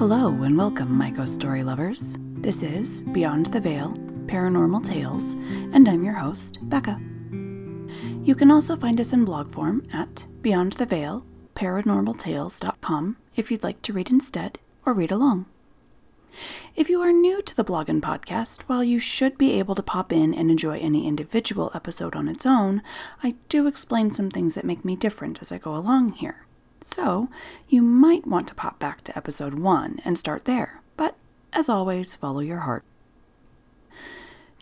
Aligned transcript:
Hello 0.00 0.28
and 0.44 0.56
welcome, 0.56 0.96
my 0.96 1.10
ghost 1.10 1.34
story 1.34 1.62
lovers. 1.62 2.16
This 2.36 2.62
is 2.62 3.02
Beyond 3.02 3.44
the 3.44 3.60
Veil 3.60 3.92
Paranormal 4.24 4.82
Tales, 4.82 5.34
and 5.74 5.86
I'm 5.86 6.02
your 6.02 6.14
host, 6.14 6.58
Becca. 6.62 6.98
You 8.24 8.34
can 8.34 8.50
also 8.50 8.76
find 8.76 8.98
us 8.98 9.12
in 9.12 9.26
blog 9.26 9.52
form 9.52 9.86
at 9.92 10.26
Beyond 10.40 10.72
the 10.72 10.86
Veil 10.86 11.26
if 13.36 13.50
you'd 13.50 13.62
like 13.62 13.82
to 13.82 13.92
read 13.92 14.10
instead 14.10 14.58
or 14.86 14.94
read 14.94 15.10
along. 15.10 15.44
If 16.74 16.88
you 16.88 17.02
are 17.02 17.12
new 17.12 17.42
to 17.42 17.54
the 17.54 17.62
blog 17.62 17.90
and 17.90 18.02
podcast, 18.02 18.62
while 18.62 18.82
you 18.82 19.00
should 19.00 19.36
be 19.36 19.58
able 19.58 19.74
to 19.74 19.82
pop 19.82 20.14
in 20.14 20.32
and 20.32 20.50
enjoy 20.50 20.78
any 20.78 21.06
individual 21.06 21.70
episode 21.74 22.16
on 22.16 22.26
its 22.26 22.46
own, 22.46 22.82
I 23.22 23.34
do 23.50 23.66
explain 23.66 24.10
some 24.12 24.30
things 24.30 24.54
that 24.54 24.64
make 24.64 24.82
me 24.82 24.96
different 24.96 25.42
as 25.42 25.52
I 25.52 25.58
go 25.58 25.76
along 25.76 26.12
here. 26.12 26.46
So, 26.82 27.28
you 27.68 27.82
might 27.82 28.26
want 28.26 28.48
to 28.48 28.54
pop 28.54 28.78
back 28.78 29.02
to 29.04 29.16
episode 29.16 29.54
1 29.54 30.00
and 30.04 30.16
start 30.16 30.46
there, 30.46 30.80
but 30.96 31.14
as 31.52 31.68
always, 31.68 32.14
follow 32.14 32.40
your 32.40 32.60
heart. 32.60 32.84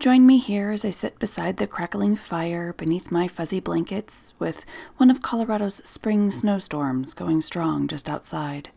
Join 0.01 0.27
me 0.27 0.39
here 0.39 0.71
as 0.71 0.85
I 0.85 0.91
sit 0.91 1.19
beside 1.19 1.57
the 1.57 1.67
crackling 1.67 2.15
fire 2.15 2.73
beneath 2.73 3.11
my 3.11 3.27
fuzzy 3.27 3.59
blankets 3.59 4.33
with 4.39 4.65
one 4.97 5.11
of 5.11 5.23
Colorado's 5.23 5.77
spring 5.89 6.31
snowstorms 6.31 7.15
going 7.15 7.41
strong 7.41 7.89
just 7.89 8.09
outside. 8.09 8.71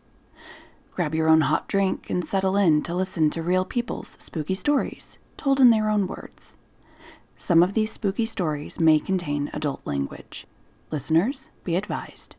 Grab 0.90 1.14
your 1.14 1.28
own 1.28 1.42
hot 1.42 1.68
drink 1.68 2.10
and 2.10 2.24
settle 2.24 2.56
in 2.56 2.82
to 2.82 2.94
listen 2.94 3.30
to 3.30 3.42
real 3.42 3.64
people's 3.64 4.16
spooky 4.20 4.56
stories, 4.56 5.18
told 5.36 5.60
in 5.60 5.70
their 5.70 5.88
own 5.88 6.06
words. 6.06 6.56
Some 7.36 7.62
of 7.62 7.74
these 7.74 7.92
spooky 7.92 8.26
stories 8.26 8.80
may 8.80 8.98
contain 8.98 9.48
adult 9.52 9.80
language. 9.84 10.46
Listeners, 10.90 11.50
be 11.64 11.76
advised. 11.76 12.36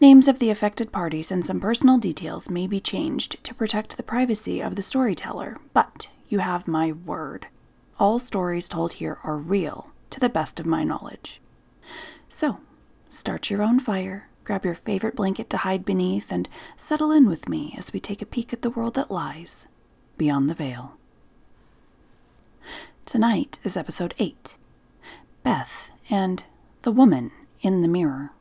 Names 0.00 0.28
of 0.28 0.38
the 0.38 0.50
affected 0.50 0.92
parties 0.92 1.30
and 1.30 1.44
some 1.44 1.60
personal 1.60 1.98
details 1.98 2.50
may 2.50 2.66
be 2.66 2.80
changed 2.80 3.42
to 3.44 3.54
protect 3.54 3.96
the 3.96 4.02
privacy 4.02 4.60
of 4.60 4.76
the 4.76 4.82
storyteller, 4.82 5.56
but 5.72 6.08
you 6.28 6.40
have 6.40 6.68
my 6.68 6.92
word. 6.92 7.46
All 7.98 8.18
stories 8.18 8.68
told 8.68 8.94
here 8.94 9.18
are 9.24 9.36
real, 9.36 9.92
to 10.10 10.20
the 10.20 10.28
best 10.28 10.60
of 10.60 10.66
my 10.66 10.84
knowledge. 10.84 11.40
So, 12.28 12.58
start 13.08 13.50
your 13.50 13.62
own 13.62 13.80
fire, 13.80 14.28
grab 14.42 14.64
your 14.64 14.74
favorite 14.74 15.16
blanket 15.16 15.48
to 15.50 15.58
hide 15.58 15.84
beneath, 15.84 16.30
and 16.32 16.48
settle 16.76 17.12
in 17.12 17.28
with 17.28 17.48
me 17.48 17.74
as 17.78 17.92
we 17.92 18.00
take 18.00 18.20
a 18.20 18.26
peek 18.26 18.52
at 18.52 18.62
the 18.62 18.70
world 18.70 18.94
that 18.94 19.10
lies 19.10 19.66
beyond 20.18 20.50
the 20.50 20.54
veil. 20.54 20.96
Tonight 23.06 23.58
is 23.64 23.76
episode 23.76 24.14
8 24.18 24.58
Beth 25.42 25.90
and 26.10 26.44
the 26.82 26.92
Woman 26.92 27.30
in 27.60 27.80
the 27.80 27.88
Mirror. 27.88 28.33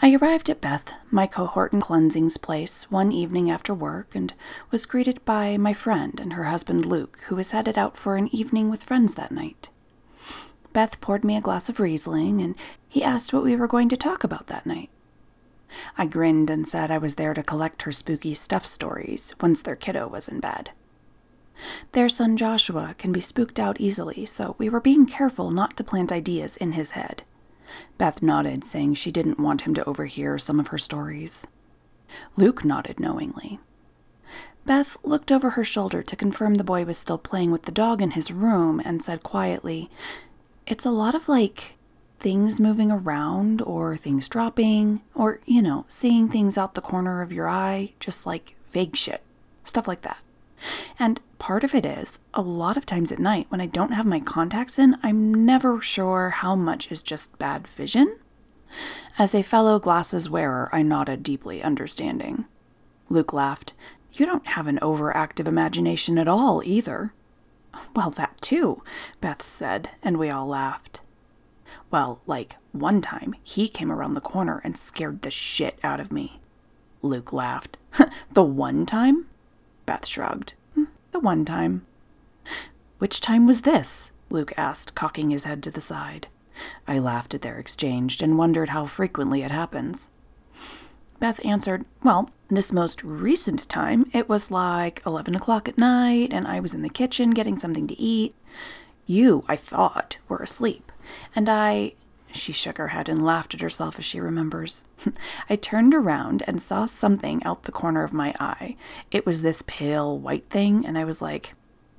I 0.00 0.14
arrived 0.14 0.48
at 0.48 0.60
Beth, 0.60 0.92
my 1.10 1.26
cohort 1.26 1.72
in 1.72 1.80
cleansing's 1.80 2.36
place, 2.36 2.88
one 2.88 3.10
evening 3.10 3.50
after 3.50 3.74
work 3.74 4.14
and 4.14 4.32
was 4.70 4.86
greeted 4.86 5.24
by 5.24 5.56
my 5.56 5.74
friend 5.74 6.20
and 6.20 6.34
her 6.34 6.44
husband 6.44 6.86
Luke, 6.86 7.18
who 7.26 7.34
was 7.34 7.50
headed 7.50 7.76
out 7.76 7.96
for 7.96 8.14
an 8.14 8.32
evening 8.32 8.70
with 8.70 8.84
friends 8.84 9.16
that 9.16 9.32
night. 9.32 9.70
Beth 10.72 11.00
poured 11.00 11.24
me 11.24 11.36
a 11.36 11.40
glass 11.40 11.68
of 11.68 11.80
Riesling, 11.80 12.40
and 12.40 12.54
he 12.88 13.02
asked 13.02 13.32
what 13.32 13.42
we 13.42 13.56
were 13.56 13.66
going 13.66 13.88
to 13.88 13.96
talk 13.96 14.22
about 14.22 14.46
that 14.46 14.66
night. 14.66 14.90
I 15.96 16.06
grinned 16.06 16.48
and 16.48 16.68
said 16.68 16.92
I 16.92 16.98
was 16.98 17.16
there 17.16 17.34
to 17.34 17.42
collect 17.42 17.82
her 17.82 17.92
spooky 17.92 18.34
stuff 18.34 18.64
stories 18.64 19.34
once 19.40 19.62
their 19.62 19.76
kiddo 19.76 20.06
was 20.06 20.28
in 20.28 20.38
bed. 20.38 20.70
Their 21.90 22.08
son 22.08 22.36
Joshua 22.36 22.94
can 22.98 23.10
be 23.10 23.20
spooked 23.20 23.58
out 23.58 23.80
easily, 23.80 24.26
so 24.26 24.54
we 24.58 24.68
were 24.68 24.80
being 24.80 25.06
careful 25.06 25.50
not 25.50 25.76
to 25.76 25.84
plant 25.84 26.12
ideas 26.12 26.56
in 26.56 26.72
his 26.72 26.92
head. 26.92 27.24
Beth 27.96 28.22
nodded, 28.22 28.64
saying 28.64 28.94
she 28.94 29.10
didn't 29.10 29.40
want 29.40 29.62
him 29.62 29.74
to 29.74 29.84
overhear 29.84 30.38
some 30.38 30.58
of 30.60 30.68
her 30.68 30.78
stories. 30.78 31.46
Luke 32.36 32.64
nodded 32.64 33.00
knowingly. 33.00 33.60
Beth 34.64 34.96
looked 35.02 35.32
over 35.32 35.50
her 35.50 35.64
shoulder 35.64 36.02
to 36.02 36.16
confirm 36.16 36.54
the 36.54 36.64
boy 36.64 36.84
was 36.84 36.98
still 36.98 37.18
playing 37.18 37.50
with 37.50 37.62
the 37.62 37.72
dog 37.72 38.02
in 38.02 38.12
his 38.12 38.30
room 38.30 38.82
and 38.84 39.02
said 39.02 39.22
quietly, 39.22 39.90
It's 40.66 40.84
a 40.84 40.90
lot 40.90 41.14
of 41.14 41.28
like 41.28 41.76
things 42.18 42.60
moving 42.60 42.90
around 42.90 43.62
or 43.62 43.96
things 43.96 44.28
dropping 44.28 45.00
or, 45.14 45.40
you 45.46 45.62
know, 45.62 45.86
seeing 45.88 46.28
things 46.28 46.58
out 46.58 46.74
the 46.74 46.80
corner 46.80 47.22
of 47.22 47.32
your 47.32 47.48
eye, 47.48 47.92
just 48.00 48.26
like 48.26 48.56
vague 48.68 48.96
shit. 48.96 49.22
Stuff 49.64 49.88
like 49.88 50.02
that. 50.02 50.18
And 50.98 51.20
part 51.38 51.64
of 51.64 51.74
it 51.74 51.86
is, 51.86 52.20
a 52.34 52.42
lot 52.42 52.76
of 52.76 52.86
times 52.86 53.12
at 53.12 53.18
night 53.18 53.46
when 53.48 53.60
I 53.60 53.66
don't 53.66 53.92
have 53.92 54.06
my 54.06 54.20
contacts 54.20 54.78
in, 54.78 54.96
I'm 55.02 55.44
never 55.44 55.80
sure 55.80 56.30
how 56.30 56.54
much 56.54 56.90
is 56.90 57.02
just 57.02 57.38
bad 57.38 57.66
vision. 57.66 58.18
As 59.18 59.34
a 59.34 59.42
fellow 59.42 59.78
glasses 59.78 60.28
wearer, 60.28 60.68
I 60.72 60.82
nodded 60.82 61.22
deeply, 61.22 61.62
understanding. 61.62 62.46
Luke 63.08 63.32
laughed. 63.32 63.72
You 64.12 64.26
don't 64.26 64.46
have 64.48 64.66
an 64.66 64.78
overactive 64.80 65.46
imagination 65.46 66.18
at 66.18 66.28
all, 66.28 66.62
either. 66.64 67.12
Well, 67.94 68.10
that 68.10 68.40
too, 68.40 68.82
Beth 69.20 69.42
said, 69.42 69.90
and 70.02 70.18
we 70.18 70.30
all 70.30 70.46
laughed. 70.46 71.02
Well, 71.90 72.20
like, 72.26 72.56
one 72.72 73.00
time, 73.00 73.34
he 73.42 73.68
came 73.68 73.90
around 73.90 74.14
the 74.14 74.20
corner 74.20 74.60
and 74.64 74.76
scared 74.76 75.22
the 75.22 75.30
shit 75.30 75.78
out 75.82 76.00
of 76.00 76.12
me. 76.12 76.40
Luke 77.02 77.32
laughed. 77.32 77.78
the 78.32 78.42
one 78.42 78.84
time? 78.84 79.26
Beth 79.88 80.06
shrugged. 80.06 80.52
Hmm, 80.74 80.84
the 81.12 81.18
one 81.18 81.46
time. 81.46 81.86
Which 82.98 83.22
time 83.22 83.46
was 83.46 83.62
this? 83.62 84.10
Luke 84.28 84.52
asked, 84.58 84.94
cocking 84.94 85.30
his 85.30 85.44
head 85.44 85.62
to 85.62 85.70
the 85.70 85.80
side. 85.80 86.28
I 86.86 86.98
laughed 86.98 87.32
at 87.32 87.40
their 87.40 87.58
exchange 87.58 88.20
and 88.20 88.36
wondered 88.36 88.68
how 88.68 88.84
frequently 88.84 89.40
it 89.40 89.50
happens. 89.50 90.10
Beth 91.20 91.40
answered, 91.42 91.86
Well, 92.02 92.28
this 92.50 92.70
most 92.70 93.02
recent 93.02 93.66
time, 93.70 94.10
it 94.12 94.28
was 94.28 94.50
like 94.50 95.00
11 95.06 95.34
o'clock 95.34 95.68
at 95.68 95.78
night, 95.78 96.34
and 96.34 96.46
I 96.46 96.60
was 96.60 96.74
in 96.74 96.82
the 96.82 96.90
kitchen 96.90 97.30
getting 97.30 97.58
something 97.58 97.86
to 97.86 97.98
eat. 97.98 98.34
You, 99.06 99.42
I 99.48 99.56
thought, 99.56 100.18
were 100.28 100.42
asleep, 100.42 100.92
and 101.34 101.48
I 101.48 101.94
she 102.32 102.52
shook 102.52 102.78
her 102.78 102.88
head 102.88 103.08
and 103.08 103.24
laughed 103.24 103.54
at 103.54 103.60
herself 103.60 103.98
as 103.98 104.04
she 104.04 104.20
remembers. 104.20 104.84
I 105.50 105.56
turned 105.56 105.94
around 105.94 106.42
and 106.46 106.60
saw 106.60 106.86
something 106.86 107.42
out 107.44 107.62
the 107.64 107.72
corner 107.72 108.04
of 108.04 108.12
my 108.12 108.34
eye. 108.38 108.76
It 109.10 109.24
was 109.24 109.42
this 109.42 109.62
pale 109.66 110.18
white 110.18 110.48
thing, 110.50 110.84
and 110.86 110.98
I 110.98 111.04
was 111.04 111.22
like, 111.22 111.54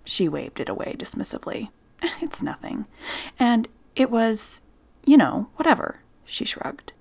she 0.06 0.30
waved 0.30 0.60
it 0.60 0.70
away 0.70 0.96
dismissively. 0.98 1.70
It's 2.22 2.42
nothing. 2.42 2.86
And 3.38 3.68
it 3.96 4.10
was, 4.10 4.62
you 5.06 5.18
know, 5.18 5.50
whatever, 5.56 6.02
she 6.26 6.46
shrugged. 6.46 6.94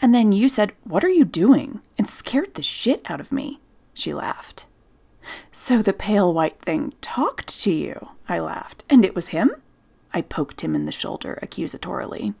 And 0.00 0.14
then 0.14 0.32
you 0.32 0.48
said, 0.48 0.72
What 0.84 1.04
are 1.04 1.08
you 1.10 1.24
doing? 1.24 1.80
and 1.98 2.08
scared 2.08 2.54
the 2.54 2.62
shit 2.62 3.02
out 3.08 3.20
of 3.20 3.32
me. 3.32 3.60
She 3.94 4.14
laughed. 4.14 4.66
So 5.52 5.82
the 5.82 5.92
pale 5.92 6.32
white 6.32 6.60
thing 6.62 6.94
talked 7.00 7.60
to 7.60 7.70
you, 7.70 8.08
I 8.28 8.38
laughed. 8.40 8.84
And 8.90 9.04
it 9.04 9.14
was 9.14 9.28
him? 9.28 9.52
I 10.12 10.20
poked 10.20 10.62
him 10.62 10.74
in 10.74 10.84
the 10.84 10.92
shoulder 10.92 11.38
accusatorily. 11.42 12.34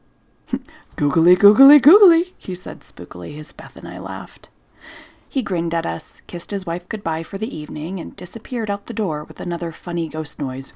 Googly, 0.96 1.34
googly, 1.36 1.78
googly, 1.78 2.34
he 2.38 2.54
said 2.54 2.80
spookily 2.80 3.38
as 3.38 3.52
Beth 3.52 3.76
and 3.76 3.88
I 3.88 3.98
laughed. 3.98 4.48
He 5.28 5.42
grinned 5.42 5.72
at 5.72 5.86
us, 5.86 6.20
kissed 6.26 6.50
his 6.50 6.66
wife 6.66 6.88
goodbye 6.88 7.22
for 7.22 7.38
the 7.38 7.56
evening, 7.56 7.98
and 7.98 8.14
disappeared 8.14 8.68
out 8.68 8.86
the 8.86 8.92
door 8.92 9.24
with 9.24 9.40
another 9.40 9.72
funny 9.72 10.06
ghost 10.06 10.38
noise. 10.38 10.74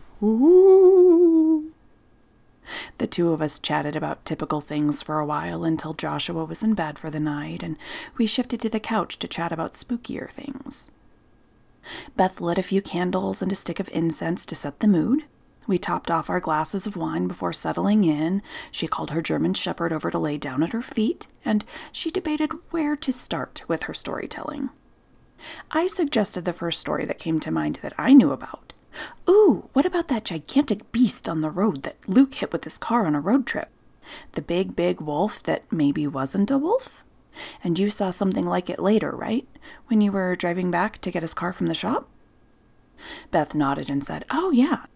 The 2.99 3.07
two 3.07 3.33
of 3.33 3.43
us 3.43 3.59
chatted 3.59 3.95
about 3.95 4.25
typical 4.25 4.61
things 4.61 5.03
for 5.03 5.19
a 5.19 5.27
while 5.27 5.63
until 5.63 5.93
Joshua 5.93 6.45
was 6.45 6.63
in 6.63 6.75
bed 6.75 6.99
for 6.99 7.11
the 7.11 7.21
night, 7.21 7.63
and 7.63 7.77
we 8.17 8.27
shifted 8.27 8.61
to 8.63 8.71
the 8.71 8.81
couch 8.81 9.19
to 9.19 9.29
chat 9.29 9.53
about 9.53 9.75
spookier 9.75 10.31
things. 10.31 10.91
Beth 12.17 12.41
lit 12.41 12.59
a 12.59 12.63
few 12.63 12.83
candles 12.83 13.43
and 13.43 13.53
a 13.53 13.55
stick 13.55 13.79
of 13.79 13.91
incense 13.93 14.47
to 14.47 14.55
set 14.55 14.81
the 14.81 14.89
mood, 14.89 15.25
we 15.67 15.79
topped 15.79 16.11
off 16.11 16.31
our 16.31 16.41
glasses 16.41 16.87
of 16.87 16.97
wine 16.97 17.27
before 17.27 17.53
settling 17.53 18.05
in. 18.05 18.43
She 18.71 18.87
called 18.87 19.11
her 19.11 19.23
German 19.23 19.55
shepherd 19.55 19.93
over 19.93 20.11
to 20.11 20.19
lay 20.19 20.39
down 20.39 20.63
at 20.63 20.73
her 20.73 20.83
feet, 20.83 21.27
and 21.45 21.65
she 21.93 22.11
debated 22.11 22.53
where 22.71 22.97
to 22.97 23.13
start 23.13 23.63
with 23.67 23.85
her 23.85 23.95
storytelling. 23.95 24.71
I 25.71 25.87
suggested 25.87 26.45
the 26.45 26.53
first 26.53 26.81
story 26.81 27.05
that 27.05 27.19
came 27.19 27.41
to 27.41 27.51
mind 27.51 27.81
that 27.83 27.95
I 27.99 28.13
knew 28.13 28.33
about. 28.33 28.73
Ooh, 29.29 29.69
what 29.73 29.87
about 29.87 30.09
that 30.09 30.25
gigantic 30.25 30.91
beast 30.93 31.29
on 31.29 31.41
the 31.41 31.51
road 31.51 31.83
that 31.83 32.09
Luke 32.09 32.35
hit 32.35 32.53
with 32.53 32.65
his 32.65 32.79
car 32.79 33.07
on 33.07 33.15
a 33.15 33.21
road 33.21 33.47
trip? 33.47 33.69
The 34.33 34.43
big, 34.43 34.77
big 34.77 35.01
wolf 35.01 35.43
that 35.43 35.71
maybe 35.71 36.07
wasn't 36.07 36.51
a 36.51 36.59
wolf? 36.59 37.05
And 37.63 37.79
you 37.79 37.91
saw 37.91 38.11
something 38.11 38.47
like 38.47 38.71
it 38.71 38.79
later, 38.79 39.11
right? 39.11 39.47
When 39.89 40.01
you 40.01 40.13
were 40.13 40.37
driving 40.37 40.71
back 40.71 41.01
to 41.03 41.11
get 41.11 41.23
his 41.23 41.35
car 41.35 41.53
from 41.53 41.67
the 41.67 41.75
shop? 41.75 42.09
Beth 43.31 43.55
nodded 43.55 43.91
and 43.91 44.03
said, 44.03 44.25
Oh, 44.31 44.51
yeah, 44.51 44.87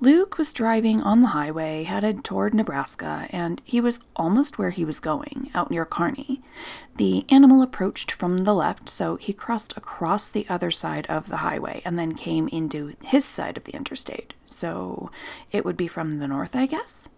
Luke 0.00 0.36
was 0.36 0.52
driving 0.52 1.00
on 1.02 1.20
the 1.20 1.28
highway 1.28 1.84
headed 1.84 2.24
toward 2.24 2.54
Nebraska, 2.54 3.26
and 3.30 3.62
he 3.64 3.80
was 3.80 4.00
almost 4.16 4.58
where 4.58 4.70
he 4.70 4.84
was 4.84 4.98
going, 4.98 5.50
out 5.54 5.70
near 5.70 5.84
Kearney. 5.84 6.42
The 6.96 7.24
animal 7.28 7.62
approached 7.62 8.10
from 8.10 8.38
the 8.38 8.54
left, 8.54 8.88
so 8.88 9.16
he 9.16 9.32
crossed 9.32 9.76
across 9.76 10.28
the 10.28 10.46
other 10.48 10.70
side 10.70 11.06
of 11.06 11.28
the 11.28 11.38
highway 11.38 11.82
and 11.84 11.98
then 11.98 12.14
came 12.14 12.48
into 12.48 12.94
his 13.04 13.24
side 13.24 13.56
of 13.56 13.64
the 13.64 13.74
interstate. 13.74 14.34
So 14.44 15.10
it 15.50 15.64
would 15.64 15.76
be 15.76 15.88
from 15.88 16.18
the 16.18 16.28
north, 16.28 16.56
I 16.56 16.66
guess? 16.66 17.08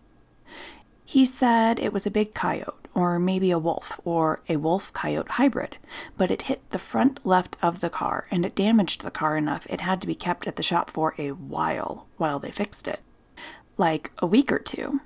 He 1.04 1.26
said 1.26 1.78
it 1.78 1.92
was 1.92 2.06
a 2.06 2.10
big 2.10 2.34
coyote, 2.34 2.88
or 2.94 3.18
maybe 3.18 3.50
a 3.50 3.58
wolf, 3.58 4.00
or 4.04 4.40
a 4.48 4.56
wolf 4.56 4.92
coyote 4.92 5.32
hybrid, 5.32 5.76
but 6.16 6.30
it 6.30 6.42
hit 6.42 6.68
the 6.70 6.78
front 6.78 7.24
left 7.26 7.56
of 7.62 7.80
the 7.80 7.90
car 7.90 8.26
and 8.30 8.46
it 8.46 8.54
damaged 8.54 9.02
the 9.02 9.10
car 9.10 9.36
enough 9.36 9.66
it 9.66 9.80
had 9.82 10.00
to 10.00 10.06
be 10.06 10.14
kept 10.14 10.46
at 10.46 10.56
the 10.56 10.62
shop 10.62 10.90
for 10.90 11.14
a 11.18 11.32
while 11.32 12.06
while 12.16 12.38
they 12.38 12.50
fixed 12.50 12.88
it. 12.88 13.00
Like 13.76 14.12
a 14.18 14.26
week 14.26 14.50
or 14.50 14.58
two. 14.58 15.00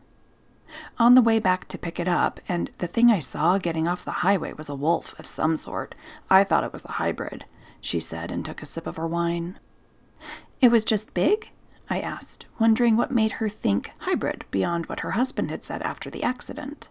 On 0.99 1.15
the 1.15 1.23
way 1.23 1.39
back 1.39 1.67
to 1.69 1.79
pick 1.79 1.99
it 1.99 2.09
up, 2.09 2.41
and 2.49 2.71
the 2.79 2.87
thing 2.87 3.11
I 3.11 3.21
saw 3.21 3.59
getting 3.59 3.89
off 3.89 4.05
the 4.05 4.23
highway 4.23 4.53
was 4.53 4.69
a 4.69 4.75
wolf 4.75 5.19
of 5.19 5.27
some 5.27 5.57
sort. 5.57 5.95
I 6.29 6.45
thought 6.45 6.65
it 6.65 6.73
was 6.73 6.85
a 6.85 6.93
hybrid, 6.93 7.47
she 7.81 8.01
said 8.01 8.31
and 8.31 8.45
took 8.45 8.63
a 8.63 8.67
sip 8.67 8.87
of 8.87 8.97
her 8.97 9.07
wine. 9.07 9.59
It 10.61 10.71
was 10.71 10.85
just 10.85 11.15
big? 11.15 11.51
I 11.91 12.01
asked, 12.01 12.47
wondering 12.59 12.97
what 12.97 13.11
made 13.11 13.33
her 13.33 13.49
think 13.49 13.93
hybrid 14.01 14.45
beyond 14.51 14.87
what 14.87 15.01
her 15.01 15.13
husband 15.13 15.51
had 15.51 15.65
said 15.65 15.83
after 15.83 16.11
the 16.11 16.23
accident. 16.23 16.91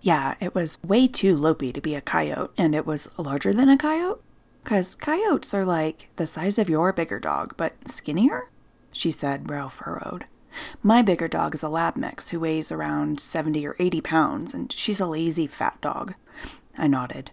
Yeah, 0.00 0.34
it 0.40 0.54
was 0.54 0.82
way 0.82 1.06
too 1.06 1.36
lopey 1.36 1.72
to 1.72 1.80
be 1.80 1.94
a 1.94 2.00
coyote, 2.00 2.52
and 2.58 2.74
it 2.74 2.86
was 2.86 3.08
larger 3.16 3.52
than 3.52 3.68
a 3.68 3.78
coyote? 3.78 4.20
Because 4.64 4.94
coyotes 4.94 5.54
are 5.54 5.64
like 5.64 6.10
the 6.16 6.26
size 6.26 6.58
of 6.58 6.68
your 6.68 6.92
bigger 6.92 7.20
dog, 7.20 7.54
but 7.56 7.88
skinnier? 7.88 8.50
She 8.90 9.10
said, 9.10 9.44
brow 9.44 9.68
furrowed. 9.68 10.26
My 10.82 11.02
bigger 11.02 11.28
dog 11.28 11.54
is 11.54 11.62
a 11.62 11.68
lab 11.68 11.96
mix 11.96 12.28
who 12.28 12.40
weighs 12.40 12.70
around 12.70 13.20
70 13.20 13.66
or 13.66 13.76
80 13.78 14.00
pounds, 14.00 14.54
and 14.54 14.72
she's 14.72 15.00
a 15.00 15.06
lazy 15.06 15.46
fat 15.46 15.80
dog. 15.80 16.14
I 16.76 16.88
nodded. 16.88 17.30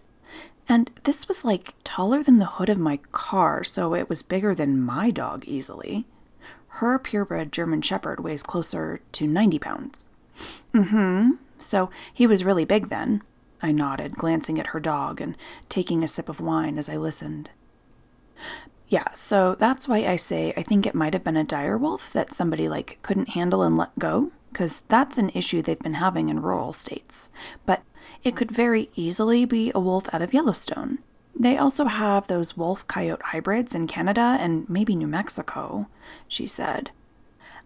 And 0.68 0.90
this 1.02 1.26
was 1.26 1.44
like 1.44 1.74
taller 1.82 2.22
than 2.22 2.38
the 2.38 2.46
hood 2.46 2.68
of 2.68 2.78
my 2.78 2.98
car, 3.10 3.64
so 3.64 3.94
it 3.94 4.08
was 4.08 4.22
bigger 4.22 4.54
than 4.54 4.80
my 4.80 5.10
dog 5.10 5.44
easily. 5.46 6.06
Her 6.74 6.98
purebred 6.98 7.52
German 7.52 7.82
Shepherd 7.82 8.20
weighs 8.20 8.42
closer 8.42 9.00
to 9.12 9.26
90 9.26 9.58
pounds. 9.58 10.06
Mm 10.72 10.88
hmm. 10.88 11.30
So 11.58 11.90
he 12.12 12.26
was 12.26 12.44
really 12.44 12.64
big 12.64 12.88
then. 12.88 13.22
I 13.62 13.72
nodded, 13.72 14.14
glancing 14.14 14.58
at 14.58 14.68
her 14.68 14.80
dog 14.80 15.20
and 15.20 15.36
taking 15.68 16.02
a 16.02 16.08
sip 16.08 16.28
of 16.28 16.40
wine 16.40 16.78
as 16.78 16.88
I 16.88 16.96
listened. 16.96 17.50
Yeah, 18.88 19.12
so 19.12 19.54
that's 19.54 19.86
why 19.86 20.06
I 20.06 20.16
say 20.16 20.52
I 20.56 20.62
think 20.62 20.86
it 20.86 20.94
might 20.94 21.12
have 21.12 21.22
been 21.22 21.36
a 21.36 21.44
dire 21.44 21.76
wolf 21.76 22.12
that 22.12 22.32
somebody 22.32 22.68
like 22.68 22.98
couldn't 23.02 23.30
handle 23.30 23.62
and 23.62 23.76
let 23.76 23.98
go, 23.98 24.32
because 24.50 24.82
that's 24.88 25.18
an 25.18 25.30
issue 25.30 25.60
they've 25.62 25.78
been 25.78 25.94
having 25.94 26.28
in 26.28 26.40
rural 26.42 26.72
states. 26.72 27.30
But 27.66 27.82
it 28.24 28.34
could 28.34 28.50
very 28.50 28.90
easily 28.96 29.44
be 29.44 29.70
a 29.74 29.80
wolf 29.80 30.12
out 30.12 30.22
of 30.22 30.32
Yellowstone. 30.32 30.98
They 31.40 31.56
also 31.56 31.86
have 31.86 32.26
those 32.26 32.54
wolf 32.54 32.86
coyote 32.86 33.22
hybrids 33.24 33.74
in 33.74 33.86
Canada 33.86 34.36
and 34.38 34.68
maybe 34.68 34.94
New 34.94 35.06
Mexico, 35.06 35.88
she 36.28 36.46
said. 36.46 36.90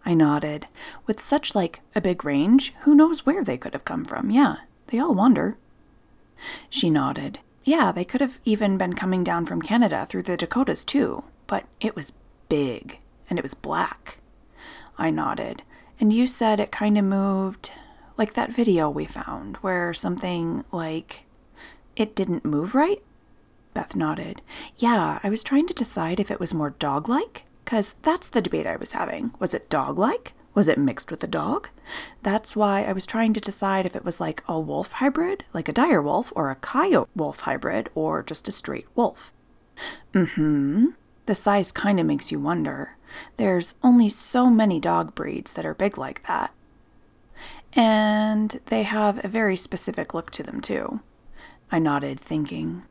I 0.05 0.13
nodded. 0.13 0.67
With 1.05 1.19
such 1.19 1.53
like 1.53 1.81
a 1.93 1.99
big 1.99 2.23
range, 2.23 2.73
who 2.83 2.95
knows 2.95 3.25
where 3.25 3.43
they 3.43 3.57
could 3.57 3.73
have 3.73 3.83
come 3.83 4.05
from? 4.05 4.31
Yeah, 4.31 4.59
they 4.87 4.97
all 4.97 5.13
wonder. 5.13 5.57
She 6.69 6.89
nodded. 6.89 7.39
Yeah, 7.65 7.91
they 7.91 8.05
could 8.05 8.21
have 8.21 8.39
even 8.45 8.77
been 8.77 8.93
coming 8.93 9.25
down 9.25 9.45
from 9.45 9.61
Canada 9.61 10.05
through 10.05 10.23
the 10.23 10.37
Dakotas 10.37 10.85
too, 10.85 11.25
but 11.45 11.65
it 11.81 11.97
was 11.97 12.13
big 12.47 12.99
and 13.29 13.37
it 13.37 13.43
was 13.43 13.53
black. 13.53 14.19
I 14.97 15.09
nodded. 15.09 15.63
And 15.99 16.13
you 16.13 16.27
said 16.27 16.61
it 16.61 16.71
kind 16.71 16.97
of 16.97 17.03
moved 17.03 17.73
like 18.15 18.35
that 18.35 18.53
video 18.53 18.89
we 18.89 19.03
found 19.03 19.57
where 19.57 19.93
something 19.93 20.63
like 20.71 21.25
it 21.97 22.15
didn't 22.15 22.45
move 22.45 22.73
right? 22.73 23.03
Beth 23.75 23.95
nodded. 23.95 24.41
Yeah, 24.77 25.19
I 25.21 25.29
was 25.29 25.43
trying 25.43 25.67
to 25.67 25.73
decide 25.73 26.19
if 26.19 26.31
it 26.31 26.39
was 26.39 26.53
more 26.53 26.71
dog 26.71 27.07
like, 27.07 27.43
because 27.63 27.93
that's 28.01 28.29
the 28.29 28.41
debate 28.41 28.65
I 28.65 28.77
was 28.77 28.93
having. 28.93 29.33
Was 29.37 29.53
it 29.53 29.69
dog 29.69 29.99
like? 29.99 30.33
Was 30.55 30.67
it 30.69 30.79
mixed 30.79 31.11
with 31.11 31.23
a 31.23 31.27
dog? 31.27 31.67
That's 32.23 32.55
why 32.55 32.83
I 32.85 32.93
was 32.93 33.05
trying 33.05 33.33
to 33.33 33.41
decide 33.41 33.85
if 33.85 33.95
it 33.95 34.05
was 34.05 34.21
like 34.21 34.41
a 34.47 34.59
wolf 34.59 34.93
hybrid, 34.93 35.43
like 35.53 35.67
a 35.67 35.73
dire 35.73 36.01
wolf, 36.01 36.31
or 36.35 36.49
a 36.49 36.55
coyote 36.55 37.09
wolf 37.15 37.41
hybrid, 37.41 37.89
or 37.93 38.23
just 38.23 38.47
a 38.47 38.51
straight 38.51 38.87
wolf. 38.95 39.33
Mm 40.13 40.29
hmm. 40.29 40.85
The 41.25 41.35
size 41.35 41.71
kind 41.73 41.99
of 41.99 42.05
makes 42.05 42.31
you 42.31 42.39
wonder. 42.39 42.95
There's 43.35 43.75
only 43.83 44.07
so 44.07 44.49
many 44.49 44.79
dog 44.79 45.13
breeds 45.13 45.53
that 45.53 45.65
are 45.65 45.73
big 45.73 45.97
like 45.97 46.25
that. 46.27 46.53
And 47.73 48.61
they 48.67 48.83
have 48.83 49.23
a 49.23 49.27
very 49.27 49.57
specific 49.57 50.13
look 50.13 50.31
to 50.31 50.43
them, 50.43 50.61
too. 50.61 51.01
I 51.69 51.79
nodded, 51.79 52.21
thinking. 52.21 52.83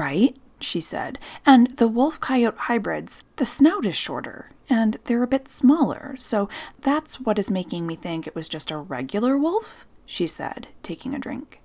Right, 0.00 0.34
she 0.60 0.80
said. 0.80 1.18
And 1.44 1.76
the 1.76 1.86
wolf 1.86 2.18
coyote 2.20 2.56
hybrids, 2.56 3.22
the 3.36 3.44
snout 3.44 3.84
is 3.84 3.98
shorter, 3.98 4.50
and 4.70 4.96
they're 5.04 5.22
a 5.22 5.26
bit 5.26 5.46
smaller, 5.46 6.14
so 6.16 6.48
that's 6.80 7.20
what 7.20 7.38
is 7.38 7.50
making 7.50 7.86
me 7.86 7.96
think 7.96 8.26
it 8.26 8.34
was 8.34 8.48
just 8.48 8.70
a 8.70 8.78
regular 8.78 9.36
wolf, 9.36 9.84
she 10.06 10.26
said, 10.26 10.68
taking 10.82 11.14
a 11.14 11.18
drink. 11.18 11.60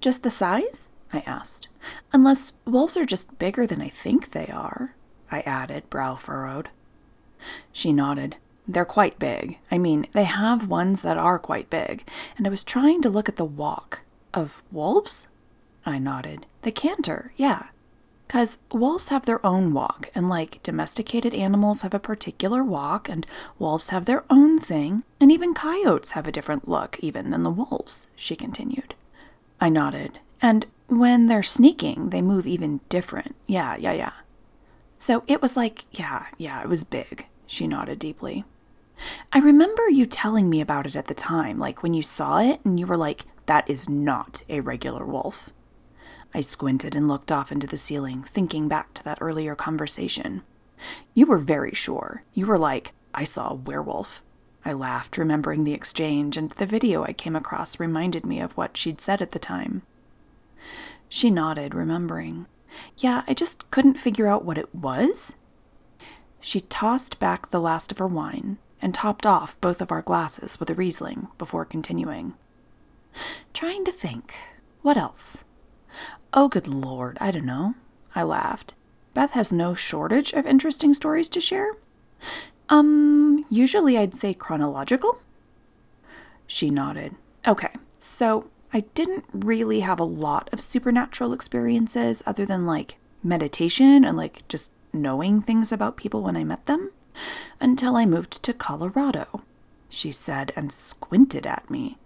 Just 0.00 0.22
the 0.22 0.30
size? 0.30 0.88
I 1.12 1.22
asked. 1.26 1.68
Unless 2.14 2.52
wolves 2.64 2.96
are 2.96 3.04
just 3.04 3.38
bigger 3.38 3.66
than 3.66 3.82
I 3.82 3.90
think 3.90 4.30
they 4.30 4.46
are, 4.46 4.94
I 5.30 5.40
added, 5.40 5.90
brow 5.90 6.14
furrowed. 6.14 6.70
She 7.74 7.92
nodded. 7.92 8.36
They're 8.66 8.86
quite 8.86 9.18
big. 9.18 9.58
I 9.70 9.76
mean, 9.76 10.06
they 10.12 10.24
have 10.24 10.66
ones 10.66 11.02
that 11.02 11.18
are 11.18 11.38
quite 11.38 11.68
big, 11.68 12.08
and 12.38 12.46
I 12.46 12.50
was 12.50 12.64
trying 12.64 13.02
to 13.02 13.10
look 13.10 13.28
at 13.28 13.36
the 13.36 13.44
walk. 13.44 14.00
Of 14.32 14.62
wolves? 14.72 15.28
I 15.86 15.98
nodded. 15.98 16.46
The 16.62 16.72
canter, 16.72 17.32
yeah. 17.36 17.66
Because 18.26 18.58
wolves 18.72 19.10
have 19.10 19.26
their 19.26 19.44
own 19.44 19.74
walk, 19.74 20.10
and 20.14 20.28
like 20.28 20.62
domesticated 20.62 21.34
animals 21.34 21.82
have 21.82 21.94
a 21.94 22.00
particular 22.00 22.64
walk, 22.64 23.08
and 23.08 23.26
wolves 23.58 23.90
have 23.90 24.06
their 24.06 24.24
own 24.30 24.58
thing, 24.58 25.04
and 25.20 25.30
even 25.30 25.54
coyotes 25.54 26.12
have 26.12 26.26
a 26.26 26.32
different 26.32 26.66
look 26.66 26.98
even 27.00 27.30
than 27.30 27.42
the 27.42 27.50
wolves, 27.50 28.08
she 28.16 28.34
continued. 28.34 28.94
I 29.60 29.68
nodded. 29.68 30.18
And 30.40 30.66
when 30.88 31.26
they're 31.26 31.42
sneaking, 31.42 32.10
they 32.10 32.22
move 32.22 32.46
even 32.46 32.80
different. 32.88 33.34
Yeah, 33.46 33.76
yeah, 33.76 33.92
yeah. 33.92 34.12
So 34.98 35.22
it 35.26 35.42
was 35.42 35.56
like, 35.56 35.84
yeah, 35.92 36.26
yeah, 36.38 36.62
it 36.62 36.68
was 36.68 36.82
big. 36.84 37.26
She 37.46 37.66
nodded 37.66 37.98
deeply. 37.98 38.44
I 39.32 39.38
remember 39.38 39.88
you 39.88 40.06
telling 40.06 40.48
me 40.48 40.60
about 40.60 40.86
it 40.86 40.96
at 40.96 41.06
the 41.06 41.14
time, 41.14 41.58
like 41.58 41.82
when 41.82 41.94
you 41.94 42.02
saw 42.02 42.40
it 42.40 42.60
and 42.64 42.80
you 42.80 42.86
were 42.86 42.96
like, 42.96 43.26
that 43.46 43.68
is 43.68 43.88
not 43.88 44.42
a 44.48 44.60
regular 44.60 45.04
wolf. 45.04 45.50
I 46.34 46.40
squinted 46.40 46.96
and 46.96 47.06
looked 47.06 47.30
off 47.30 47.52
into 47.52 47.68
the 47.68 47.76
ceiling, 47.76 48.24
thinking 48.24 48.68
back 48.68 48.92
to 48.94 49.04
that 49.04 49.18
earlier 49.20 49.54
conversation. 49.54 50.42
You 51.14 51.26
were 51.26 51.38
very 51.38 51.72
sure. 51.72 52.24
You 52.34 52.46
were 52.46 52.58
like, 52.58 52.92
I 53.14 53.22
saw 53.22 53.50
a 53.50 53.54
werewolf. 53.54 54.22
I 54.64 54.72
laughed, 54.72 55.16
remembering 55.16 55.62
the 55.62 55.74
exchange, 55.74 56.36
and 56.36 56.50
the 56.52 56.66
video 56.66 57.04
I 57.04 57.12
came 57.12 57.36
across 57.36 57.78
reminded 57.78 58.26
me 58.26 58.40
of 58.40 58.56
what 58.56 58.76
she'd 58.76 59.00
said 59.00 59.22
at 59.22 59.30
the 59.30 59.38
time. 59.38 59.82
She 61.08 61.30
nodded, 61.30 61.74
remembering. 61.74 62.46
Yeah, 62.96 63.22
I 63.28 63.34
just 63.34 63.70
couldn't 63.70 64.00
figure 64.00 64.26
out 64.26 64.44
what 64.44 64.58
it 64.58 64.74
was. 64.74 65.36
She 66.40 66.60
tossed 66.60 67.20
back 67.20 67.50
the 67.50 67.60
last 67.60 67.92
of 67.92 67.98
her 67.98 68.08
wine 68.08 68.58
and 68.82 68.92
topped 68.92 69.24
off 69.24 69.60
both 69.60 69.80
of 69.80 69.92
our 69.92 70.02
glasses 70.02 70.58
with 70.58 70.68
a 70.70 70.74
Riesling 70.74 71.28
before 71.38 71.64
continuing. 71.64 72.34
Trying 73.52 73.84
to 73.84 73.92
think. 73.92 74.34
What 74.82 74.96
else? 74.96 75.44
Oh, 76.36 76.48
good 76.48 76.66
lord, 76.66 77.16
I 77.20 77.30
don't 77.30 77.46
know. 77.46 77.76
I 78.12 78.24
laughed. 78.24 78.74
Beth 79.14 79.34
has 79.34 79.52
no 79.52 79.74
shortage 79.74 80.32
of 80.32 80.46
interesting 80.46 80.92
stories 80.92 81.28
to 81.28 81.40
share. 81.40 81.76
Um, 82.68 83.44
usually 83.48 83.96
I'd 83.96 84.16
say 84.16 84.34
chronological. 84.34 85.20
She 86.48 86.70
nodded. 86.70 87.14
Okay, 87.46 87.68
so 88.00 88.50
I 88.72 88.80
didn't 88.94 89.26
really 89.32 89.80
have 89.80 90.00
a 90.00 90.04
lot 90.04 90.50
of 90.52 90.60
supernatural 90.60 91.32
experiences 91.32 92.24
other 92.26 92.44
than 92.44 92.66
like 92.66 92.96
meditation 93.22 94.04
and 94.04 94.16
like 94.16 94.46
just 94.48 94.72
knowing 94.92 95.40
things 95.40 95.70
about 95.70 95.96
people 95.96 96.22
when 96.22 96.36
I 96.36 96.42
met 96.42 96.66
them 96.66 96.90
until 97.60 97.94
I 97.94 98.06
moved 98.06 98.42
to 98.42 98.52
Colorado, 98.52 99.42
she 99.88 100.10
said 100.10 100.52
and 100.56 100.72
squinted 100.72 101.46
at 101.46 101.70
me. 101.70 101.96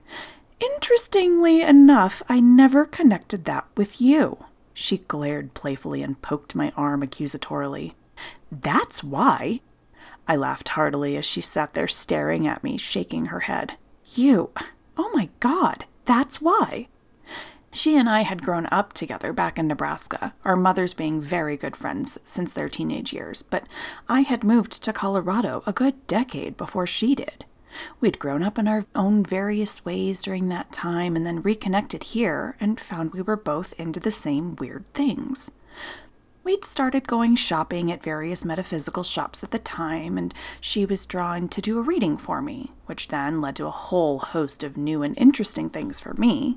Interestingly 0.61 1.63
enough, 1.63 2.23
I 2.29 2.41
never 2.41 2.85
connected 2.85 3.45
that 3.45 3.67
with 3.77 4.01
you. 4.01 4.45
She 4.75 4.99
glared 4.99 5.55
playfully 5.55 6.03
and 6.03 6.21
poked 6.21 6.55
my 6.55 6.73
arm 6.77 7.03
accusatorily. 7.03 7.95
That's 8.51 9.05
why. 9.05 9.61
I 10.27 10.37
laughed 10.37 10.71
heartily 10.71 11.17
as 11.17 11.25
she 11.25 11.41
sat 11.41 11.75
there 11.75 11.89
staring 11.89 12.47
at 12.47 12.63
me, 12.63 12.77
shaking 12.77 13.27
her 13.27 13.41
head. 13.41 13.77
You. 14.15 14.51
Oh 14.97 15.11
my 15.15 15.31
god, 15.41 15.85
that's 16.05 16.41
why. 16.41 16.89
She 17.71 17.97
and 17.97 18.09
I 18.09 18.23
had 18.23 18.43
grown 18.43 18.67
up 18.73 18.93
together 18.93 19.33
back 19.33 19.59
in 19.59 19.69
Nebraska, 19.69 20.35
our 20.45 20.57
mothers 20.57 20.95
being 20.95 21.21
very 21.21 21.57
good 21.57 21.77
friends 21.77 22.19
since 22.25 22.53
their 22.53 22.69
teenage 22.69 23.13
years, 23.13 23.43
but 23.43 23.65
I 24.09 24.23
had 24.23 24.43
moved 24.43 24.83
to 24.83 24.93
Colorado 24.93 25.63
a 25.67 25.73
good 25.73 26.07
decade 26.07 26.57
before 26.57 26.87
she 26.87 27.15
did. 27.15 27.45
We'd 28.01 28.19
grown 28.19 28.43
up 28.43 28.59
in 28.59 28.69
our 28.69 28.85
own 28.95 29.23
various 29.23 29.85
ways 29.85 30.23
during 30.23 30.49
that 30.49 30.73
time 30.73 31.17
and 31.17 31.27
then 31.27 31.43
reconnected 31.43 32.03
here 32.05 32.57
and 32.61 32.81
found 32.81 33.13
we 33.13 33.23
were 33.23 33.37
both 33.37 33.73
into 33.79 34.01
the 34.01 34.11
same 34.11 34.57
weird 34.57 34.85
things. 34.95 35.51
We'd 36.49 36.65
started 36.65 37.07
going 37.07 37.37
shopping 37.37 37.93
at 37.93 38.03
various 38.03 38.43
metaphysical 38.43 39.03
shops 39.03 39.45
at 39.45 39.51
the 39.51 39.59
time, 39.59 40.17
and 40.17 40.33
she 40.63 40.87
was 40.87 41.05
drawn 41.05 41.47
to 41.49 41.61
do 41.61 41.79
a 41.79 41.83
reading 41.83 42.17
for 42.17 42.41
me, 42.41 42.73
which 42.87 43.09
then 43.09 43.43
led 43.43 43.57
to 43.57 43.67
a 43.67 43.71
whole 43.71 44.19
host 44.19 44.63
of 44.63 44.79
new 44.79 45.03
and 45.03 45.15
interesting 45.19 45.69
things 45.69 46.01
for 46.01 46.15
me. 46.15 46.57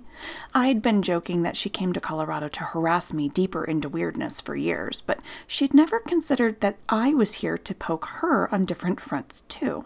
I'd 0.54 0.82
been 0.82 1.02
joking 1.02 1.42
that 1.42 1.58
she 1.58 1.68
came 1.68 1.92
to 1.92 2.00
Colorado 2.00 2.48
to 2.48 2.64
harass 2.64 3.12
me 3.12 3.28
deeper 3.28 3.66
into 3.66 3.90
weirdness 3.90 4.40
for 4.40 4.56
years, 4.56 5.02
but 5.02 5.20
she'd 5.46 5.74
never 5.74 6.00
considered 6.00 6.62
that 6.62 6.78
I 6.88 7.14
was 7.14 7.36
here 7.36 7.58
to 7.58 7.76
poke 7.76 8.06
her 8.06 8.48
on 8.54 8.64
different 8.64 9.02
fronts, 9.02 9.42
too. 9.50 9.84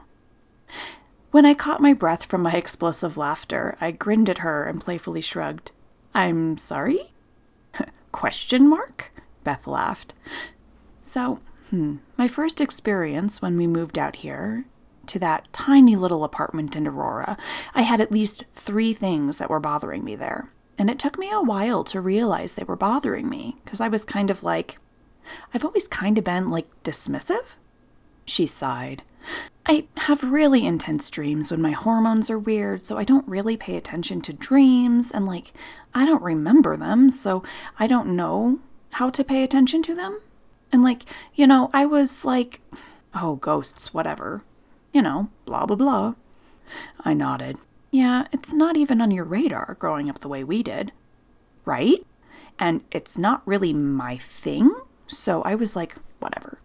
When 1.35 1.45
I 1.45 1.53
caught 1.53 1.81
my 1.81 1.91
breath 1.91 2.23
from 2.23 2.43
my 2.43 2.53
explosive 2.53 3.17
laughter, 3.17 3.75
I 3.81 3.91
grinned 3.91 4.29
at 4.29 4.37
her 4.37 4.63
and 4.63 4.79
playfully 4.79 5.19
shrugged. 5.19 5.71
I'm 6.13 6.57
sorry? 6.57 7.11
Question 8.13 8.69
mark? 8.69 9.11
Beth 9.43 9.67
laughed. 9.67 10.13
So, 11.01 11.41
hmm, 11.71 11.97
my 12.15 12.29
first 12.29 12.61
experience 12.61 13.41
when 13.41 13.57
we 13.57 13.67
moved 13.67 13.97
out 13.97 14.15
here 14.15 14.63
to 15.07 15.19
that 15.19 15.51
tiny 15.51 15.97
little 15.97 16.23
apartment 16.23 16.73
in 16.73 16.87
Aurora, 16.87 17.35
I 17.73 17.81
had 17.81 17.99
at 17.99 18.13
least 18.13 18.45
three 18.53 18.93
things 18.93 19.37
that 19.37 19.49
were 19.49 19.59
bothering 19.59 20.05
me 20.05 20.15
there. 20.15 20.53
And 20.77 20.89
it 20.89 20.99
took 20.99 21.19
me 21.19 21.29
a 21.33 21.41
while 21.41 21.83
to 21.83 21.99
realize 21.99 22.53
they 22.53 22.63
were 22.63 22.77
bothering 22.77 23.27
me 23.27 23.57
because 23.65 23.81
I 23.81 23.89
was 23.89 24.05
kind 24.05 24.31
of 24.31 24.41
like, 24.41 24.77
I've 25.53 25.65
always 25.65 25.89
kind 25.89 26.17
of 26.17 26.23
been 26.23 26.49
like 26.49 26.69
dismissive. 26.85 27.57
She 28.23 28.47
sighed. 28.47 29.03
I 29.67 29.87
have 29.97 30.23
really 30.23 30.65
intense 30.65 31.09
dreams 31.09 31.49
when 31.49 31.61
my 31.61 31.71
hormones 31.71 32.29
are 32.29 32.37
weird, 32.37 32.83
so 32.83 32.97
I 32.97 33.03
don't 33.03 33.27
really 33.27 33.57
pay 33.57 33.75
attention 33.75 34.21
to 34.21 34.33
dreams, 34.33 35.11
and 35.11 35.25
like, 35.25 35.53
I 35.93 36.05
don't 36.05 36.21
remember 36.21 36.77
them, 36.77 37.09
so 37.09 37.43
I 37.79 37.87
don't 37.87 38.15
know 38.15 38.59
how 38.91 39.09
to 39.09 39.23
pay 39.23 39.43
attention 39.43 39.81
to 39.83 39.95
them. 39.95 40.21
And, 40.71 40.83
like, 40.83 41.03
you 41.33 41.47
know, 41.47 41.69
I 41.73 41.85
was 41.85 42.25
like, 42.25 42.61
oh, 43.13 43.37
ghosts, 43.37 43.93
whatever. 43.93 44.43
You 44.93 45.01
know, 45.01 45.29
blah, 45.45 45.65
blah, 45.65 45.75
blah. 45.75 46.15
I 46.99 47.13
nodded. 47.13 47.57
Yeah, 47.91 48.27
it's 48.31 48.53
not 48.53 48.75
even 48.77 49.01
on 49.01 49.11
your 49.11 49.25
radar 49.25 49.75
growing 49.79 50.09
up 50.09 50.19
the 50.19 50.27
way 50.27 50.43
we 50.43 50.63
did. 50.63 50.91
Right? 51.63 52.05
And 52.59 52.83
it's 52.91 53.17
not 53.17 53.41
really 53.45 53.73
my 53.73 54.17
thing. 54.17 54.73
So 55.07 55.41
I 55.43 55.55
was 55.55 55.75
like, 55.75 55.95
whatever. 56.19 56.59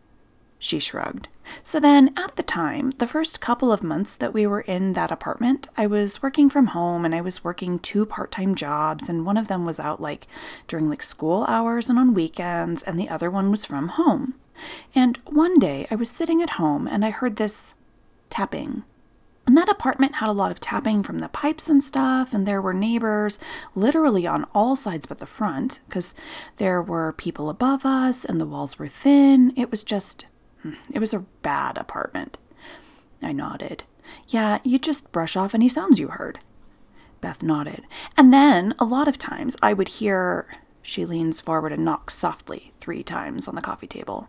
She 0.62 0.78
shrugged. 0.78 1.28
So 1.62 1.80
then, 1.80 2.12
at 2.18 2.36
the 2.36 2.42
time, 2.42 2.90
the 2.98 3.06
first 3.06 3.40
couple 3.40 3.72
of 3.72 3.82
months 3.82 4.14
that 4.14 4.34
we 4.34 4.46
were 4.46 4.60
in 4.60 4.92
that 4.92 5.10
apartment, 5.10 5.68
I 5.74 5.86
was 5.86 6.22
working 6.22 6.50
from 6.50 6.68
home 6.68 7.06
and 7.06 7.14
I 7.14 7.22
was 7.22 7.42
working 7.42 7.78
two 7.78 8.04
part 8.04 8.30
time 8.30 8.54
jobs, 8.54 9.08
and 9.08 9.24
one 9.24 9.38
of 9.38 9.48
them 9.48 9.64
was 9.64 9.80
out 9.80 10.02
like 10.02 10.26
during 10.68 10.90
like 10.90 11.02
school 11.02 11.46
hours 11.48 11.88
and 11.88 11.98
on 11.98 12.12
weekends, 12.12 12.82
and 12.82 12.98
the 12.98 13.08
other 13.08 13.30
one 13.30 13.50
was 13.50 13.64
from 13.64 13.88
home. 13.88 14.34
And 14.94 15.18
one 15.24 15.58
day 15.58 15.86
I 15.90 15.94
was 15.94 16.10
sitting 16.10 16.42
at 16.42 16.50
home 16.50 16.86
and 16.86 17.06
I 17.06 17.10
heard 17.10 17.36
this 17.36 17.74
tapping. 18.28 18.84
And 19.46 19.56
that 19.56 19.70
apartment 19.70 20.16
had 20.16 20.28
a 20.28 20.32
lot 20.32 20.52
of 20.52 20.60
tapping 20.60 21.02
from 21.02 21.20
the 21.20 21.30
pipes 21.30 21.70
and 21.70 21.82
stuff, 21.82 22.34
and 22.34 22.46
there 22.46 22.60
were 22.60 22.74
neighbors 22.74 23.40
literally 23.74 24.26
on 24.26 24.44
all 24.54 24.76
sides 24.76 25.06
but 25.06 25.20
the 25.20 25.26
front, 25.26 25.80
because 25.88 26.12
there 26.56 26.82
were 26.82 27.14
people 27.14 27.48
above 27.48 27.86
us 27.86 28.26
and 28.26 28.38
the 28.38 28.46
walls 28.46 28.78
were 28.78 28.86
thin. 28.86 29.54
It 29.56 29.70
was 29.70 29.82
just 29.82 30.26
it 30.92 30.98
was 30.98 31.14
a 31.14 31.24
bad 31.42 31.76
apartment. 31.78 32.38
I 33.22 33.32
nodded. 33.32 33.84
Yeah, 34.28 34.58
you 34.64 34.78
just 34.78 35.12
brush 35.12 35.36
off 35.36 35.54
any 35.54 35.68
sounds 35.68 35.98
you 35.98 36.08
heard. 36.08 36.38
Beth 37.20 37.42
nodded. 37.42 37.84
And 38.16 38.32
then, 38.32 38.74
a 38.78 38.84
lot 38.84 39.08
of 39.08 39.18
times, 39.18 39.56
I 39.62 39.72
would 39.72 39.88
hear. 39.88 40.46
She 40.82 41.04
leans 41.04 41.40
forward 41.40 41.72
and 41.72 41.84
knocks 41.84 42.14
softly 42.14 42.72
three 42.78 43.02
times 43.02 43.46
on 43.46 43.54
the 43.54 43.60
coffee 43.60 43.86
table. 43.86 44.28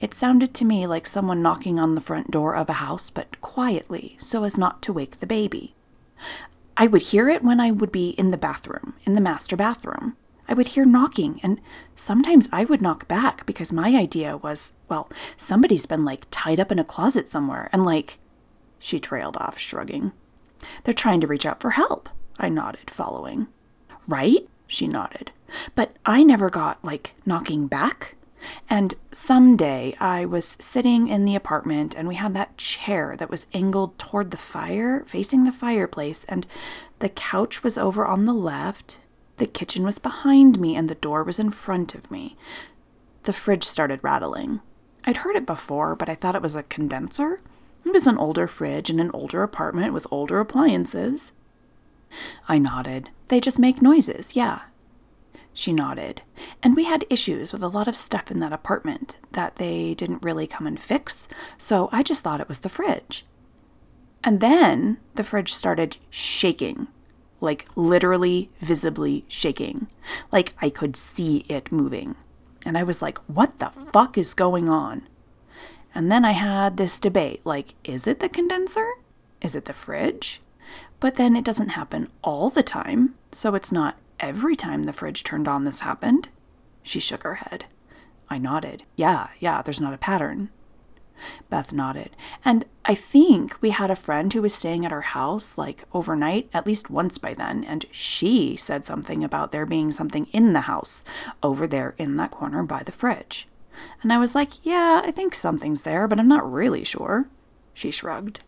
It 0.00 0.14
sounded 0.14 0.52
to 0.54 0.64
me 0.64 0.86
like 0.86 1.06
someone 1.06 1.42
knocking 1.42 1.78
on 1.78 1.94
the 1.94 2.00
front 2.00 2.30
door 2.30 2.56
of 2.56 2.68
a 2.68 2.74
house, 2.74 3.08
but 3.10 3.40
quietly, 3.40 4.16
so 4.18 4.44
as 4.44 4.58
not 4.58 4.82
to 4.82 4.92
wake 4.92 5.18
the 5.18 5.26
baby. 5.26 5.74
I 6.76 6.86
would 6.86 7.02
hear 7.02 7.28
it 7.28 7.42
when 7.42 7.60
I 7.60 7.70
would 7.70 7.92
be 7.92 8.10
in 8.10 8.30
the 8.30 8.38
bathroom, 8.38 8.94
in 9.04 9.14
the 9.14 9.20
master 9.20 9.56
bathroom. 9.56 10.16
I 10.50 10.54
would 10.54 10.68
hear 10.68 10.84
knocking, 10.84 11.38
and 11.44 11.60
sometimes 11.94 12.48
I 12.52 12.64
would 12.64 12.82
knock 12.82 13.06
back 13.06 13.46
because 13.46 13.72
my 13.72 13.96
idea 13.96 14.36
was, 14.36 14.72
well, 14.88 15.08
somebody's 15.36 15.86
been 15.86 16.04
like 16.04 16.26
tied 16.32 16.58
up 16.58 16.72
in 16.72 16.80
a 16.80 16.84
closet 16.84 17.28
somewhere, 17.28 17.70
and 17.72 17.84
like. 17.84 18.18
She 18.80 18.98
trailed 18.98 19.36
off, 19.36 19.58
shrugging. 19.58 20.12
They're 20.82 20.94
trying 20.94 21.20
to 21.20 21.26
reach 21.28 21.46
out 21.46 21.60
for 21.60 21.70
help, 21.70 22.08
I 22.38 22.48
nodded, 22.48 22.90
following. 22.90 23.46
Right? 24.08 24.48
She 24.66 24.88
nodded. 24.88 25.30
But 25.74 25.94
I 26.04 26.22
never 26.24 26.50
got 26.50 26.84
like 26.84 27.14
knocking 27.24 27.68
back. 27.68 28.16
And 28.68 28.94
some 29.12 29.56
day 29.56 29.94
I 30.00 30.24
was 30.24 30.56
sitting 30.60 31.08
in 31.08 31.26
the 31.26 31.36
apartment 31.36 31.94
and 31.94 32.08
we 32.08 32.14
had 32.14 32.32
that 32.34 32.56
chair 32.56 33.16
that 33.18 33.30
was 33.30 33.46
angled 33.52 33.98
toward 33.98 34.30
the 34.30 34.38
fire, 34.38 35.04
facing 35.06 35.44
the 35.44 35.52
fireplace, 35.52 36.24
and 36.24 36.46
the 37.00 37.10
couch 37.10 37.62
was 37.62 37.76
over 37.76 38.06
on 38.06 38.24
the 38.24 38.32
left 38.34 38.98
the 39.40 39.46
kitchen 39.46 39.84
was 39.84 39.98
behind 39.98 40.60
me 40.60 40.76
and 40.76 40.88
the 40.88 40.94
door 40.94 41.24
was 41.24 41.40
in 41.40 41.50
front 41.50 41.94
of 41.94 42.10
me. 42.10 42.36
The 43.22 43.32
fridge 43.32 43.64
started 43.64 44.04
rattling. 44.04 44.60
I'd 45.04 45.18
heard 45.18 45.34
it 45.34 45.46
before, 45.46 45.96
but 45.96 46.10
I 46.10 46.14
thought 46.14 46.36
it 46.36 46.42
was 46.42 46.54
a 46.54 46.62
condenser. 46.64 47.40
It 47.84 47.92
was 47.94 48.06
an 48.06 48.18
older 48.18 48.46
fridge 48.46 48.90
in 48.90 49.00
an 49.00 49.10
older 49.14 49.42
apartment 49.42 49.94
with 49.94 50.06
older 50.10 50.40
appliances. 50.40 51.32
I 52.48 52.58
nodded. 52.58 53.08
They 53.28 53.40
just 53.40 53.58
make 53.58 53.80
noises, 53.80 54.36
yeah. 54.36 54.60
She 55.54 55.72
nodded. 55.72 56.20
And 56.62 56.76
we 56.76 56.84
had 56.84 57.06
issues 57.08 57.50
with 57.50 57.62
a 57.62 57.68
lot 57.68 57.88
of 57.88 57.96
stuff 57.96 58.30
in 58.30 58.40
that 58.40 58.52
apartment 58.52 59.16
that 59.32 59.56
they 59.56 59.94
didn't 59.94 60.22
really 60.22 60.46
come 60.46 60.66
and 60.66 60.78
fix, 60.78 61.28
so 61.56 61.88
I 61.92 62.02
just 62.02 62.22
thought 62.22 62.42
it 62.42 62.48
was 62.48 62.58
the 62.58 62.68
fridge. 62.68 63.24
And 64.22 64.40
then 64.40 64.98
the 65.14 65.24
fridge 65.24 65.54
started 65.54 65.96
shaking 66.10 66.88
like 67.40 67.66
literally 67.74 68.50
visibly 68.60 69.24
shaking. 69.28 69.88
Like 70.30 70.54
I 70.60 70.70
could 70.70 70.96
see 70.96 71.44
it 71.48 71.72
moving. 71.72 72.16
And 72.64 72.76
I 72.76 72.82
was 72.82 73.00
like, 73.00 73.18
what 73.26 73.58
the 73.58 73.70
fuck 73.70 74.18
is 74.18 74.34
going 74.34 74.68
on? 74.68 75.08
And 75.94 76.10
then 76.10 76.24
I 76.24 76.32
had 76.32 76.76
this 76.76 77.00
debate 77.00 77.40
like, 77.44 77.74
is 77.84 78.06
it 78.06 78.20
the 78.20 78.28
condenser? 78.28 78.88
Is 79.40 79.54
it 79.54 79.64
the 79.64 79.72
fridge? 79.72 80.40
But 81.00 81.16
then 81.16 81.34
it 81.34 81.44
doesn't 81.44 81.70
happen 81.70 82.10
all 82.22 82.50
the 82.50 82.62
time, 82.62 83.14
so 83.32 83.54
it's 83.54 83.72
not 83.72 83.96
every 84.20 84.54
time 84.54 84.84
the 84.84 84.92
fridge 84.92 85.24
turned 85.24 85.48
on 85.48 85.64
this 85.64 85.80
happened. 85.80 86.28
She 86.82 87.00
shook 87.00 87.22
her 87.22 87.36
head. 87.36 87.64
I 88.28 88.38
nodded. 88.38 88.84
Yeah, 88.96 89.28
yeah, 89.38 89.62
there's 89.62 89.80
not 89.80 89.94
a 89.94 89.98
pattern. 89.98 90.50
Beth 91.48 91.72
nodded. 91.72 92.10
And 92.44 92.64
I 92.84 92.94
think 92.94 93.60
we 93.60 93.70
had 93.70 93.90
a 93.90 93.96
friend 93.96 94.32
who 94.32 94.42
was 94.42 94.54
staying 94.54 94.84
at 94.86 94.92
our 94.92 95.00
house 95.00 95.58
like 95.58 95.84
overnight, 95.92 96.48
at 96.52 96.66
least 96.66 96.90
once 96.90 97.18
by 97.18 97.34
then, 97.34 97.64
and 97.64 97.84
she 97.90 98.56
said 98.56 98.84
something 98.84 99.22
about 99.22 99.52
there 99.52 99.66
being 99.66 99.92
something 99.92 100.26
in 100.32 100.52
the 100.52 100.62
house 100.62 101.04
over 101.42 101.66
there 101.66 101.94
in 101.98 102.16
that 102.16 102.30
corner 102.30 102.62
by 102.62 102.82
the 102.82 102.92
fridge. 102.92 103.46
And 104.02 104.12
I 104.12 104.18
was 104.18 104.34
like, 104.34 104.64
yeah, 104.64 105.02
I 105.04 105.10
think 105.10 105.34
something's 105.34 105.82
there, 105.82 106.06
but 106.08 106.18
I'm 106.18 106.28
not 106.28 106.50
really 106.50 106.84
sure. 106.84 107.28
She 107.72 107.90
shrugged. 107.90 108.40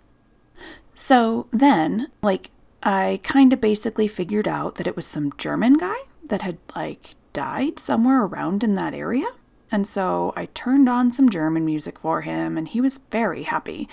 So 0.94 1.46
then, 1.52 2.08
like, 2.22 2.50
I 2.82 3.20
kind 3.22 3.52
of 3.52 3.60
basically 3.60 4.08
figured 4.08 4.48
out 4.48 4.74
that 4.74 4.86
it 4.86 4.96
was 4.96 5.06
some 5.06 5.32
German 5.38 5.74
guy 5.74 5.96
that 6.24 6.42
had, 6.42 6.58
like, 6.76 7.14
died 7.32 7.78
somewhere 7.78 8.24
around 8.24 8.62
in 8.62 8.74
that 8.74 8.94
area. 8.94 9.28
And 9.72 9.86
so 9.86 10.34
I 10.36 10.46
turned 10.46 10.86
on 10.86 11.10
some 11.12 11.30
German 11.30 11.64
music 11.64 11.98
for 11.98 12.20
him, 12.20 12.58
and 12.58 12.68
he 12.68 12.80
was 12.80 12.98
very 13.10 13.44
happy. 13.44 13.88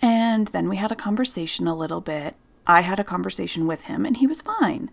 And 0.00 0.46
then 0.48 0.68
we 0.68 0.76
had 0.76 0.92
a 0.92 0.96
conversation 0.96 1.66
a 1.66 1.74
little 1.74 2.00
bit. 2.00 2.36
I 2.68 2.82
had 2.82 3.00
a 3.00 3.04
conversation 3.04 3.66
with 3.66 3.82
him, 3.82 4.06
and 4.06 4.16
he 4.16 4.28
was 4.28 4.42
fine. 4.42 4.92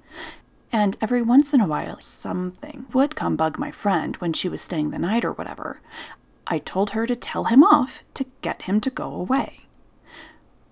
And 0.73 0.97
every 0.99 1.21
once 1.21 1.53
in 1.53 1.61
a 1.61 1.67
while, 1.67 2.01
something 2.01 2.87
would 2.91 3.15
come 3.15 3.35
bug 3.35 3.59
my 3.59 3.69
friend 3.69 4.15
when 4.15 4.33
she 4.33 4.49
was 4.49 4.63
staying 4.63 4.89
the 4.89 4.97
night 4.97 5.23
or 5.23 5.33
whatever. 5.33 5.79
I 6.47 6.57
told 6.57 6.91
her 6.91 7.05
to 7.05 7.15
tell 7.15 7.45
him 7.45 7.63
off 7.63 8.03
to 8.15 8.25
get 8.41 8.63
him 8.63 8.81
to 8.81 8.89
go 8.89 9.13
away. 9.13 9.67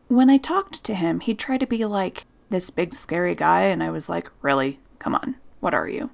When 0.07 0.31
I 0.31 0.38
talked 0.38 0.83
to 0.85 0.95
him, 0.95 1.19
he'd 1.19 1.38
try 1.38 1.59
to 1.59 1.67
be 1.67 1.85
like 1.85 2.25
this 2.49 2.71
big 2.71 2.91
scary 2.93 3.35
guy, 3.35 3.61
and 3.61 3.83
I 3.83 3.91
was 3.91 4.09
like, 4.09 4.31
Really? 4.41 4.79
Come 4.97 5.13
on, 5.13 5.35
what 5.59 5.75
are 5.75 5.88
you? 5.88 6.09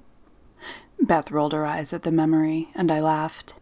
Beth 1.00 1.30
rolled 1.30 1.52
her 1.52 1.66
eyes 1.66 1.92
at 1.92 2.02
the 2.02 2.12
memory, 2.12 2.70
and 2.74 2.90
I 2.90 3.00
laughed. 3.00 3.54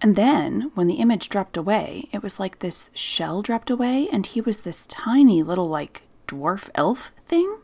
And 0.00 0.16
then, 0.16 0.70
when 0.74 0.86
the 0.86 0.96
image 0.96 1.28
dropped 1.28 1.56
away, 1.56 2.08
it 2.12 2.22
was 2.22 2.38
like 2.38 2.58
this 2.58 2.90
shell 2.94 3.42
dropped 3.42 3.70
away, 3.70 4.08
and 4.12 4.26
he 4.26 4.40
was 4.40 4.60
this 4.60 4.86
tiny 4.86 5.42
little, 5.42 5.68
like, 5.68 6.02
dwarf 6.26 6.68
elf 6.74 7.12
thing. 7.26 7.60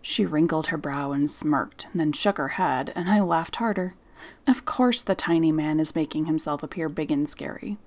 She 0.00 0.26
wrinkled 0.26 0.68
her 0.68 0.76
brow 0.76 1.12
and 1.12 1.30
smirked, 1.30 1.86
and 1.92 2.00
then 2.00 2.12
shook 2.12 2.38
her 2.38 2.48
head, 2.48 2.92
and 2.94 3.08
I 3.08 3.20
laughed 3.20 3.56
harder. 3.56 3.94
Of 4.46 4.64
course, 4.64 5.02
the 5.02 5.14
tiny 5.14 5.52
man 5.52 5.80
is 5.80 5.94
making 5.94 6.26
himself 6.26 6.62
appear 6.62 6.88
big 6.88 7.10
and 7.10 7.28
scary. 7.28 7.78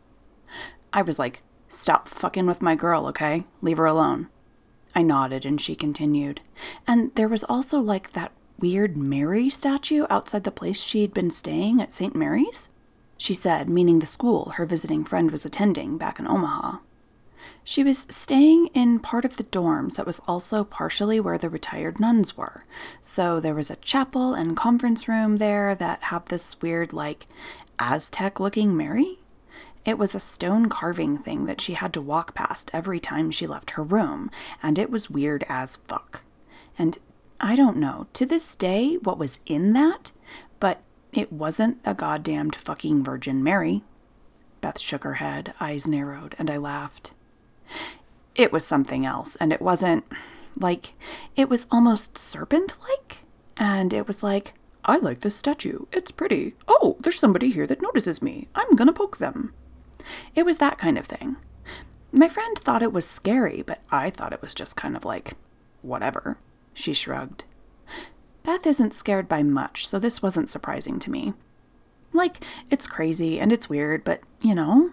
I 0.93 1.01
was 1.01 1.19
like, 1.19 1.43
Stop 1.67 2.07
fucking 2.07 2.45
with 2.45 2.61
my 2.61 2.75
girl, 2.75 3.07
okay? 3.07 3.45
Leave 3.61 3.77
her 3.77 3.85
alone. 3.85 4.29
I 4.93 5.01
nodded, 5.01 5.45
and 5.45 5.59
she 5.59 5.75
continued. 5.75 6.41
And 6.87 7.13
there 7.15 7.27
was 7.27 7.43
also 7.43 7.79
like 7.79 8.13
that 8.13 8.31
weird 8.65 8.97
Mary 8.97 9.47
statue 9.47 10.07
outside 10.09 10.43
the 10.43 10.49
place 10.49 10.81
she'd 10.81 11.13
been 11.13 11.29
staying 11.29 11.79
at 11.79 11.93
St. 11.93 12.15
Mary's? 12.15 12.67
She 13.15 13.35
said, 13.35 13.69
meaning 13.69 13.99
the 13.99 14.07
school 14.07 14.53
her 14.55 14.65
visiting 14.65 15.03
friend 15.03 15.29
was 15.29 15.45
attending 15.45 15.99
back 15.99 16.17
in 16.17 16.25
Omaha. 16.25 16.79
She 17.63 17.83
was 17.83 18.07
staying 18.09 18.69
in 18.73 18.97
part 18.97 19.23
of 19.23 19.37
the 19.37 19.43
dorms 19.43 19.97
that 19.97 20.07
was 20.07 20.19
also 20.27 20.63
partially 20.63 21.19
where 21.19 21.37
the 21.37 21.47
retired 21.47 21.99
nuns 21.99 22.35
were. 22.35 22.65
So 23.01 23.39
there 23.39 23.53
was 23.53 23.69
a 23.69 23.75
chapel 23.75 24.33
and 24.33 24.57
conference 24.57 25.07
room 25.07 25.37
there 25.37 25.75
that 25.75 26.01
had 26.05 26.25
this 26.25 26.59
weird, 26.59 26.91
like, 26.91 27.27
Aztec 27.77 28.39
looking 28.39 28.75
Mary. 28.75 29.19
It 29.85 29.99
was 29.99 30.15
a 30.15 30.19
stone 30.19 30.69
carving 30.69 31.19
thing 31.19 31.45
that 31.45 31.61
she 31.61 31.73
had 31.73 31.93
to 31.93 32.01
walk 32.01 32.33
past 32.33 32.71
every 32.73 32.99
time 32.99 33.29
she 33.29 33.45
left 33.45 33.71
her 33.71 33.83
room, 33.83 34.31
and 34.63 34.79
it 34.79 34.89
was 34.89 35.11
weird 35.11 35.45
as 35.47 35.75
fuck. 35.75 36.23
And 36.79 36.97
I 37.45 37.55
don't 37.55 37.77
know 37.77 38.07
to 38.13 38.25
this 38.25 38.55
day 38.55 38.95
what 38.95 39.19
was 39.19 39.37
in 39.45 39.73
that, 39.73 40.11
but 40.59 40.81
it 41.13 41.31
wasn't 41.31 41.83
the 41.83 41.93
goddamned 41.93 42.55
fucking 42.55 43.03
Virgin 43.03 43.43
Mary. 43.43 43.83
Beth 44.61 44.79
shook 44.79 45.03
her 45.03 45.13
head, 45.13 45.53
eyes 45.59 45.87
narrowed, 45.87 46.33
and 46.39 46.49
I 46.49 46.57
laughed. 46.57 47.11
It 48.33 48.51
was 48.51 48.65
something 48.65 49.05
else, 49.05 49.35
and 49.35 49.53
it 49.53 49.61
wasn't 49.61 50.05
like 50.59 50.95
it 51.35 51.47
was 51.47 51.67
almost 51.69 52.17
serpent 52.17 52.77
like, 52.89 53.19
and 53.57 53.93
it 53.93 54.07
was 54.07 54.23
like, 54.23 54.55
I 54.83 54.97
like 54.97 55.19
this 55.19 55.35
statue. 55.35 55.85
It's 55.91 56.09
pretty. 56.09 56.55
Oh, 56.67 56.97
there's 56.99 57.19
somebody 57.19 57.51
here 57.51 57.67
that 57.67 57.79
notices 57.79 58.23
me. 58.23 58.47
I'm 58.55 58.75
gonna 58.75 58.91
poke 58.91 59.17
them. 59.17 59.53
It 60.33 60.47
was 60.47 60.57
that 60.57 60.79
kind 60.79 60.97
of 60.97 61.05
thing. 61.05 61.35
My 62.11 62.27
friend 62.27 62.57
thought 62.57 62.81
it 62.81 62.91
was 62.91 63.05
scary, 63.05 63.61
but 63.61 63.81
I 63.91 64.09
thought 64.09 64.33
it 64.33 64.41
was 64.41 64.55
just 64.55 64.75
kind 64.75 64.97
of 64.97 65.05
like, 65.05 65.33
whatever. 65.83 66.39
She 66.75 66.93
shrugged. 66.93 67.45
Beth 68.43 68.67
isn't 68.67 68.93
scared 68.93 69.27
by 69.27 69.41
much, 69.41 69.87
so 69.87 69.97
this 69.97 70.21
wasn't 70.21 70.49
surprising 70.49 70.99
to 70.99 71.09
me. 71.09 71.33
Like, 72.13 72.43
it's 72.69 72.85
crazy 72.85 73.39
and 73.39 73.51
it's 73.51 73.67
weird, 73.69 74.03
but, 74.03 74.21
you 74.41 74.53
know, 74.53 74.91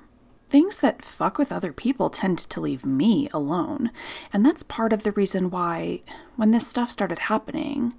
things 0.49 0.81
that 0.81 1.05
fuck 1.05 1.37
with 1.37 1.53
other 1.53 1.73
people 1.73 2.09
tend 2.09 2.39
to 2.39 2.61
leave 2.61 2.87
me 2.87 3.29
alone. 3.35 3.91
And 4.33 4.47
that's 4.47 4.63
part 4.63 4.93
of 4.93 5.03
the 5.03 5.13
reason 5.13 5.51
why, 5.51 6.03
when 6.37 6.53
this 6.53 6.67
stuff 6.67 6.91
started 6.91 7.19
happening 7.19 7.95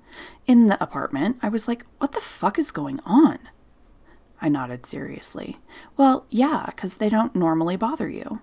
in 0.47 0.67
the 0.67 0.81
apartment, 0.81 1.37
I 1.43 1.49
was 1.49 1.67
like, 1.67 1.85
what 1.99 2.13
the 2.13 2.21
fuck 2.21 2.57
is 2.57 2.71
going 2.71 2.99
on? 3.05 3.37
I 4.41 4.49
nodded 4.49 4.85
seriously. 4.85 5.59
Well, 5.97 6.25
yeah, 6.29 6.65
because 6.67 6.95
they 6.95 7.09
don't 7.09 7.35
normally 7.35 7.75
bother 7.75 8.09
you. 8.09 8.41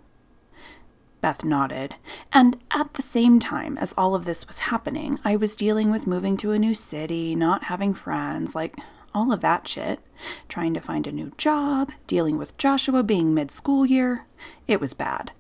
Beth 1.21 1.45
nodded. 1.45 1.95
And 2.33 2.59
at 2.71 2.95
the 2.95 3.03
same 3.03 3.41
time 3.41 3.77
as 3.79 3.95
all 3.97 4.15
of 4.15 4.25
this 4.25 4.47
was 4.47 4.61
happening, 4.61 5.19
I 5.25 5.37
was 5.37 5.57
dealing 5.57 5.91
with 5.91 6.07
moving 6.07 6.37
to 6.39 6.53
a 6.53 6.59
new 6.59 6.75
city, 6.75 7.35
not 7.35 7.65
having 7.65 7.95
friends, 7.95 8.55
like 8.55 8.77
all 9.15 9.33
of 9.33 9.41
that 9.41 9.69
shit. 9.69 10.01
Trying 10.49 10.75
to 10.75 10.81
find 10.81 11.07
a 11.07 11.13
new 11.13 11.33
job, 11.37 11.91
dealing 12.07 12.39
with 12.39 12.57
Joshua 12.59 13.03
being 13.03 13.35
mid 13.35 13.51
school 13.51 13.87
year. 13.87 14.27
It 14.67 14.81
was 14.81 14.95
bad. 14.95 15.33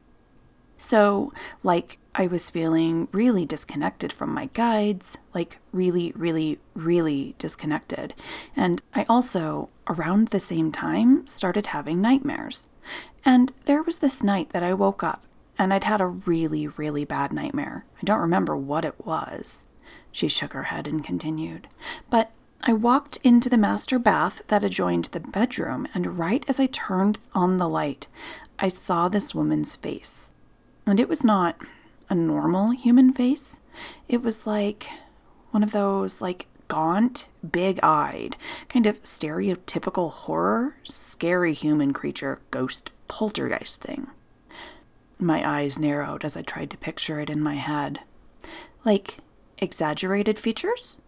So, 0.76 1.32
like, 1.62 1.98
I 2.14 2.26
was 2.26 2.48
feeling 2.48 3.06
really 3.12 3.44
disconnected 3.44 4.14
from 4.14 4.32
my 4.32 4.48
guides, 4.54 5.18
like, 5.34 5.58
really, 5.72 6.12
really, 6.16 6.58
really 6.72 7.34
disconnected. 7.38 8.14
And 8.56 8.80
I 8.94 9.04
also, 9.06 9.68
around 9.86 10.28
the 10.28 10.40
same 10.40 10.72
time, 10.72 11.26
started 11.26 11.66
having 11.66 12.00
nightmares. 12.00 12.70
And 13.26 13.52
there 13.66 13.82
was 13.82 13.98
this 13.98 14.22
night 14.22 14.50
that 14.50 14.62
I 14.62 14.72
woke 14.72 15.04
up 15.04 15.22
and 15.60 15.74
I'd 15.74 15.84
had 15.84 16.00
a 16.00 16.06
really, 16.06 16.66
really 16.66 17.04
bad 17.04 17.34
nightmare. 17.34 17.84
I 17.98 18.04
don't 18.04 18.20
remember 18.20 18.56
what 18.56 18.84
it 18.86 19.04
was. 19.04 19.64
She 20.10 20.26
shook 20.26 20.54
her 20.54 20.64
head 20.64 20.88
and 20.88 21.04
continued. 21.04 21.68
But 22.08 22.32
I 22.62 22.72
walked 22.72 23.18
into 23.18 23.50
the 23.50 23.58
master 23.58 23.98
bath 23.98 24.40
that 24.48 24.64
adjoined 24.64 25.04
the 25.06 25.20
bedroom, 25.20 25.86
and 25.92 26.18
right 26.18 26.44
as 26.48 26.58
I 26.58 26.66
turned 26.66 27.18
on 27.34 27.58
the 27.58 27.68
light, 27.68 28.06
I 28.58 28.70
saw 28.70 29.08
this 29.08 29.34
woman's 29.34 29.76
face. 29.76 30.32
And 30.86 30.98
it 30.98 31.10
was 31.10 31.24
not 31.24 31.56
a 32.08 32.14
normal 32.14 32.70
human 32.70 33.12
face. 33.12 33.60
It 34.08 34.22
was 34.22 34.46
like 34.46 34.88
one 35.50 35.62
of 35.62 35.72
those, 35.72 36.22
like, 36.22 36.46
gaunt, 36.68 37.28
big 37.52 37.78
eyed, 37.82 38.36
kind 38.70 38.86
of 38.86 39.02
stereotypical 39.02 40.10
horror, 40.10 40.76
scary 40.84 41.52
human 41.52 41.92
creature, 41.92 42.40
ghost, 42.50 42.90
poltergeist 43.08 43.82
thing. 43.82 44.06
My 45.20 45.46
eyes 45.46 45.78
narrowed 45.78 46.24
as 46.24 46.36
I 46.36 46.42
tried 46.42 46.70
to 46.70 46.78
picture 46.78 47.20
it 47.20 47.28
in 47.28 47.42
my 47.42 47.56
head. 47.56 48.00
Like, 48.84 49.18
exaggerated 49.58 50.38
features? 50.38 51.02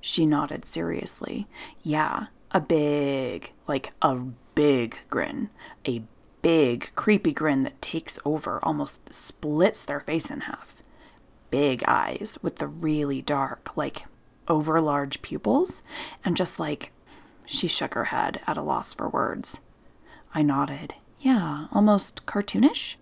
She 0.00 0.26
nodded 0.26 0.64
seriously. 0.64 1.46
Yeah, 1.82 2.26
a 2.50 2.60
big, 2.60 3.52
like 3.68 3.92
a 4.02 4.16
big 4.56 4.98
grin. 5.08 5.50
A 5.86 6.02
big, 6.42 6.90
creepy 6.96 7.32
grin 7.32 7.62
that 7.62 7.80
takes 7.80 8.18
over, 8.24 8.58
almost 8.64 9.14
splits 9.14 9.84
their 9.84 10.00
face 10.00 10.30
in 10.30 10.42
half. 10.42 10.82
Big 11.50 11.84
eyes 11.86 12.38
with 12.42 12.56
the 12.56 12.66
really 12.66 13.22
dark, 13.22 13.76
like 13.76 14.06
over 14.48 14.80
large 14.80 15.22
pupils, 15.22 15.82
and 16.24 16.36
just 16.36 16.58
like 16.58 16.90
she 17.44 17.68
shook 17.68 17.94
her 17.94 18.06
head 18.06 18.40
at 18.46 18.56
a 18.56 18.62
loss 18.62 18.94
for 18.94 19.08
words. 19.08 19.60
I 20.34 20.42
nodded. 20.42 20.94
Yeah, 21.20 21.66
almost 21.72 22.26
cartoonish? 22.26 22.96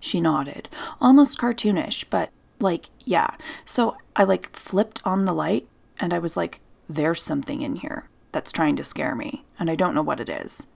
She 0.00 0.20
nodded. 0.20 0.68
Almost 1.00 1.38
cartoonish, 1.38 2.04
but 2.10 2.30
like, 2.60 2.90
yeah. 3.00 3.30
So 3.64 3.96
I 4.16 4.24
like 4.24 4.54
flipped 4.54 5.00
on 5.04 5.24
the 5.24 5.32
light 5.32 5.66
and 5.98 6.12
I 6.12 6.18
was 6.18 6.36
like, 6.36 6.60
there's 6.88 7.22
something 7.22 7.62
in 7.62 7.76
here 7.76 8.08
that's 8.32 8.52
trying 8.52 8.76
to 8.76 8.84
scare 8.84 9.14
me, 9.14 9.44
and 9.58 9.70
I 9.70 9.74
don't 9.74 9.94
know 9.94 10.02
what 10.02 10.20
it 10.20 10.28
is. 10.28 10.68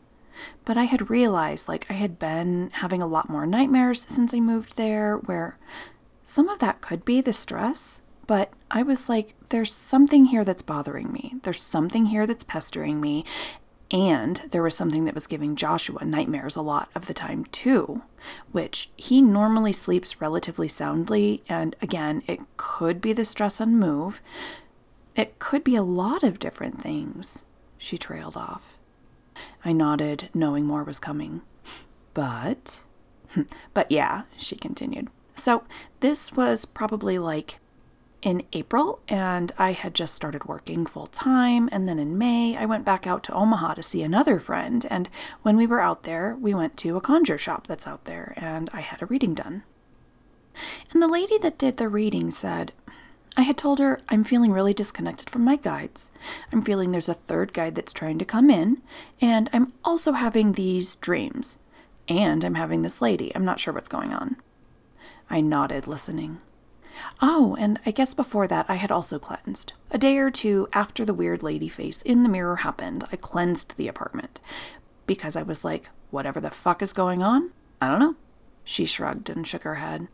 But 0.64 0.76
I 0.76 0.84
had 0.84 1.10
realized, 1.10 1.68
like, 1.68 1.86
I 1.90 1.94
had 1.94 2.18
been 2.18 2.70
having 2.74 3.02
a 3.02 3.06
lot 3.06 3.28
more 3.28 3.46
nightmares 3.46 4.02
since 4.08 4.34
I 4.34 4.40
moved 4.40 4.76
there, 4.76 5.16
where 5.16 5.58
some 6.24 6.48
of 6.48 6.58
that 6.60 6.80
could 6.80 7.04
be 7.04 7.20
the 7.20 7.32
stress, 7.32 8.00
but 8.26 8.52
I 8.70 8.82
was 8.82 9.08
like, 9.08 9.34
there's 9.48 9.72
something 9.72 10.26
here 10.26 10.44
that's 10.44 10.62
bothering 10.62 11.12
me. 11.12 11.34
There's 11.42 11.62
something 11.62 12.06
here 12.06 12.26
that's 12.26 12.44
pestering 12.44 13.00
me. 13.00 13.24
And 13.92 14.40
there 14.50 14.62
was 14.62 14.74
something 14.74 15.04
that 15.04 15.14
was 15.14 15.26
giving 15.26 15.54
Joshua 15.54 16.02
nightmares 16.02 16.56
a 16.56 16.62
lot 16.62 16.88
of 16.94 17.06
the 17.06 17.14
time, 17.14 17.44
too, 17.44 18.02
which 18.50 18.90
he 18.96 19.20
normally 19.20 19.72
sleeps 19.72 20.20
relatively 20.20 20.66
soundly. 20.66 21.42
And 21.46 21.76
again, 21.82 22.22
it 22.26 22.40
could 22.56 23.02
be 23.02 23.12
the 23.12 23.26
stress 23.26 23.60
on 23.60 23.76
move, 23.76 24.22
it 25.14 25.38
could 25.38 25.62
be 25.62 25.76
a 25.76 25.82
lot 25.82 26.22
of 26.22 26.38
different 26.38 26.80
things, 26.80 27.44
she 27.76 27.98
trailed 27.98 28.36
off. 28.36 28.78
I 29.62 29.72
nodded, 29.72 30.30
knowing 30.32 30.64
more 30.64 30.84
was 30.84 30.98
coming. 30.98 31.42
But, 32.14 32.82
but 33.74 33.90
yeah, 33.90 34.22
she 34.38 34.56
continued. 34.56 35.08
So 35.34 35.64
this 36.00 36.32
was 36.32 36.64
probably 36.64 37.18
like 37.18 37.58
in 38.22 38.44
April, 38.52 39.00
and 39.08 39.52
I 39.58 39.72
had 39.72 39.94
just 39.94 40.14
started 40.14 40.44
working 40.44 40.86
full 40.86 41.08
time. 41.08 41.68
And 41.72 41.88
then 41.88 41.98
in 41.98 42.16
May, 42.16 42.56
I 42.56 42.64
went 42.64 42.84
back 42.84 43.06
out 43.06 43.22
to 43.24 43.34
Omaha 43.34 43.74
to 43.74 43.82
see 43.82 44.02
another 44.02 44.38
friend. 44.38 44.86
And 44.88 45.08
when 45.42 45.56
we 45.56 45.66
were 45.66 45.80
out 45.80 46.04
there, 46.04 46.36
we 46.40 46.54
went 46.54 46.76
to 46.78 46.96
a 46.96 47.00
conjure 47.00 47.38
shop 47.38 47.66
that's 47.66 47.86
out 47.86 48.04
there, 48.04 48.32
and 48.36 48.70
I 48.72 48.80
had 48.80 49.02
a 49.02 49.06
reading 49.06 49.34
done. 49.34 49.64
And 50.92 51.02
the 51.02 51.08
lady 51.08 51.38
that 51.38 51.58
did 51.58 51.76
the 51.76 51.88
reading 51.88 52.30
said, 52.30 52.72
I 53.36 53.42
had 53.42 53.56
told 53.56 53.78
her 53.78 53.98
I'm 54.08 54.24
feeling 54.24 54.52
really 54.52 54.74
disconnected 54.74 55.30
from 55.30 55.42
my 55.42 55.56
guides. 55.56 56.10
I'm 56.52 56.62
feeling 56.62 56.92
there's 56.92 57.08
a 57.08 57.14
third 57.14 57.52
guide 57.52 57.74
that's 57.74 57.92
trying 57.92 58.18
to 58.18 58.24
come 58.24 58.50
in, 58.50 58.82
and 59.20 59.48
I'm 59.52 59.72
also 59.84 60.12
having 60.12 60.52
these 60.52 60.96
dreams. 60.96 61.58
And 62.08 62.44
I'm 62.44 62.56
having 62.56 62.82
this 62.82 63.00
lady. 63.00 63.34
I'm 63.34 63.44
not 63.44 63.58
sure 63.58 63.72
what's 63.72 63.88
going 63.88 64.12
on. 64.12 64.36
I 65.30 65.40
nodded, 65.40 65.86
listening. 65.86 66.40
Oh, 67.20 67.56
and 67.58 67.78
I 67.86 67.90
guess 67.90 68.14
before 68.14 68.46
that 68.48 68.66
I 68.68 68.74
had 68.74 68.90
also 68.90 69.18
cleansed. 69.18 69.72
A 69.90 69.98
day 69.98 70.18
or 70.18 70.30
two 70.30 70.68
after 70.72 71.04
the 71.04 71.14
weird 71.14 71.42
lady 71.42 71.68
face 71.68 72.02
in 72.02 72.22
the 72.22 72.28
mirror 72.28 72.56
happened, 72.56 73.04
I 73.12 73.16
cleansed 73.16 73.76
the 73.76 73.88
apartment. 73.88 74.40
Because 75.06 75.36
I 75.36 75.42
was 75.42 75.64
like, 75.64 75.90
whatever 76.10 76.40
the 76.40 76.50
fuck 76.50 76.82
is 76.82 76.92
going 76.92 77.22
on? 77.22 77.50
I 77.80 77.88
don't 77.88 77.98
know. 77.98 78.16
She 78.64 78.84
shrugged 78.84 79.28
and 79.28 79.46
shook 79.46 79.62
her 79.62 79.76
head. 79.76 80.08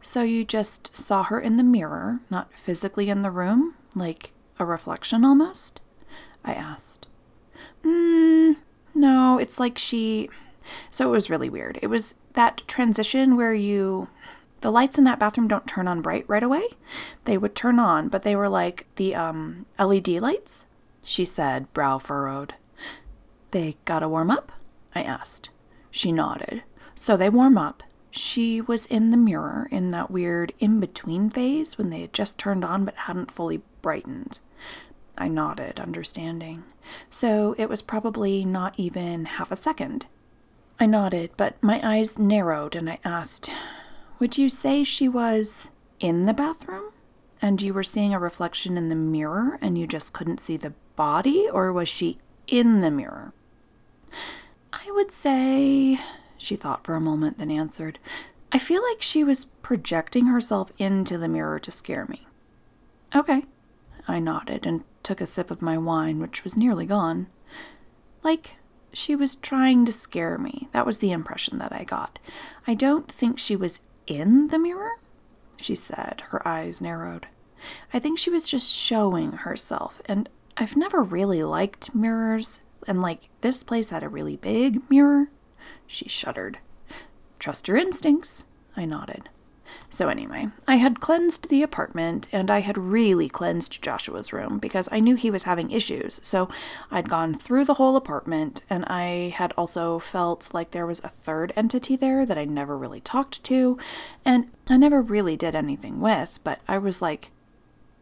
So 0.00 0.22
you 0.22 0.44
just 0.44 0.96
saw 0.96 1.24
her 1.24 1.40
in 1.40 1.56
the 1.56 1.62
mirror, 1.62 2.20
not 2.30 2.52
physically 2.54 3.10
in 3.10 3.22
the 3.22 3.30
room, 3.30 3.74
like 3.94 4.32
a 4.58 4.64
reflection 4.64 5.24
almost? 5.24 5.80
I 6.44 6.54
asked. 6.54 7.06
Mm, 7.84 8.56
no, 8.94 9.38
it's 9.38 9.60
like 9.60 9.78
she. 9.78 10.30
So 10.90 11.08
it 11.08 11.12
was 11.12 11.30
really 11.30 11.48
weird. 11.48 11.78
It 11.82 11.88
was 11.88 12.16
that 12.34 12.62
transition 12.66 13.36
where 13.36 13.54
you. 13.54 14.08
The 14.60 14.72
lights 14.72 14.98
in 14.98 15.04
that 15.04 15.20
bathroom 15.20 15.48
don't 15.48 15.66
turn 15.66 15.86
on 15.86 16.02
bright 16.02 16.24
right 16.28 16.42
away. 16.42 16.64
They 17.24 17.38
would 17.38 17.54
turn 17.54 17.78
on, 17.78 18.08
but 18.08 18.22
they 18.22 18.34
were 18.34 18.48
like 18.48 18.86
the 18.96 19.14
um, 19.14 19.66
LED 19.78 20.08
lights, 20.08 20.66
she 21.04 21.24
said, 21.24 21.72
brow 21.72 21.98
furrowed. 21.98 22.54
They 23.52 23.76
gotta 23.84 24.08
warm 24.08 24.30
up? 24.30 24.52
I 24.94 25.02
asked. 25.02 25.50
She 25.90 26.12
nodded. 26.12 26.64
So 26.94 27.16
they 27.16 27.30
warm 27.30 27.56
up, 27.56 27.82
she 28.10 28.60
was 28.60 28.86
in 28.86 29.10
the 29.10 29.16
mirror 29.16 29.68
in 29.70 29.90
that 29.92 30.10
weird 30.10 30.52
in 30.58 30.80
between 30.80 31.30
phase 31.30 31.78
when 31.78 31.90
they 31.90 32.00
had 32.00 32.12
just 32.12 32.38
turned 32.38 32.64
on 32.64 32.84
but 32.84 32.94
hadn't 32.94 33.30
fully 33.30 33.62
brightened. 33.80 34.40
I 35.16 35.28
nodded, 35.28 35.80
understanding. 35.80 36.64
So 37.10 37.54
it 37.58 37.68
was 37.68 37.82
probably 37.82 38.44
not 38.44 38.74
even 38.78 39.24
half 39.24 39.50
a 39.50 39.56
second. 39.56 40.06
I 40.80 40.86
nodded, 40.86 41.30
but 41.36 41.62
my 41.62 41.80
eyes 41.82 42.18
narrowed 42.18 42.74
and 42.74 42.88
I 42.88 42.98
asked, 43.04 43.50
Would 44.18 44.36
you 44.36 44.48
say 44.48 44.82
she 44.84 45.08
was 45.08 45.70
in 46.00 46.26
the 46.26 46.34
bathroom? 46.34 46.92
And 47.40 47.62
you 47.62 47.72
were 47.72 47.84
seeing 47.84 48.12
a 48.12 48.18
reflection 48.18 48.76
in 48.76 48.88
the 48.88 48.96
mirror 48.96 49.58
and 49.60 49.78
you 49.78 49.86
just 49.86 50.12
couldn't 50.12 50.40
see 50.40 50.56
the 50.56 50.74
body? 50.96 51.48
Or 51.52 51.72
was 51.72 51.88
she 51.88 52.18
in 52.48 52.80
the 52.80 52.90
mirror? 52.90 53.32
I 54.72 54.90
would 54.90 55.12
say, 55.12 56.00
she 56.36 56.56
thought 56.56 56.84
for 56.84 56.96
a 56.96 57.00
moment, 57.00 57.38
then 57.38 57.50
answered, 57.50 57.98
I 58.50 58.58
feel 58.58 58.82
like 58.82 59.02
she 59.02 59.22
was 59.22 59.44
projecting 59.44 60.26
herself 60.26 60.72
into 60.78 61.16
the 61.16 61.28
mirror 61.28 61.60
to 61.60 61.70
scare 61.70 62.06
me. 62.06 62.26
Okay. 63.14 63.44
I 64.08 64.18
nodded 64.18 64.66
and 64.66 64.84
took 65.02 65.20
a 65.20 65.26
sip 65.26 65.50
of 65.50 65.62
my 65.62 65.78
wine, 65.78 66.18
which 66.18 66.42
was 66.42 66.56
nearly 66.56 66.86
gone. 66.86 67.28
Like, 68.22 68.56
she 68.92 69.14
was 69.14 69.36
trying 69.36 69.84
to 69.84 69.92
scare 69.92 70.38
me. 70.38 70.68
That 70.72 70.86
was 70.86 70.98
the 70.98 71.12
impression 71.12 71.58
that 71.58 71.72
I 71.72 71.84
got. 71.84 72.18
I 72.66 72.74
don't 72.74 73.12
think 73.12 73.38
she 73.38 73.54
was 73.54 73.80
in 74.10 74.48
the 74.48 74.58
mirror, 74.58 74.98
she 75.56 75.74
said, 75.74 76.22
her 76.28 76.46
eyes 76.46 76.80
narrowed. 76.80 77.26
I 77.92 77.98
think 77.98 78.18
she 78.18 78.30
was 78.30 78.48
just 78.48 78.74
showing 78.74 79.32
herself, 79.32 80.00
and 80.06 80.28
I've 80.56 80.76
never 80.76 81.02
really 81.02 81.42
liked 81.42 81.94
mirrors, 81.94 82.60
and 82.86 83.02
like 83.02 83.28
this 83.40 83.62
place 83.62 83.90
had 83.90 84.02
a 84.02 84.08
really 84.08 84.36
big 84.36 84.88
mirror. 84.90 85.28
She 85.86 86.08
shuddered. 86.08 86.58
Trust 87.38 87.68
your 87.68 87.76
instincts, 87.76 88.46
I 88.76 88.84
nodded. 88.84 89.28
So, 89.90 90.08
anyway, 90.08 90.48
I 90.66 90.76
had 90.76 91.00
cleansed 91.00 91.48
the 91.48 91.62
apartment 91.62 92.28
and 92.32 92.50
I 92.50 92.60
had 92.60 92.76
really 92.78 93.28
cleansed 93.28 93.82
Joshua's 93.82 94.32
room 94.32 94.58
because 94.58 94.88
I 94.92 95.00
knew 95.00 95.14
he 95.14 95.30
was 95.30 95.44
having 95.44 95.70
issues. 95.70 96.20
So, 96.22 96.48
I'd 96.90 97.08
gone 97.08 97.34
through 97.34 97.64
the 97.64 97.74
whole 97.74 97.96
apartment 97.96 98.62
and 98.68 98.84
I 98.86 99.32
had 99.34 99.52
also 99.56 99.98
felt 99.98 100.52
like 100.52 100.70
there 100.70 100.86
was 100.86 101.00
a 101.00 101.08
third 101.08 101.52
entity 101.56 101.96
there 101.96 102.26
that 102.26 102.38
I 102.38 102.44
never 102.44 102.76
really 102.76 103.00
talked 103.00 103.44
to 103.44 103.78
and 104.24 104.50
I 104.68 104.76
never 104.76 105.00
really 105.00 105.36
did 105.36 105.54
anything 105.54 106.00
with, 106.00 106.38
but 106.44 106.60
I 106.68 106.78
was 106.78 107.00
like, 107.00 107.30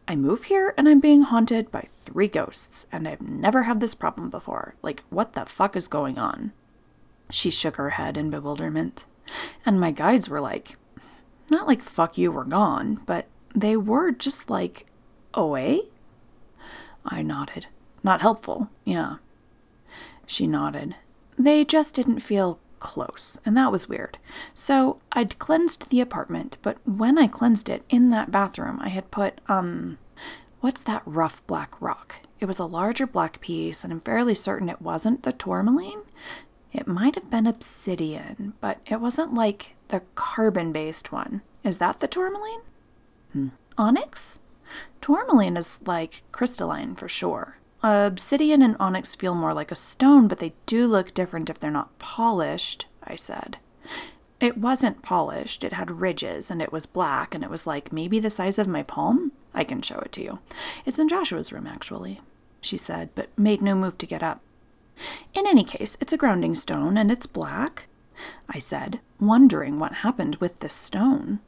I 0.07 0.15
move 0.15 0.43
here 0.43 0.73
and 0.77 0.87
I'm 0.87 1.01
being 1.01 1.23
haunted 1.23 1.69
by 1.69 1.81
three 1.81 2.29
ghosts 2.29 2.87
and 2.91 3.07
I've 3.07 3.21
never 3.21 3.63
had 3.63 3.81
this 3.81 3.93
problem 3.93 4.29
before. 4.29 4.75
Like, 4.81 5.03
what 5.09 5.33
the 5.33 5.45
fuck 5.45 5.75
is 5.75 5.89
going 5.89 6.17
on? 6.17 6.53
She 7.29 7.49
shook 7.49 7.75
her 7.75 7.91
head 7.91 8.15
in 8.15 8.29
bewilderment. 8.29 9.05
And 9.65 9.79
my 9.79 9.91
guides 9.91 10.29
were 10.29 10.39
like, 10.39 10.77
not 11.49 11.67
like 11.67 11.83
fuck 11.83 12.17
you, 12.17 12.31
we're 12.31 12.45
gone, 12.45 13.01
but 13.05 13.27
they 13.55 13.75
were 13.77 14.11
just 14.11 14.49
like, 14.49 14.85
away? 15.33 15.81
I 17.05 17.21
nodded. 17.21 17.67
Not 18.03 18.21
helpful, 18.21 18.69
yeah. 18.83 19.15
She 20.25 20.47
nodded. 20.47 20.95
They 21.37 21.63
just 21.63 21.95
didn't 21.95 22.19
feel 22.19 22.59
close, 22.79 23.39
and 23.45 23.55
that 23.57 23.71
was 23.71 23.89
weird. 23.89 24.17
So 24.53 24.99
I'd 25.11 25.39
cleansed 25.39 25.89
the 25.89 26.01
apartment, 26.01 26.57
but 26.61 26.77
when 26.85 27.17
I 27.17 27.27
cleansed 27.27 27.69
it 27.69 27.83
in 27.89 28.09
that 28.09 28.31
bathroom, 28.31 28.79
I 28.81 28.89
had 28.89 29.11
put, 29.11 29.39
um, 29.47 29.97
what's 30.59 30.83
that 30.83 31.03
rough 31.05 31.45
black 31.47 31.79
rock? 31.81 32.15
It 32.39 32.45
was 32.45 32.59
a 32.59 32.65
larger 32.65 33.07
black 33.07 33.39
piece, 33.41 33.83
and 33.83 33.91
I'm 33.91 33.99
fairly 33.99 34.35
certain 34.35 34.69
it 34.69 34.81
wasn't 34.81 35.23
the 35.23 35.31
tourmaline. 35.31 36.03
It 36.77 36.87
might 36.87 37.15
have 37.15 37.31
been 37.31 37.47
obsidian, 37.47 38.53
but 38.61 38.79
it 38.85 39.01
wasn't 39.01 39.33
like 39.33 39.75
the 39.87 40.03
carbon 40.13 40.71
based 40.71 41.11
one. 41.11 41.41
Is 41.63 41.79
that 41.79 41.99
the 41.99 42.07
tourmaline? 42.07 42.61
Hmm. 43.33 43.47
Onyx? 43.79 44.37
Tourmaline 45.01 45.57
is 45.57 45.81
like 45.87 46.21
crystalline 46.31 46.93
for 46.93 47.09
sure. 47.09 47.57
Obsidian 47.81 48.61
and 48.61 48.75
onyx 48.79 49.15
feel 49.15 49.33
more 49.33 49.55
like 49.55 49.71
a 49.71 49.75
stone, 49.75 50.27
but 50.27 50.37
they 50.37 50.53
do 50.67 50.85
look 50.85 51.15
different 51.15 51.49
if 51.49 51.59
they're 51.59 51.71
not 51.71 51.97
polished, 51.97 52.85
I 53.03 53.15
said. 53.15 53.57
It 54.39 54.59
wasn't 54.59 55.01
polished, 55.01 55.63
it 55.63 55.73
had 55.73 55.89
ridges, 55.89 56.51
and 56.51 56.61
it 56.61 56.71
was 56.71 56.85
black, 56.85 57.33
and 57.33 57.43
it 57.43 57.49
was 57.49 57.65
like 57.65 57.91
maybe 57.91 58.19
the 58.19 58.29
size 58.29 58.59
of 58.59 58.67
my 58.67 58.83
palm. 58.83 59.31
I 59.51 59.63
can 59.63 59.81
show 59.81 59.97
it 59.99 60.11
to 60.11 60.23
you. 60.23 60.39
It's 60.85 60.99
in 60.99 61.09
Joshua's 61.09 61.51
room, 61.51 61.65
actually, 61.65 62.21
she 62.61 62.77
said, 62.77 63.09
but 63.15 63.35
made 63.35 63.63
no 63.63 63.73
move 63.73 63.97
to 63.97 64.05
get 64.05 64.21
up. 64.21 64.41
In 65.33 65.45
any 65.47 65.63
case, 65.63 65.97
it's 65.99 66.13
a 66.13 66.17
grounding 66.17 66.55
stone, 66.55 66.97
and 66.97 67.11
it's 67.11 67.27
black. 67.27 67.87
I 68.49 68.59
said, 68.59 68.99
wondering 69.19 69.79
what 69.79 69.95
happened 69.95 70.37
with 70.37 70.59
this 70.59 70.73
stone. 70.73 71.39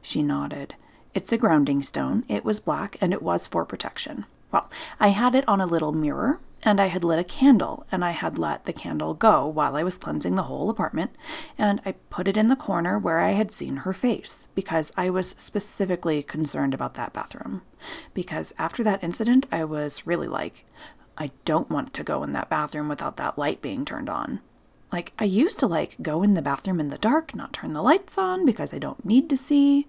She 0.00 0.22
nodded. 0.22 0.74
It's 1.14 1.32
a 1.32 1.38
grounding 1.38 1.82
stone. 1.82 2.24
It 2.28 2.44
was 2.44 2.60
black, 2.60 2.96
and 3.00 3.12
it 3.12 3.22
was 3.22 3.46
for 3.46 3.64
protection. 3.64 4.24
Well, 4.50 4.70
I 4.98 5.08
had 5.08 5.34
it 5.34 5.46
on 5.48 5.60
a 5.60 5.66
little 5.66 5.92
mirror, 5.92 6.40
and 6.62 6.80
I 6.80 6.86
had 6.86 7.04
lit 7.04 7.18
a 7.18 7.24
candle, 7.24 7.86
and 7.90 8.04
I 8.04 8.10
had 8.10 8.38
let 8.38 8.64
the 8.64 8.72
candle 8.72 9.14
go 9.14 9.46
while 9.46 9.76
I 9.76 9.82
was 9.82 9.98
cleansing 9.98 10.36
the 10.36 10.44
whole 10.44 10.70
apartment, 10.70 11.10
and 11.58 11.80
I 11.84 11.92
put 12.08 12.28
it 12.28 12.36
in 12.36 12.48
the 12.48 12.56
corner 12.56 12.98
where 12.98 13.20
I 13.20 13.32
had 13.32 13.52
seen 13.52 13.78
her 13.78 13.92
face, 13.92 14.48
because 14.54 14.92
I 14.96 15.10
was 15.10 15.30
specifically 15.30 16.22
concerned 16.22 16.72
about 16.72 16.94
that 16.94 17.12
bathroom. 17.12 17.62
Because 18.14 18.54
after 18.58 18.84
that 18.84 19.02
incident, 19.02 19.46
I 19.50 19.64
was 19.64 20.06
really 20.06 20.28
like, 20.28 20.64
I 21.16 21.30
don't 21.44 21.70
want 21.70 21.92
to 21.94 22.04
go 22.04 22.22
in 22.22 22.32
that 22.32 22.48
bathroom 22.48 22.88
without 22.88 23.16
that 23.16 23.38
light 23.38 23.60
being 23.60 23.84
turned 23.84 24.08
on. 24.08 24.40
Like, 24.90 25.12
I 25.18 25.24
used 25.24 25.58
to 25.60 25.66
like 25.66 25.96
go 26.02 26.22
in 26.22 26.34
the 26.34 26.42
bathroom 26.42 26.80
in 26.80 26.90
the 26.90 26.98
dark, 26.98 27.34
not 27.34 27.52
turn 27.52 27.72
the 27.72 27.82
lights 27.82 28.18
on 28.18 28.44
because 28.44 28.74
I 28.74 28.78
don't 28.78 29.04
need 29.04 29.30
to 29.30 29.36
see. 29.36 29.86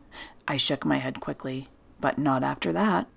I 0.47 0.57
shook 0.57 0.85
my 0.85 0.97
head 0.97 1.19
quickly, 1.19 1.67
but 1.99 2.17
not 2.17 2.43
after 2.43 2.71
that. 2.73 3.07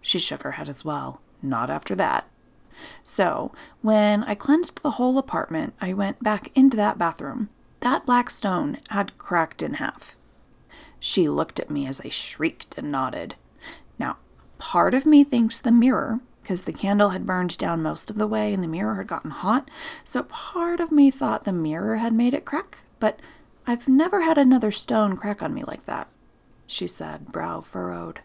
She 0.00 0.18
shook 0.18 0.42
her 0.42 0.52
head 0.52 0.68
as 0.68 0.84
well. 0.84 1.20
Not 1.42 1.70
after 1.70 1.94
that. 1.94 2.26
So, 3.02 3.52
when 3.82 4.24
I 4.24 4.34
cleansed 4.34 4.82
the 4.82 4.92
whole 4.92 5.18
apartment, 5.18 5.74
I 5.80 5.92
went 5.92 6.22
back 6.22 6.50
into 6.54 6.76
that 6.78 6.98
bathroom. 6.98 7.50
That 7.80 8.06
black 8.06 8.30
stone 8.30 8.78
had 8.90 9.16
cracked 9.18 9.62
in 9.62 9.74
half. 9.74 10.16
She 10.98 11.28
looked 11.28 11.60
at 11.60 11.70
me 11.70 11.86
as 11.86 12.00
I 12.00 12.08
shrieked 12.08 12.78
and 12.78 12.90
nodded. 12.90 13.34
Now, 13.98 14.16
part 14.58 14.94
of 14.94 15.04
me 15.04 15.22
thinks 15.22 15.60
the 15.60 15.70
mirror, 15.70 16.20
because 16.44 16.66
the 16.66 16.72
candle 16.74 17.08
had 17.08 17.24
burned 17.24 17.56
down 17.56 17.82
most 17.82 18.10
of 18.10 18.16
the 18.16 18.26
way 18.26 18.52
and 18.52 18.62
the 18.62 18.68
mirror 18.68 18.96
had 18.96 19.06
gotten 19.06 19.30
hot, 19.30 19.70
so 20.04 20.22
part 20.24 20.78
of 20.78 20.92
me 20.92 21.10
thought 21.10 21.44
the 21.44 21.52
mirror 21.54 21.96
had 21.96 22.12
made 22.12 22.34
it 22.34 22.44
crack, 22.44 22.80
but 23.00 23.18
I've 23.66 23.88
never 23.88 24.20
had 24.20 24.36
another 24.36 24.70
stone 24.70 25.16
crack 25.16 25.42
on 25.42 25.54
me 25.54 25.64
like 25.64 25.86
that, 25.86 26.06
she 26.66 26.86
said, 26.86 27.32
brow 27.32 27.62
furrowed. 27.62 28.20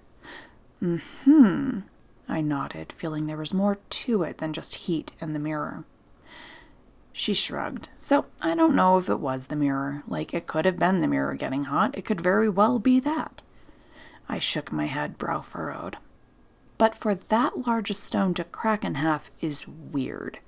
Mm 0.84 1.02
hmm, 1.24 1.80
I 2.28 2.42
nodded, 2.42 2.94
feeling 2.98 3.28
there 3.28 3.38
was 3.38 3.54
more 3.54 3.80
to 3.90 4.24
it 4.24 4.40
than 4.40 4.52
just 4.52 4.76
heat 4.76 5.14
and 5.22 5.34
the 5.34 5.40
mirror. 5.40 5.86
She 7.14 7.34
shrugged. 7.34 7.88
So 7.98 8.26
I 8.42 8.54
don't 8.54 8.76
know 8.76 8.98
if 8.98 9.10
it 9.10 9.20
was 9.20 9.48
the 9.48 9.56
mirror. 9.56 10.04
Like, 10.08 10.34
it 10.34 10.46
could 10.46 10.66
have 10.66 10.78
been 10.78 11.02
the 11.02 11.08
mirror 11.08 11.36
getting 11.36 11.66
hot. 11.66 11.98
It 11.98 12.06
could 12.06 12.22
very 12.22 12.48
well 12.48 12.80
be 12.80 13.00
that. 13.00 13.42
I 14.30 14.40
shook 14.40 14.72
my 14.72 14.86
head, 14.86 15.18
brow 15.18 15.42
furrowed 15.42 15.98
but 16.80 16.96
for 16.96 17.14
that 17.14 17.68
large 17.68 17.92
a 17.92 17.94
stone 17.94 18.34
to 18.34 18.44
crack 18.44 18.84
in 18.84 18.96
half 18.96 19.30
is 19.40 19.68
weird. 19.68 20.40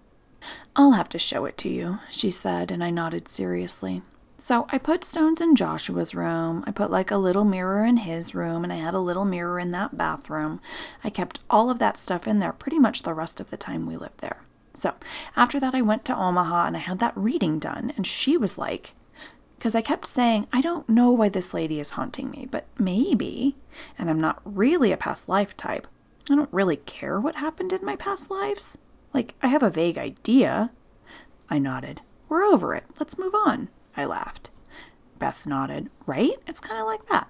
I'll 0.75 0.93
have 0.93 1.09
to 1.09 1.19
show 1.19 1.45
it 1.45 1.57
to 1.59 1.69
you, 1.69 1.99
she 2.09 2.31
said, 2.31 2.71
and 2.71 2.83
I 2.83 2.89
nodded 2.89 3.27
seriously. 3.27 4.01
So 4.39 4.65
I 4.69 4.79
put 4.79 5.03
stones 5.03 5.39
in 5.39 5.55
Joshua's 5.55 6.15
room. 6.15 6.63
I 6.65 6.71
put 6.71 6.89
like 6.89 7.11
a 7.11 7.17
little 7.17 7.45
mirror 7.45 7.85
in 7.85 7.97
his 7.97 8.33
room, 8.33 8.63
and 8.63 8.73
I 8.73 8.77
had 8.77 8.95
a 8.95 8.99
little 8.99 9.25
mirror 9.25 9.59
in 9.59 9.71
that 9.71 9.97
bathroom. 9.97 10.59
I 11.03 11.11
kept 11.11 11.41
all 11.47 11.69
of 11.69 11.77
that 11.77 11.97
stuff 11.97 12.25
in 12.25 12.39
there 12.39 12.53
pretty 12.53 12.79
much 12.79 13.03
the 13.03 13.13
rest 13.13 13.39
of 13.39 13.51
the 13.51 13.57
time 13.57 13.85
we 13.85 13.97
lived 13.97 14.21
there. 14.21 14.41
So 14.73 14.95
after 15.35 15.59
that, 15.59 15.75
I 15.75 15.81
went 15.81 16.05
to 16.05 16.17
Omaha 16.17 16.65
and 16.65 16.77
I 16.77 16.79
had 16.79 16.99
that 16.99 17.15
reading 17.15 17.59
done, 17.59 17.93
and 17.95 18.07
she 18.07 18.37
was 18.37 18.57
like, 18.57 18.95
because 19.59 19.75
I 19.75 19.81
kept 19.81 20.07
saying, 20.07 20.47
I 20.51 20.61
don't 20.61 20.89
know 20.89 21.11
why 21.11 21.29
this 21.29 21.53
lady 21.53 21.79
is 21.79 21.91
haunting 21.91 22.31
me, 22.31 22.47
but 22.49 22.65
maybe, 22.79 23.57
and 23.99 24.09
I'm 24.09 24.19
not 24.19 24.41
really 24.43 24.91
a 24.91 24.97
past 24.97 25.29
life 25.29 25.55
type, 25.55 25.87
I 26.29 26.35
don't 26.35 26.53
really 26.53 26.77
care 26.77 27.19
what 27.19 27.35
happened 27.35 27.73
in 27.73 27.83
my 27.85 27.95
past 27.95 28.29
lives. 28.29 28.77
Like, 29.13 29.35
I 29.41 29.47
have 29.47 29.63
a 29.63 29.69
vague 29.69 29.97
idea. 29.97 30.71
I 31.49 31.59
nodded. 31.59 32.01
We're 32.29 32.43
over 32.43 32.73
it. 32.75 32.85
Let's 32.99 33.17
move 33.17 33.35
on. 33.35 33.69
I 33.97 34.05
laughed. 34.05 34.49
Beth 35.19 35.45
nodded. 35.45 35.89
Right? 36.05 36.35
It's 36.47 36.59
kind 36.59 36.79
of 36.79 36.85
like 36.85 37.07
that. 37.07 37.27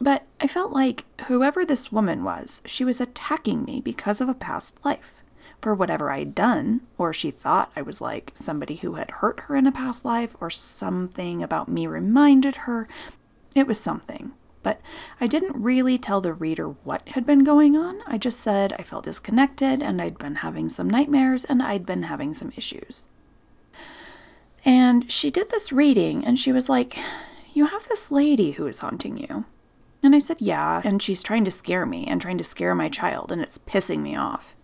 But 0.00 0.26
I 0.40 0.46
felt 0.46 0.70
like 0.72 1.04
whoever 1.26 1.64
this 1.64 1.90
woman 1.90 2.22
was, 2.24 2.60
she 2.66 2.84
was 2.84 3.00
attacking 3.00 3.64
me 3.64 3.80
because 3.80 4.20
of 4.20 4.28
a 4.28 4.34
past 4.34 4.84
life. 4.84 5.22
For 5.60 5.74
whatever 5.74 6.10
I'd 6.10 6.36
done, 6.36 6.82
or 6.98 7.12
she 7.12 7.32
thought 7.32 7.72
I 7.74 7.82
was 7.82 8.00
like 8.00 8.30
somebody 8.34 8.76
who 8.76 8.94
had 8.94 9.10
hurt 9.10 9.40
her 9.40 9.56
in 9.56 9.66
a 9.66 9.72
past 9.72 10.04
life, 10.04 10.36
or 10.40 10.50
something 10.50 11.42
about 11.42 11.68
me 11.68 11.86
reminded 11.88 12.56
her. 12.56 12.86
It 13.56 13.66
was 13.66 13.80
something. 13.80 14.32
But 14.62 14.80
I 15.20 15.26
didn't 15.26 15.62
really 15.62 15.98
tell 15.98 16.20
the 16.20 16.32
reader 16.32 16.68
what 16.68 17.08
had 17.10 17.24
been 17.24 17.44
going 17.44 17.76
on. 17.76 18.00
I 18.06 18.18
just 18.18 18.40
said 18.40 18.72
I 18.78 18.82
felt 18.82 19.04
disconnected 19.04 19.82
and 19.82 20.02
I'd 20.02 20.18
been 20.18 20.36
having 20.36 20.68
some 20.68 20.90
nightmares 20.90 21.44
and 21.44 21.62
I'd 21.62 21.86
been 21.86 22.04
having 22.04 22.34
some 22.34 22.52
issues. 22.56 23.06
And 24.64 25.10
she 25.10 25.30
did 25.30 25.50
this 25.50 25.72
reading 25.72 26.24
and 26.24 26.38
she 26.38 26.52
was 26.52 26.68
like, 26.68 26.98
You 27.52 27.66
have 27.66 27.88
this 27.88 28.10
lady 28.10 28.52
who 28.52 28.66
is 28.66 28.80
haunting 28.80 29.16
you. 29.16 29.44
And 30.02 30.14
I 30.14 30.18
said, 30.18 30.40
Yeah, 30.40 30.82
and 30.84 31.02
she's 31.02 31.22
trying 31.22 31.44
to 31.44 31.50
scare 31.50 31.86
me 31.86 32.06
and 32.06 32.20
trying 32.20 32.38
to 32.38 32.44
scare 32.44 32.74
my 32.74 32.88
child, 32.88 33.32
and 33.32 33.40
it's 33.40 33.58
pissing 33.58 34.00
me 34.00 34.16
off. 34.16 34.54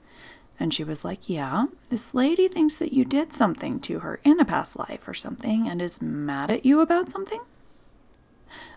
And 0.60 0.72
she 0.72 0.84
was 0.84 1.04
like, 1.04 1.28
Yeah, 1.28 1.66
this 1.88 2.14
lady 2.14 2.48
thinks 2.48 2.78
that 2.78 2.92
you 2.92 3.04
did 3.04 3.32
something 3.32 3.80
to 3.80 4.00
her 4.00 4.20
in 4.24 4.38
a 4.38 4.44
past 4.44 4.78
life 4.78 5.08
or 5.08 5.14
something 5.14 5.68
and 5.68 5.82
is 5.82 6.00
mad 6.00 6.50
at 6.50 6.64
you 6.64 6.80
about 6.80 7.10
something? 7.10 7.40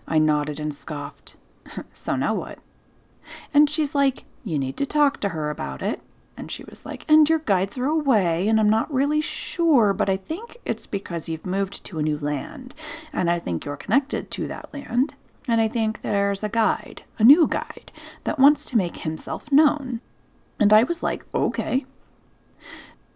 I 0.08 0.18
nodded 0.18 0.58
and 0.58 0.74
scoffed. 0.74 1.36
so 1.92 2.16
now 2.16 2.34
what? 2.34 2.58
And 3.52 3.68
she's 3.68 3.94
like, 3.94 4.24
You 4.42 4.58
need 4.58 4.76
to 4.78 4.86
talk 4.86 5.20
to 5.20 5.28
her 5.30 5.50
about 5.50 5.82
it. 5.82 6.00
And 6.36 6.50
she 6.50 6.64
was 6.64 6.86
like, 6.86 7.04
And 7.08 7.28
your 7.28 7.40
guides 7.40 7.76
are 7.76 7.84
away, 7.86 8.48
and 8.48 8.58
I'm 8.58 8.70
not 8.70 8.92
really 8.92 9.20
sure, 9.20 9.92
but 9.92 10.08
I 10.08 10.16
think 10.16 10.56
it's 10.64 10.86
because 10.86 11.28
you've 11.28 11.46
moved 11.46 11.84
to 11.84 11.98
a 11.98 12.02
new 12.02 12.16
land, 12.18 12.74
and 13.12 13.30
I 13.30 13.38
think 13.38 13.64
you're 13.64 13.76
connected 13.76 14.30
to 14.32 14.48
that 14.48 14.72
land. 14.72 15.14
And 15.46 15.60
I 15.60 15.68
think 15.68 16.00
there's 16.02 16.42
a 16.42 16.48
guide, 16.48 17.02
a 17.18 17.24
new 17.24 17.46
guide, 17.46 17.92
that 18.24 18.38
wants 18.38 18.64
to 18.66 18.76
make 18.76 18.98
himself 18.98 19.52
known. 19.52 20.00
And 20.58 20.72
I 20.72 20.84
was 20.84 21.02
like, 21.02 21.26
Okay. 21.34 21.84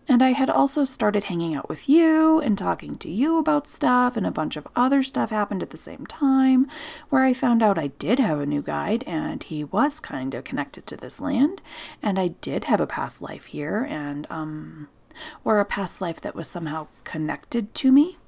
And 0.09 0.23
I 0.23 0.33
had 0.33 0.51
also 0.51 0.85
started 0.85 1.25
hanging 1.25 1.55
out 1.55 1.69
with 1.69 1.89
you 1.89 2.41
and 2.41 2.59
talking 2.59 2.97
to 2.97 3.11
you 3.11 3.39
about 3.39 3.69
stuff, 3.69 4.17
and 4.17 4.27
a 4.27 4.33
bunch 4.33 4.57
of 4.57 4.67
other 4.75 5.03
stuff 5.03 5.31
happened 5.31 5.63
at 5.63 5.71
the 5.71 5.77
same 5.77 6.07
time, 6.07 6.67
where 7.09 7.23
I 7.23 7.33
found 7.33 7.63
out 7.63 7.79
I 7.79 7.87
did 7.87 8.19
have 8.19 8.41
a 8.41 8.47
new 8.47 8.63
guide, 8.63 9.05
and 9.07 9.43
he 9.43 9.63
was 9.63 10.01
kind 10.01 10.35
of 10.35 10.45
connected 10.45 10.87
to 10.89 10.97
this 10.97 11.21
land, 11.21 11.63
and 12.03 12.19
I 12.19 12.29
did 12.29 12.65
have 12.65 12.81
a 12.81 12.87
past 12.87 13.23
life 13.23 13.47
here, 13.47 13.87
and, 13.89 14.27
um, 14.29 14.89
or 15.45 15.61
a 15.61 15.65
past 15.65 16.01
life 16.01 16.21
that 16.23 16.35
was 16.35 16.49
somehow 16.49 16.89
connected 17.05 17.73
to 17.77 17.93
me. 17.93 18.19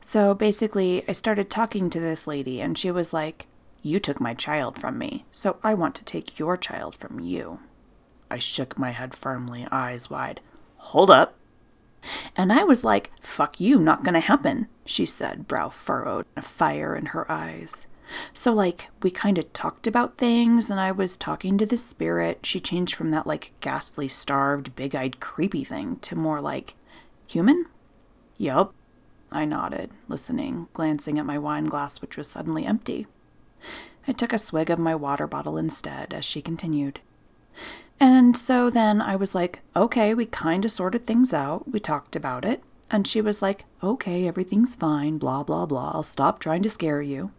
So 0.00 0.34
basically, 0.34 1.04
I 1.06 1.12
started 1.12 1.50
talking 1.50 1.90
to 1.90 2.00
this 2.00 2.26
lady, 2.26 2.62
and 2.62 2.78
she 2.78 2.90
was 2.90 3.12
like, 3.12 3.46
You 3.82 4.00
took 4.00 4.20
my 4.20 4.32
child 4.32 4.78
from 4.78 4.96
me, 4.96 5.26
so 5.30 5.58
I 5.62 5.74
want 5.74 5.94
to 5.96 6.04
take 6.04 6.38
your 6.38 6.56
child 6.56 6.94
from 6.94 7.20
you. 7.20 7.60
I 8.30 8.38
shook 8.38 8.78
my 8.78 8.90
head 8.90 9.14
firmly, 9.14 9.66
eyes 9.70 10.08
wide. 10.08 10.40
Hold 10.78 11.10
up. 11.10 11.34
And 12.36 12.52
I 12.52 12.64
was 12.64 12.84
like, 12.84 13.12
Fuck 13.20 13.60
you, 13.60 13.78
not 13.78 14.04
gonna 14.04 14.20
happen, 14.20 14.68
she 14.84 15.04
said, 15.04 15.46
brow 15.46 15.68
furrowed, 15.68 16.26
a 16.36 16.42
fire 16.42 16.96
in 16.96 17.06
her 17.06 17.30
eyes. 17.30 17.86
So, 18.32 18.52
like, 18.52 18.88
we 19.02 19.10
kind 19.10 19.36
of 19.36 19.52
talked 19.52 19.86
about 19.86 20.16
things, 20.16 20.70
and 20.70 20.80
I 20.80 20.92
was 20.92 21.16
talking 21.16 21.58
to 21.58 21.66
the 21.66 21.76
spirit. 21.76 22.40
She 22.42 22.58
changed 22.58 22.94
from 22.94 23.10
that, 23.10 23.26
like, 23.26 23.52
ghastly, 23.60 24.08
starved, 24.08 24.74
big 24.74 24.94
eyed, 24.94 25.20
creepy 25.20 25.62
thing 25.62 25.96
to 25.96 26.16
more 26.16 26.40
like 26.40 26.74
human? 27.26 27.66
Yup. 28.38 28.72
I 29.30 29.44
nodded, 29.44 29.90
listening, 30.08 30.68
glancing 30.72 31.18
at 31.18 31.26
my 31.26 31.36
wine 31.36 31.66
glass, 31.66 32.00
which 32.00 32.16
was 32.16 32.26
suddenly 32.26 32.64
empty. 32.64 33.06
I 34.06 34.12
took 34.12 34.32
a 34.32 34.38
swig 34.38 34.70
of 34.70 34.78
my 34.78 34.94
water 34.94 35.26
bottle 35.26 35.58
instead 35.58 36.14
as 36.14 36.24
she 36.24 36.40
continued. 36.40 37.00
And 38.00 38.36
so 38.36 38.70
then 38.70 39.00
I 39.00 39.16
was 39.16 39.34
like, 39.34 39.60
okay, 39.74 40.14
we 40.14 40.26
kind 40.26 40.64
of 40.64 40.70
sorted 40.70 41.04
things 41.04 41.34
out. 41.34 41.70
We 41.70 41.80
talked 41.80 42.14
about 42.14 42.44
it. 42.44 42.62
And 42.90 43.06
she 43.06 43.20
was 43.20 43.42
like, 43.42 43.64
okay, 43.82 44.26
everything's 44.26 44.74
fine, 44.74 45.18
blah, 45.18 45.42
blah, 45.42 45.66
blah. 45.66 45.92
I'll 45.92 46.02
stop 46.02 46.38
trying 46.38 46.62
to 46.62 46.70
scare 46.70 47.02
you. 47.02 47.32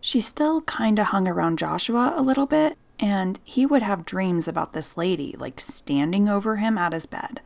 She 0.00 0.20
still 0.20 0.62
kind 0.62 0.98
of 0.98 1.06
hung 1.06 1.28
around 1.28 1.58
Joshua 1.58 2.14
a 2.16 2.22
little 2.22 2.46
bit, 2.46 2.76
and 2.98 3.38
he 3.44 3.64
would 3.64 3.82
have 3.82 4.04
dreams 4.04 4.48
about 4.48 4.72
this 4.72 4.96
lady, 4.96 5.34
like 5.38 5.60
standing 5.60 6.28
over 6.28 6.56
him 6.56 6.76
at 6.76 6.92
his 6.92 7.06
bed. 7.06 7.40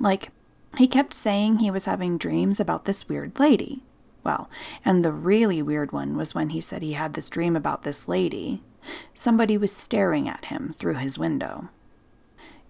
Like, 0.00 0.30
he 0.76 0.88
kept 0.88 1.14
saying 1.14 1.58
he 1.58 1.70
was 1.70 1.84
having 1.84 2.18
dreams 2.18 2.60
about 2.60 2.84
this 2.84 3.08
weird 3.08 3.38
lady. 3.38 3.82
Well, 4.24 4.50
and 4.84 5.04
the 5.04 5.12
really 5.12 5.62
weird 5.62 5.92
one 5.92 6.16
was 6.16 6.34
when 6.34 6.50
he 6.50 6.60
said 6.60 6.82
he 6.82 6.92
had 6.92 7.14
this 7.14 7.30
dream 7.30 7.56
about 7.56 7.82
this 7.82 8.08
lady, 8.08 8.62
Somebody 9.14 9.56
was 9.58 9.72
staring 9.72 10.28
at 10.28 10.46
him 10.46 10.72
through 10.72 10.94
his 10.94 11.18
window. 11.18 11.68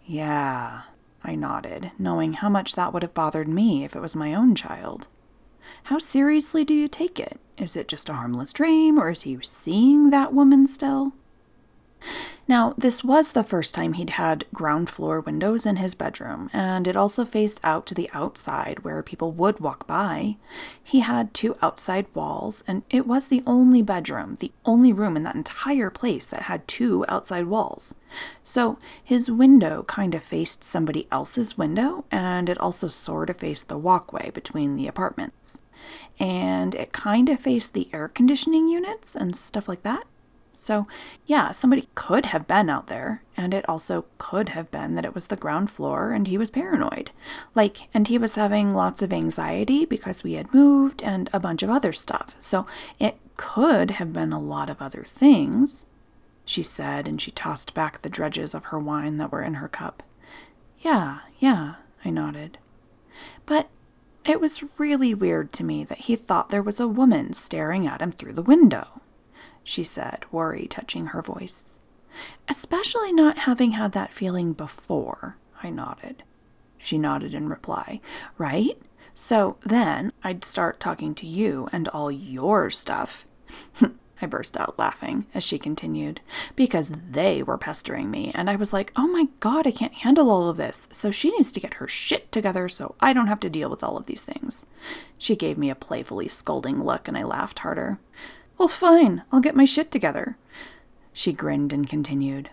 Yeah, 0.07 0.83
I 1.23 1.35
nodded, 1.35 1.93
knowing 1.99 2.35
how 2.35 2.49
much 2.49 2.75
that 2.75 2.93
would 2.93 3.03
have 3.03 3.15
bothered 3.15 3.49
me 3.49 3.85
if 3.85 3.95
it 3.95 4.01
was 4.01 4.17
my 4.17 4.33
own 4.35 4.55
child. 4.55 5.09
How 5.85 5.99
seriously 5.99 6.65
do 6.65 6.75
you 6.75 6.89
take 6.89 7.21
it? 7.21 7.39
Is 7.59 7.77
it 7.77 7.89
just 7.89 8.09
a 8.09 8.15
harmless 8.15 8.53
dream, 8.53 8.99
or 8.99 9.11
is 9.11 9.23
he 9.23 9.39
seeing 9.43 10.11
that 10.11 10.33
woman 10.33 10.67
still? 10.67 11.13
Now, 12.47 12.75
this 12.79 13.05
was 13.05 13.33
the 13.33 13.45
first 13.45 13.75
time 13.75 13.93
he'd 13.93 14.11
had 14.11 14.47
ground 14.55 14.89
floor 14.89 15.21
windows 15.21 15.67
in 15.67 15.77
his 15.77 15.95
bedroom, 15.95 16.49
and 16.55 16.89
it 16.89 16.97
also 16.97 17.27
faced 17.27 17.61
out 17.63 17.85
to 17.87 17.95
the 17.95 18.09
outside 18.15 18.81
where 18.81 19.03
people 19.03 19.33
would 19.33 19.61
walk 19.61 19.87
by. 19.87 20.37
He 20.83 21.01
had 21.01 21.35
two 21.35 21.57
outside 21.61 22.07
walls, 22.15 22.65
and 22.67 22.85
it 22.89 23.07
was 23.07 23.29
the 23.29 23.43
only 23.47 23.83
bedroom, 23.83 24.39
the 24.41 24.53
only 24.65 24.95
room 24.95 25.15
in 25.15 25.25
that 25.25 25.35
entire 25.35 25.91
place 25.91 26.27
that 26.29 26.43
had 26.43 26.67
two 26.67 27.05
outside 27.07 27.47
walls. 27.47 27.95
So 28.45 28.79
his 29.05 29.31
window 29.31 29.83
kind 29.83 30.15
of 30.15 30.23
faced 30.23 30.65
somebody 30.65 31.07
else's 31.13 31.59
window, 31.59 32.07
and 32.11 32.49
it 32.49 32.59
also 32.59 32.89
sort 32.89 33.29
of 33.29 33.37
faced 33.37 33.69
the 33.69 33.77
walkway 33.77 34.31
between 34.31 34.77
the 34.77 34.87
apartments. 34.87 35.61
And 36.19 36.75
it 36.75 36.93
kind 36.93 37.29
of 37.29 37.41
faced 37.41 37.75
the 37.75 37.89
air 37.93 38.09
conditioning 38.09 38.69
units 38.69 39.15
and 39.15 39.37
stuff 39.37 39.69
like 39.69 39.83
that. 39.83 40.05
So, 40.61 40.89
yeah, 41.25 41.53
somebody 41.53 41.89
could 41.95 42.27
have 42.27 42.49
been 42.49 42.69
out 42.69 42.89
there, 42.89 43.23
and 43.37 43.55
it 43.55 43.67
also 43.69 44.07
could 44.19 44.49
have 44.51 44.73
been 44.73 44.97
that 44.97 45.05
it 45.05 45.15
was 45.15 45.29
the 45.29 45.37
ground 45.37 45.71
floor 45.71 46.11
and 46.11 46.27
he 46.27 46.37
was 46.37 46.51
paranoid. 46.51 47.13
Like, 47.55 47.89
and 47.95 48.09
he 48.09 48.19
was 48.19 48.35
having 48.35 48.75
lots 48.75 49.01
of 49.01 49.13
anxiety 49.13 49.85
because 49.85 50.25
we 50.25 50.33
had 50.33 50.53
moved 50.53 51.01
and 51.01 51.31
a 51.33 51.39
bunch 51.39 51.63
of 51.63 51.71
other 51.71 51.93
stuff. 51.93 52.35
So, 52.41 52.67
it 52.99 53.19
could 53.37 53.93
have 53.93 54.13
been 54.13 54.33
a 54.33 54.41
lot 54.41 54.69
of 54.69 54.83
other 54.83 55.05
things, 55.05 55.87
she 56.45 56.65
said, 56.65 57.07
and 57.07 57.21
she 57.21 57.31
tossed 57.31 57.73
back 57.73 58.03
the 58.03 58.11
dredges 58.11 58.53
of 58.53 58.67
her 58.67 58.81
wine 58.81 59.17
that 59.19 59.31
were 59.31 59.43
in 59.43 59.55
her 59.55 59.69
cup. 59.69 60.03
Yeah, 60.81 61.21
yeah, 61.39 61.77
I 62.05 62.11
nodded. 62.11 62.59
But 63.47 63.69
it 64.25 64.41
was 64.41 64.65
really 64.77 65.15
weird 65.15 65.53
to 65.53 65.65
me 65.65 65.85
that 65.85 65.99
he 65.99 66.17
thought 66.17 66.51
there 66.51 66.63
was 66.63 66.81
a 66.81 66.89
woman 66.89 67.33
staring 67.33 67.87
at 67.87 68.03
him 68.03 68.11
through 68.11 68.33
the 68.33 68.43
window 68.43 69.01
she 69.69 69.85
said, 69.85 70.25
worry 70.33 70.67
touching 70.67 71.09
her 71.09 71.21
voice. 71.21 71.79
Especially 72.49 73.13
not 73.13 73.39
having 73.39 73.73
had 73.73 73.93
that 73.93 74.15
feeling 74.15 74.55
before, 74.55 75.37
I 75.63 75.69
nodded. 75.69 76.23
She 76.79 76.97
nodded 76.97 77.35
in 77.35 77.51
reply. 77.51 78.01
Right? 78.39 78.81
So 79.15 79.59
then 79.61 80.13
I'd 80.25 80.43
start 80.43 80.81
talking 80.81 81.15
to 81.17 81.27
you 81.27 81.69
and 81.71 81.87
all 81.89 82.11
your 82.11 82.71
stuff. 82.71 83.27
I 84.23 84.27
burst 84.27 84.57
out 84.57 84.79
laughing 84.79 85.27
as 85.35 85.45
she 85.45 85.59
continued, 85.59 86.23
because 86.57 86.91
they 87.11 87.43
were 87.43 87.59
pestering 87.59 88.11
me, 88.11 88.33
and 88.35 88.49
I 88.51 88.57
was 88.57 88.73
like, 88.73 88.91
oh 88.97 89.07
my 89.07 89.29
god, 89.39 89.67
I 89.67 89.71
can't 89.71 89.95
handle 89.95 90.31
all 90.31 90.49
of 90.49 90.57
this, 90.57 90.89
so 90.91 91.11
she 91.11 91.31
needs 91.31 91.53
to 91.53 91.61
get 91.61 91.75
her 91.75 91.87
shit 91.87 92.33
together 92.33 92.69
so 92.69 92.97
I 93.01 93.13
don't 93.13 93.29
have 93.29 93.39
to 93.41 93.51
deal 93.51 93.69
with 93.71 93.85
all 93.85 93.97
of 93.97 94.07
these 94.07 94.25
things. 94.25 94.67
She 95.19 95.37
gave 95.37 95.57
me 95.57 95.71
a 95.71 95.77
playfully 95.77 96.27
scolding 96.27 96.83
look, 96.83 97.07
and 97.07 97.17
I 97.17 97.23
laughed 97.23 97.61
harder. 97.61 98.01
Well, 98.59 98.69
fine, 98.69 99.23
I'll 99.31 99.41
get 99.41 99.55
my 99.55 99.65
shit 99.65 99.93
together. 99.93 100.37
She 101.13 101.33
grinned 101.33 101.73
and 101.73 101.89
continued. 101.89 102.51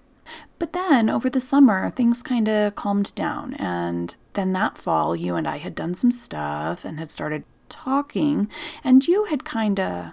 But 0.60 0.74
then, 0.74 1.10
over 1.10 1.30
the 1.30 1.42
summer, 1.42 1.90
things 1.90 2.22
kind 2.24 2.48
of 2.48 2.76
calmed 2.76 3.14
down, 3.16 3.56
and 3.56 4.16
then 4.34 4.54
that 4.54 4.78
fall, 4.78 5.16
you 5.16 5.36
and 5.36 5.48
I 5.48 5.58
had 5.58 5.76
done 5.76 5.96
some 5.96 6.12
stuff 6.12 6.86
and 6.86 7.00
had 7.00 7.12
started 7.12 7.44
talking, 7.70 8.50
and 8.84 9.08
you 9.08 9.26
had 9.26 9.44
kind 9.46 9.80
of. 9.80 10.12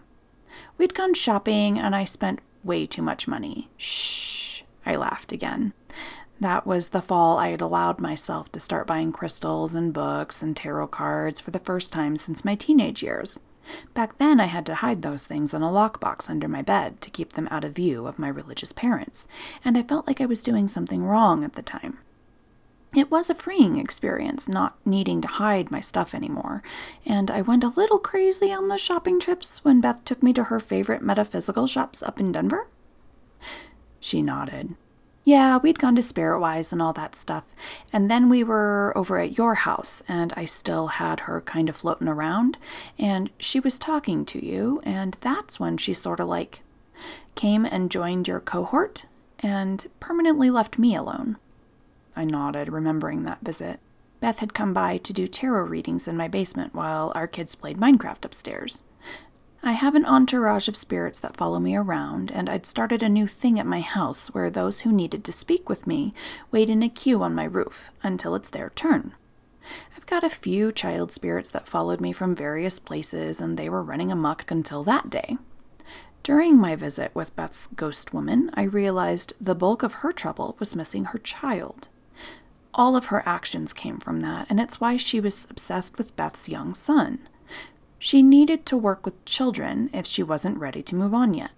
We'd 0.76 0.94
gone 0.94 1.14
shopping, 1.14 1.78
and 1.78 1.94
I 1.94 2.04
spent 2.04 2.40
way 2.64 2.86
too 2.86 3.02
much 3.02 3.28
money. 3.28 3.70
Shh, 3.76 4.62
I 4.84 4.96
laughed 4.96 5.32
again. 5.32 5.72
That 6.40 6.66
was 6.66 6.88
the 6.88 7.02
fall 7.02 7.38
I 7.38 7.48
had 7.48 7.60
allowed 7.60 8.00
myself 8.00 8.50
to 8.52 8.60
start 8.60 8.86
buying 8.86 9.12
crystals 9.12 9.74
and 9.74 9.92
books 9.92 10.42
and 10.42 10.56
tarot 10.56 10.88
cards 10.88 11.38
for 11.40 11.52
the 11.52 11.58
first 11.58 11.92
time 11.92 12.16
since 12.16 12.44
my 12.44 12.54
teenage 12.54 13.02
years. 13.02 13.38
Back 13.94 14.18
then, 14.18 14.40
I 14.40 14.46
had 14.46 14.66
to 14.66 14.76
hide 14.76 15.02
those 15.02 15.26
things 15.26 15.54
in 15.54 15.62
a 15.62 15.70
lockbox 15.70 16.28
under 16.28 16.48
my 16.48 16.62
bed 16.62 17.00
to 17.00 17.10
keep 17.10 17.34
them 17.34 17.48
out 17.50 17.64
of 17.64 17.72
view 17.72 18.06
of 18.06 18.18
my 18.18 18.28
religious 18.28 18.72
parents, 18.72 19.28
and 19.64 19.78
I 19.78 19.82
felt 19.82 20.06
like 20.06 20.20
I 20.20 20.26
was 20.26 20.42
doing 20.42 20.68
something 20.68 21.04
wrong 21.04 21.44
at 21.44 21.54
the 21.54 21.62
time. 21.62 21.98
It 22.94 23.10
was 23.10 23.30
a 23.30 23.34
freeing 23.34 23.78
experience 23.78 24.48
not 24.48 24.76
needing 24.84 25.22
to 25.22 25.28
hide 25.28 25.70
my 25.70 25.80
stuff 25.80 26.14
anymore, 26.14 26.62
and 27.06 27.30
I 27.30 27.40
went 27.40 27.64
a 27.64 27.68
little 27.68 27.98
crazy 27.98 28.52
on 28.52 28.68
those 28.68 28.82
shopping 28.82 29.18
trips 29.18 29.64
when 29.64 29.80
Beth 29.80 30.04
took 30.04 30.22
me 30.22 30.34
to 30.34 30.44
her 30.44 30.60
favorite 30.60 31.02
metaphysical 31.02 31.66
shops 31.66 32.02
up 32.02 32.20
in 32.20 32.32
Denver. 32.32 32.68
She 33.98 34.20
nodded. 34.20 34.74
Yeah, 35.24 35.58
we'd 35.58 35.78
gone 35.78 35.94
to 35.94 36.02
Spiritwise 36.02 36.72
and 36.72 36.82
all 36.82 36.92
that 36.94 37.14
stuff. 37.14 37.44
And 37.92 38.10
then 38.10 38.28
we 38.28 38.42
were 38.42 38.92
over 38.96 39.18
at 39.18 39.38
your 39.38 39.54
house, 39.54 40.02
and 40.08 40.32
I 40.36 40.46
still 40.46 40.88
had 40.88 41.20
her 41.20 41.40
kind 41.42 41.68
of 41.68 41.76
floating 41.76 42.08
around. 42.08 42.58
And 42.98 43.30
she 43.38 43.60
was 43.60 43.78
talking 43.78 44.24
to 44.26 44.44
you, 44.44 44.80
and 44.84 45.16
that's 45.20 45.60
when 45.60 45.76
she 45.76 45.94
sort 45.94 46.18
of 46.18 46.26
like 46.26 46.60
came 47.36 47.64
and 47.64 47.90
joined 47.90 48.26
your 48.26 48.40
cohort 48.40 49.06
and 49.38 49.86
permanently 50.00 50.50
left 50.50 50.78
me 50.78 50.94
alone. 50.94 51.36
I 52.16 52.24
nodded, 52.24 52.68
remembering 52.68 53.22
that 53.22 53.40
visit. 53.42 53.78
Beth 54.20 54.40
had 54.40 54.54
come 54.54 54.72
by 54.72 54.98
to 54.98 55.12
do 55.12 55.26
tarot 55.26 55.64
readings 55.64 56.06
in 56.06 56.16
my 56.16 56.28
basement 56.28 56.74
while 56.74 57.12
our 57.14 57.26
kids 57.26 57.54
played 57.54 57.76
Minecraft 57.76 58.24
upstairs. 58.24 58.82
I 59.64 59.72
have 59.72 59.94
an 59.94 60.04
entourage 60.04 60.66
of 60.66 60.76
spirits 60.76 61.20
that 61.20 61.36
follow 61.36 61.60
me 61.60 61.76
around, 61.76 62.32
and 62.32 62.50
I'd 62.50 62.66
started 62.66 63.00
a 63.00 63.08
new 63.08 63.28
thing 63.28 63.60
at 63.60 63.66
my 63.66 63.80
house 63.80 64.34
where 64.34 64.50
those 64.50 64.80
who 64.80 64.90
needed 64.90 65.22
to 65.22 65.32
speak 65.32 65.68
with 65.68 65.86
me 65.86 66.14
wait 66.50 66.68
in 66.68 66.82
a 66.82 66.88
queue 66.88 67.22
on 67.22 67.32
my 67.32 67.44
roof 67.44 67.88
until 68.02 68.34
it's 68.34 68.50
their 68.50 68.70
turn. 68.70 69.14
I've 69.96 70.06
got 70.06 70.24
a 70.24 70.30
few 70.30 70.72
child 70.72 71.12
spirits 71.12 71.48
that 71.50 71.68
followed 71.68 72.00
me 72.00 72.12
from 72.12 72.34
various 72.34 72.80
places, 72.80 73.40
and 73.40 73.56
they 73.56 73.68
were 73.68 73.84
running 73.84 74.10
amuck 74.10 74.50
until 74.50 74.82
that 74.82 75.08
day. 75.08 75.38
During 76.24 76.58
my 76.58 76.74
visit 76.74 77.14
with 77.14 77.36
Beth's 77.36 77.68
ghost 77.68 78.12
woman, 78.12 78.50
I 78.54 78.64
realized 78.64 79.34
the 79.40 79.54
bulk 79.54 79.84
of 79.84 79.92
her 79.94 80.12
trouble 80.12 80.56
was 80.58 80.74
missing 80.74 81.04
her 81.06 81.18
child. 81.18 81.86
All 82.74 82.96
of 82.96 83.06
her 83.06 83.22
actions 83.28 83.72
came 83.72 84.00
from 84.00 84.20
that, 84.22 84.48
and 84.50 84.58
it's 84.58 84.80
why 84.80 84.96
she 84.96 85.20
was 85.20 85.46
obsessed 85.48 85.98
with 85.98 86.16
Beth's 86.16 86.48
young 86.48 86.74
son. 86.74 87.20
She 88.04 88.20
needed 88.20 88.66
to 88.66 88.76
work 88.76 89.04
with 89.04 89.24
children 89.24 89.88
if 89.92 90.06
she 90.06 90.24
wasn't 90.24 90.58
ready 90.58 90.82
to 90.82 90.96
move 90.96 91.14
on 91.14 91.34
yet. 91.34 91.52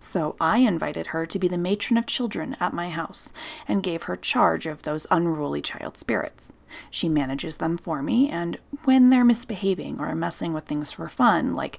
So 0.00 0.34
I 0.40 0.60
invited 0.60 1.08
her 1.08 1.26
to 1.26 1.38
be 1.38 1.46
the 1.46 1.58
matron 1.58 1.98
of 1.98 2.06
children 2.06 2.56
at 2.58 2.72
my 2.72 2.88
house 2.88 3.34
and 3.68 3.82
gave 3.82 4.04
her 4.04 4.16
charge 4.16 4.64
of 4.64 4.84
those 4.84 5.06
unruly 5.10 5.60
child 5.60 5.98
spirits. 5.98 6.54
She 6.90 7.10
manages 7.10 7.58
them 7.58 7.76
for 7.76 8.00
me, 8.00 8.30
and 8.30 8.56
when 8.84 9.10
they're 9.10 9.26
misbehaving 9.26 10.00
or 10.00 10.14
messing 10.14 10.54
with 10.54 10.64
things 10.64 10.90
for 10.90 11.06
fun, 11.10 11.54
like 11.54 11.78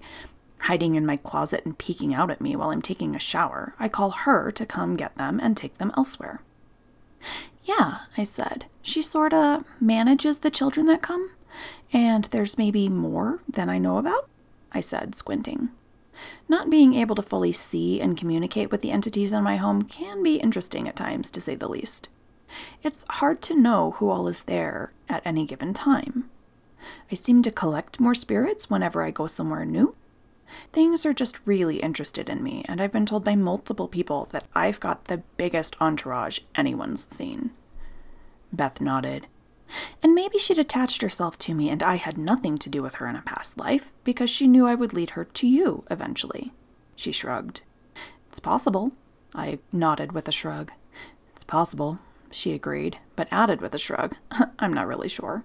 hiding 0.60 0.94
in 0.94 1.08
my 1.08 1.18
closet 1.18 1.66
and 1.66 1.76
peeking 1.76 2.14
out 2.14 2.30
at 2.30 2.42
me 2.42 2.56
while 2.56 2.70
I'm 2.70 2.84
taking 2.84 3.16
a 3.16 3.20
shower, 3.20 3.74
I 3.80 3.90
call 3.90 4.12
her 4.12 4.52
to 4.52 4.68
come 4.68 4.98
get 4.98 5.18
them 5.18 5.40
and 5.40 5.58
take 5.58 5.80
them 5.80 5.92
elsewhere. 5.98 6.42
Yeah, 7.64 8.02
I 8.16 8.24
said. 8.24 8.66
She 8.84 9.02
sorta 9.02 9.66
manages 9.82 10.40
the 10.40 10.52
children 10.52 10.86
that 10.86 11.02
come? 11.02 11.32
And 11.96 12.26
there's 12.26 12.58
maybe 12.58 12.90
more 12.90 13.42
than 13.48 13.70
I 13.70 13.80
know 13.80 13.98
about? 13.98 14.30
I 14.72 14.82
said, 14.82 15.16
squinting. 15.16 15.70
Not 16.48 16.70
being 16.70 16.94
able 16.94 17.16
to 17.16 17.24
fully 17.24 17.52
see 17.52 18.00
and 18.00 18.16
communicate 18.18 18.70
with 18.70 18.82
the 18.82 18.92
entities 18.92 19.34
in 19.34 19.44
my 19.44 19.56
home 19.56 19.82
can 19.82 20.22
be 20.22 20.36
interesting 20.36 20.88
at 20.88 20.96
times, 20.96 21.32
to 21.32 21.42
say 21.42 21.56
the 21.56 21.68
least. 21.68 22.10
It's 22.84 23.06
hard 23.10 23.42
to 23.44 23.60
know 23.60 23.92
who 23.92 24.10
all 24.10 24.28
is 24.28 24.44
there 24.44 24.92
at 25.10 25.26
any 25.26 25.46
given 25.46 25.74
time. 25.74 26.30
I 27.12 27.16
seem 27.16 27.42
to 27.42 27.52
collect 27.52 28.00
more 28.00 28.14
spirits 28.14 28.70
whenever 28.70 29.02
I 29.02 29.10
go 29.10 29.26
somewhere 29.26 29.66
new, 29.66 29.96
Things 30.72 31.06
are 31.06 31.14
just 31.14 31.40
really 31.46 31.78
interested 31.78 32.30
in 32.30 32.44
me, 32.44 32.64
and 32.68 32.82
I've 32.82 32.92
been 32.92 33.06
told 33.06 33.24
by 33.24 33.36
multiple 33.36 33.88
people 33.88 34.28
that 34.32 34.46
I've 34.54 34.80
got 34.80 35.06
the 35.06 35.24
biggest 35.38 35.76
entourage 35.82 36.40
anyone's 36.56 37.14
seen. 37.14 37.52
Beth 38.52 38.80
nodded. 38.80 39.28
And 40.02 40.14
maybe 40.14 40.38
she'd 40.38 40.60
attached 40.60 41.02
herself 41.02 41.38
to 41.40 41.54
me 41.54 41.70
and 41.70 41.82
I 41.82 41.96
had 41.96 42.18
nothing 42.18 42.58
to 42.60 42.70
do 42.70 42.82
with 42.82 42.96
her 42.96 43.08
in 43.08 43.16
a 43.16 43.22
past 43.22 43.58
life 43.58 43.92
because 44.04 44.30
she 44.30 44.48
knew 44.48 44.68
I 44.68 44.76
would 44.76 44.94
lead 44.94 45.12
her 45.12 45.26
to 45.26 45.48
you 45.48 45.84
eventually. 45.90 46.54
She 46.96 47.12
shrugged. 47.12 47.62
It's 48.30 48.40
possible. 48.40 48.94
I 49.34 49.60
nodded 49.72 50.12
with 50.12 50.28
a 50.28 50.32
shrug. 50.32 50.72
It's 51.34 51.44
possible, 51.44 52.00
she 52.32 52.54
agreed, 52.54 53.00
but 53.16 53.28
added 53.32 53.62
with 53.62 53.74
a 53.74 53.80
shrug. 53.80 54.16
I'm 54.60 54.74
not 54.74 54.88
really 54.88 55.10
sure. 55.10 55.44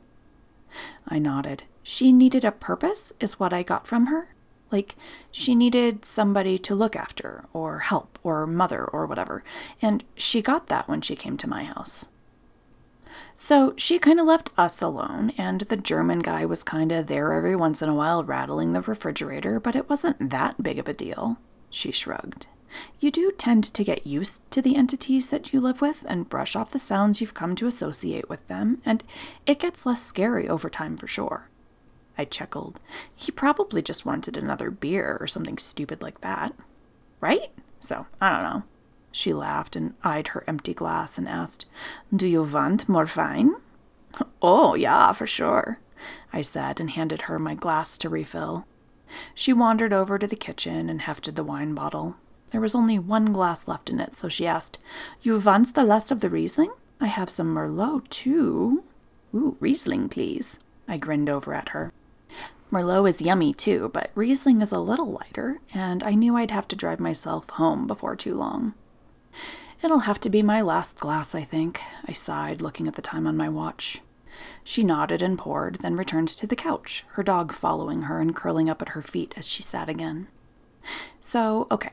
I 1.09 1.19
nodded. 1.19 1.65
She 1.83 2.13
needed 2.13 2.45
a 2.45 2.53
purpose, 2.53 3.13
is 3.21 3.41
what 3.41 3.53
I 3.53 3.63
got 3.63 3.87
from 3.87 4.07
her. 4.07 4.35
Like, 4.71 4.95
she 5.33 5.55
needed 5.55 6.05
somebody 6.05 6.59
to 6.59 6.75
look 6.75 6.95
after, 6.95 7.47
or 7.53 7.81
help, 7.81 8.19
or 8.23 8.47
mother, 8.47 8.85
or 8.85 9.07
whatever. 9.07 9.43
And 9.83 10.05
she 10.15 10.43
got 10.43 10.69
that 10.69 10.89
when 10.89 11.01
she 11.01 11.17
came 11.17 11.37
to 11.39 11.49
my 11.49 11.65
house. 11.65 12.07
So 13.43 13.73
she 13.75 13.99
kind 13.99 14.21
of 14.21 14.27
left 14.27 14.51
us 14.59 14.83
alone, 14.83 15.33
and 15.39 15.63
the 15.63 15.79
German 15.79 16.19
guy 16.19 16.45
was 16.45 16.63
kind 16.63 16.93
of 16.93 17.07
there 17.07 17.33
every 17.33 17.57
once 17.57 17.81
in 17.81 17.89
a 17.89 17.95
while 17.95 18.23
rattling 18.23 18.75
the 18.75 18.83
refrigerator, 18.83 19.59
but 19.59 19.75
it 19.75 19.89
wasn't 19.89 20.29
that 20.29 20.63
big 20.63 20.79
of 20.79 20.87
a 20.87 20.93
deal. 20.93 21.39
She 21.71 21.91
shrugged. 21.91 22.49
You 23.01 23.11
do 23.11 23.33
tend 23.33 23.65
to 23.65 23.83
get 23.83 24.07
used 24.07 24.49
to 24.51 24.61
the 24.61 24.77
entities 24.77 25.31
that 25.31 25.55
you 25.55 25.61
live 25.63 25.81
with 25.81 26.05
and 26.07 26.29
brush 26.29 26.55
off 26.55 26.73
the 26.73 26.79
sounds 26.79 27.23
you've 27.23 27.33
come 27.33 27.57
to 27.57 27.67
associate 27.67 28.29
with 28.29 28.47
them, 28.47 28.83
and 28.85 29.03
it 29.47 29.59
gets 29.59 29.87
less 29.87 30.03
scary 30.03 30.47
over 30.47 30.69
time 30.69 30.99
for 30.99 31.09
sure. 31.09 31.49
I 32.19 32.27
chuckled. 32.27 32.79
He 33.17 33.33
probably 33.33 33.81
just 33.81 34.05
wanted 34.05 34.37
another 34.37 34.71
beer 34.71 35.17
or 35.19 35.27
something 35.27 35.57
stupid 35.57 36.03
like 36.03 36.21
that. 36.21 36.55
Right? 37.23 37.53
So, 37.81 38.05
I 38.21 38.33
don't 38.33 38.43
know. 38.43 38.65
She 39.13 39.33
laughed 39.33 39.77
and 39.77 39.95
eyed 40.05 40.29
her 40.29 40.45
empty 40.47 40.75
glass 40.75 41.19
and 41.19 41.29
asked, 41.29 41.67
Do 42.15 42.27
you 42.27 42.43
want 42.43 42.89
more 42.89 43.09
wine? 43.17 43.55
Oh, 44.43 44.75
yeah, 44.75 45.13
for 45.13 45.27
sure, 45.27 45.79
I 46.33 46.43
said 46.43 46.81
and 46.81 46.91
handed 46.91 47.23
her 47.23 47.39
my 47.39 47.55
glass 47.55 47.97
to 47.99 48.09
refill. 48.09 48.67
She 49.35 49.53
wandered 49.53 49.93
over 49.93 50.19
to 50.19 50.27
the 50.27 50.37
kitchen 50.37 50.89
and 50.89 51.03
hefted 51.03 51.37
the 51.37 51.45
wine 51.45 51.75
bottle. 51.75 52.17
There 52.51 52.61
was 52.61 52.75
only 52.75 52.99
one 52.99 53.27
glass 53.27 53.69
left 53.69 53.91
in 53.91 54.01
it, 54.01 54.17
so 54.17 54.29
she 54.29 54.47
asked, 54.47 54.79
You 55.23 55.39
want 55.39 55.75
the 55.75 55.85
last 55.85 56.11
of 56.11 56.21
the 56.21 56.31
Riesling? 56.31 56.73
I 57.01 57.07
have 57.07 57.31
some 57.31 57.55
Merlot, 57.55 58.09
too. 58.09 58.83
Ooh, 59.35 59.57
Riesling, 59.61 60.09
please. 60.09 60.59
I 60.89 60.97
grinned 60.97 61.29
over 61.31 61.55
at 61.55 61.71
her. 61.71 61.93
Merlot 62.73 63.09
is 63.09 63.23
yummy 63.23 63.53
too, 63.53 63.91
but 63.93 64.11
Riesling 64.15 64.61
is 64.61 64.73
a 64.73 64.79
little 64.79 65.11
lighter, 65.11 65.61
and 65.75 66.03
I 66.03 66.15
knew 66.15 66.37
I'd 66.37 66.51
have 66.51 66.69
to 66.69 66.77
drive 66.77 67.01
myself 67.01 67.51
home 67.51 67.87
before 67.87 68.17
too 68.17 68.35
long. 68.35 68.75
It'll 69.83 70.01
have 70.01 70.21
to 70.21 70.31
be 70.31 70.43
my 70.43 70.61
last 70.61 71.01
glass, 71.01 71.35
I 71.35 71.45
think, 71.45 71.81
I 72.07 72.13
sighed, 72.13 72.61
looking 72.61 72.87
at 72.87 72.95
the 72.95 73.03
time 73.03 73.27
on 73.27 73.37
my 73.37 73.49
watch. 73.49 74.01
She 74.63 74.85
nodded 74.85 75.23
and 75.23 75.39
poured, 75.39 75.77
then 75.77 75.97
returned 75.97 76.29
to 76.29 76.47
the 76.47 76.57
couch, 76.57 77.05
her 77.13 77.23
dog 77.23 77.53
following 77.53 78.03
her 78.03 78.21
and 78.21 78.37
curling 78.37 78.69
up 78.69 78.83
at 78.83 78.91
her 78.91 79.03
feet 79.03 79.35
as 79.37 79.49
she 79.49 79.63
sat 79.63 79.89
again. 79.89 80.29
So, 81.21 81.67
okay, 81.71 81.91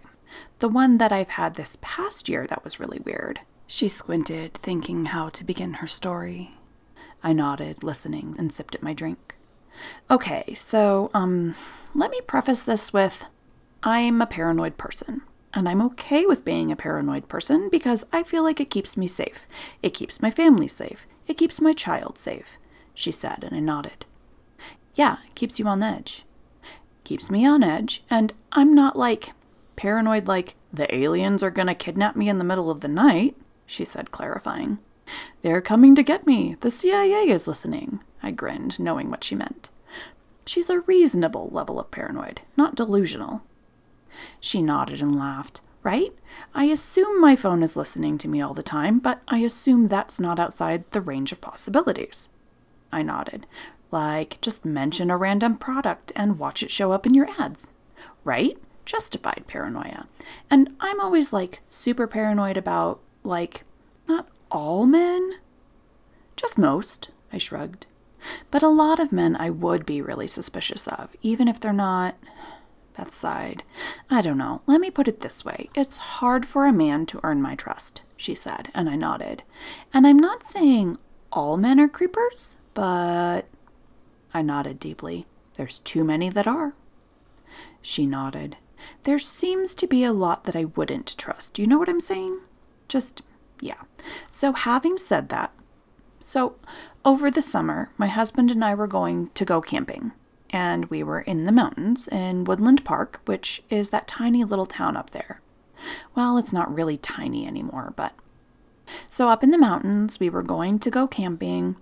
the 0.60 0.70
one 0.70 0.98
that 0.98 1.12
I've 1.12 1.30
had 1.30 1.56
this 1.56 1.78
past 1.82 2.28
year 2.28 2.46
that 2.48 2.64
was 2.64 2.80
really 2.80 3.00
weird. 3.00 3.42
She 3.68 3.88
squinted, 3.88 4.54
thinking 4.54 5.06
how 5.06 5.30
to 5.30 5.44
begin 5.44 5.76
her 5.76 5.88
story. 5.88 6.52
I 7.24 7.34
nodded, 7.34 7.84
listening, 7.84 8.36
and 8.38 8.52
sipped 8.52 8.76
at 8.76 8.84
my 8.84 8.94
drink. 8.94 9.36
Okay, 10.10 10.54
so 10.54 11.12
um, 11.14 11.56
let 11.94 12.12
me 12.12 12.22
preface 12.22 12.62
this 12.62 12.94
with 12.94 13.26
I'm 13.84 14.22
a 14.22 14.26
paranoid 14.26 14.78
person. 14.78 15.22
And 15.54 15.68
I'm 15.68 15.82
okay 15.82 16.26
with 16.26 16.46
being 16.46 16.72
a 16.72 16.76
paranoid 16.76 17.28
person 17.28 17.70
because 17.70 18.06
I 18.12 18.24
feel 18.24 18.44
like 18.44 18.60
it 18.60 18.70
keeps 18.70 18.98
me 18.98 19.08
safe. 19.08 19.48
It 19.82 19.94
keeps 19.94 20.22
my 20.22 20.30
family 20.30 20.68
safe. 20.68 21.08
It 21.26 21.38
keeps 21.38 21.62
my 21.62 21.74
child 21.74 22.18
safe, 22.18 22.58
she 22.94 23.12
said, 23.12 23.44
and 23.44 23.56
I 23.56 23.60
nodded. 23.60 24.06
Yeah, 24.96 25.18
keeps 25.36 25.60
you 25.60 25.68
on 25.68 25.84
edge. 25.84 26.24
Keeps 27.04 27.32
me 27.32 27.46
on 27.46 27.64
edge, 27.64 28.04
and 28.10 28.34
I'm 28.52 28.74
not 28.76 28.98
like 28.98 29.32
paranoid 29.76 30.28
like 30.28 30.56
the 30.74 30.94
aliens 30.94 31.42
are 31.42 31.52
gonna 31.52 31.76
kidnap 31.76 32.16
me 32.16 32.30
in 32.30 32.38
the 32.38 32.44
middle 32.44 32.70
of 32.70 32.82
the 32.82 32.88
night, 32.88 33.36
she 33.66 33.86
said, 33.86 34.12
clarifying. 34.12 34.80
They're 35.42 35.62
coming 35.62 35.96
to 35.96 36.04
get 36.04 36.28
me. 36.28 36.56
The 36.60 36.70
CIA 36.70 37.30
is 37.30 37.48
listening. 37.48 38.02
I 38.22 38.32
grinned, 38.32 38.80
knowing 38.80 39.10
what 39.10 39.24
she 39.24 39.36
meant. 39.36 39.70
She's 40.46 40.70
a 40.70 40.82
reasonable 40.82 41.50
level 41.52 41.80
of 41.80 41.92
paranoid, 41.92 42.42
not 42.56 42.76
delusional. 42.76 43.44
She 44.40 44.62
nodded 44.62 45.02
and 45.02 45.18
laughed. 45.18 45.62
Right? 45.84 46.14
I 46.54 46.66
assume 46.66 47.22
my 47.22 47.38
phone 47.38 47.64
is 47.64 47.78
listening 47.78 48.18
to 48.18 48.28
me 48.28 48.42
all 48.42 48.54
the 48.54 48.64
time, 48.64 49.00
but 49.00 49.22
I 49.30 49.38
assume 49.38 49.88
that's 49.88 50.20
not 50.20 50.40
outside 50.40 50.84
the 50.92 51.00
range 51.00 51.32
of 51.32 51.40
possibilities. 51.40 52.28
I 52.92 53.04
nodded. 53.04 53.48
Like, 53.90 54.42
just 54.42 54.66
mention 54.66 55.10
a 55.10 55.16
random 55.16 55.58
product 55.58 56.12
and 56.14 56.40
watch 56.40 56.62
it 56.62 56.72
show 56.72 56.92
up 56.92 57.06
in 57.06 57.14
your 57.14 57.30
ads. 57.40 57.72
Right? 58.26 58.58
Justified 58.84 59.46
paranoia. 59.48 60.08
And 60.50 60.76
I'm 60.82 61.00
always 61.00 61.32
like 61.32 61.62
super 61.70 62.06
paranoid 62.06 62.58
about, 62.58 63.00
like, 63.24 63.64
not 64.10 64.28
all 64.52 64.86
men? 64.86 65.36
Just 66.36 66.58
most, 66.58 67.10
I 67.32 67.38
shrugged. 67.38 67.88
But 68.52 68.64
a 68.64 68.68
lot 68.68 69.00
of 69.00 69.12
men 69.12 69.38
I 69.38 69.50
would 69.50 69.86
be 69.86 70.02
really 70.02 70.28
suspicious 70.28 70.88
of, 70.88 71.16
even 71.22 71.48
if 71.48 71.60
they're 71.60 71.72
not. 71.72 72.16
Beth 72.98 73.14
sighed. 73.14 73.64
I 74.10 74.22
don't 74.22 74.38
know. 74.40 74.62
Let 74.66 74.82
me 74.82 74.90
put 74.90 75.08
it 75.08 75.22
this 75.22 75.46
way 75.46 75.70
it's 75.76 75.98
hard 75.98 76.46
for 76.46 76.66
a 76.66 76.74
man 76.74 77.06
to 77.08 77.20
earn 77.24 77.42
my 77.42 77.56
trust, 77.56 78.02
she 78.16 78.34
said, 78.34 78.72
and 78.74 78.90
I 78.90 78.96
nodded. 78.96 79.44
And 79.94 80.08
I'm 80.08 80.18
not 80.18 80.46
saying 80.46 80.98
all 81.32 81.58
men 81.58 81.80
are 81.80 81.88
creepers, 81.88 82.56
but. 82.74 83.44
I 84.34 84.42
nodded 84.42 84.80
deeply. 84.80 85.26
There's 85.54 85.80
too 85.80 86.04
many 86.04 86.30
that 86.30 86.48
are. 86.48 86.74
She 87.82 88.06
nodded. 88.06 88.58
There 89.04 89.20
seems 89.20 89.74
to 89.76 89.88
be 89.88 90.04
a 90.04 90.14
lot 90.14 90.44
that 90.44 90.56
I 90.56 90.66
wouldn't 90.66 91.18
trust. 91.18 91.58
You 91.58 91.68
know 91.68 91.78
what 91.78 91.90
I'm 91.90 92.02
saying? 92.02 92.40
Just, 92.88 93.22
yeah. 93.62 93.82
So, 94.30 94.54
having 94.54 94.98
said 94.98 95.30
that, 95.30 95.52
so 96.20 96.56
over 97.06 97.32
the 97.32 97.42
summer, 97.42 97.92
my 97.98 98.08
husband 98.08 98.52
and 98.52 98.64
I 98.64 98.76
were 98.76 98.88
going 98.88 99.30
to 99.34 99.46
go 99.46 99.62
camping, 99.62 100.12
and 100.50 100.86
we 100.86 101.04
were 101.04 101.22
in 101.22 101.46
the 101.46 101.52
mountains 101.52 102.08
in 102.08 102.44
Woodland 102.44 102.86
Park, 102.86 103.22
which 103.26 103.64
is 103.70 103.90
that 103.90 104.08
tiny 104.08 104.44
little 104.44 104.66
town 104.66 104.96
up 104.98 105.12
there. 105.12 105.42
Well, 106.16 106.38
it's 106.38 106.54
not 106.54 106.74
really 106.74 106.98
tiny 106.98 107.46
anymore, 107.46 107.94
but. 107.96 108.14
So, 109.08 109.30
up 109.30 109.44
in 109.44 109.52
the 109.52 109.58
mountains, 109.58 110.20
we 110.20 110.30
were 110.30 110.44
going 110.44 110.80
to 110.80 110.90
go 110.90 111.08
camping, 111.08 111.76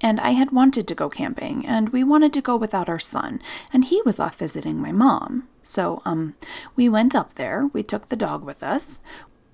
and 0.00 0.20
I 0.20 0.30
had 0.30 0.52
wanted 0.52 0.86
to 0.88 0.94
go 0.94 1.08
camping, 1.08 1.64
and 1.66 1.88
we 1.88 2.04
wanted 2.04 2.32
to 2.34 2.42
go 2.42 2.56
without 2.56 2.88
our 2.88 2.98
son, 2.98 3.40
and 3.72 3.84
he 3.84 4.02
was 4.04 4.20
off 4.20 4.36
visiting 4.36 4.76
my 4.76 4.92
mom. 4.92 5.48
So, 5.62 6.02
um, 6.04 6.34
we 6.76 6.88
went 6.88 7.14
up 7.14 7.34
there, 7.34 7.70
we 7.72 7.82
took 7.82 8.08
the 8.08 8.16
dog 8.16 8.44
with 8.44 8.62
us. 8.62 9.00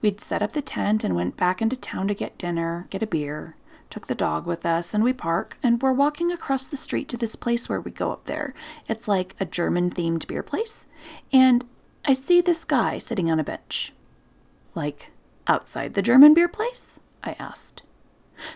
We'd 0.02 0.20
set 0.20 0.42
up 0.42 0.52
the 0.52 0.62
tent 0.62 1.04
and 1.04 1.14
went 1.14 1.36
back 1.36 1.60
into 1.60 1.76
town 1.76 2.08
to 2.08 2.14
get 2.14 2.38
dinner, 2.38 2.86
get 2.90 3.02
a 3.02 3.06
beer, 3.06 3.54
took 3.90 4.06
the 4.06 4.14
dog 4.14 4.46
with 4.46 4.64
us, 4.64 4.94
and 4.94 5.04
we 5.04 5.12
park, 5.12 5.58
and 5.62 5.82
we're 5.82 5.92
walking 5.92 6.30
across 6.32 6.66
the 6.66 6.76
street 6.76 7.08
to 7.08 7.16
this 7.16 7.36
place 7.36 7.68
where 7.68 7.80
we 7.80 7.90
go 7.90 8.12
up 8.12 8.24
there. 8.24 8.54
It's 8.88 9.08
like 9.08 9.34
a 9.38 9.44
German 9.44 9.90
themed 9.90 10.26
beer 10.26 10.42
place. 10.42 10.86
And 11.32 11.64
I 12.04 12.12
see 12.12 12.40
this 12.40 12.64
guy 12.64 12.98
sitting 12.98 13.30
on 13.30 13.40
a 13.40 13.44
bench. 13.44 13.92
Like, 14.74 15.10
outside 15.46 15.94
the 15.94 16.02
German 16.02 16.32
beer 16.32 16.48
place? 16.48 17.00
I 17.22 17.36
asked. 17.38 17.82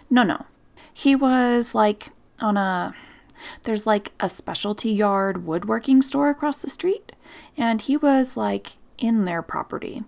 No, 0.08 0.22
no. 0.22 0.46
He 0.92 1.14
was 1.14 1.74
like 1.74 2.12
on 2.40 2.56
a. 2.56 2.94
There's 3.64 3.86
like 3.86 4.12
a 4.20 4.28
specialty 4.28 4.90
yard 4.90 5.44
woodworking 5.44 6.00
store 6.00 6.30
across 6.30 6.62
the 6.62 6.70
street, 6.70 7.12
and 7.56 7.82
he 7.82 7.96
was 7.96 8.36
like 8.36 8.76
in 8.96 9.24
their 9.24 9.42
property. 9.42 10.04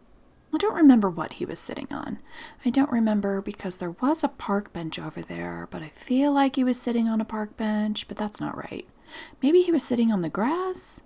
I 0.57 0.59
don't 0.59 0.75
remember 0.75 1.11
what 1.11 1.35
he 1.35 1.45
was 1.45 1.61
sitting 1.61 1.89
on. 1.91 2.19
I 2.65 2.71
don't 2.71 2.91
remember 2.91 3.43
because 3.43 3.77
there 3.77 3.91
was 3.91 4.25
a 4.25 4.29
park 4.29 4.73
bench 4.73 4.99
over 4.99 5.21
there, 5.21 5.69
but 5.71 5.83
I 5.83 5.91
feel 5.91 6.33
like 6.33 6.57
he 6.57 6.65
was 6.65 6.81
sitting 6.81 7.09
on 7.09 7.21
a 7.21 7.27
park 7.27 7.59
bench, 7.59 8.09
but 8.09 8.17
that's 8.17 8.41
not 8.41 8.57
right. 8.57 8.89
Maybe 9.43 9.61
he 9.61 9.71
was 9.71 9.85
sitting 9.85 10.11
on 10.11 10.23
the 10.23 10.31
grass? 10.31 11.03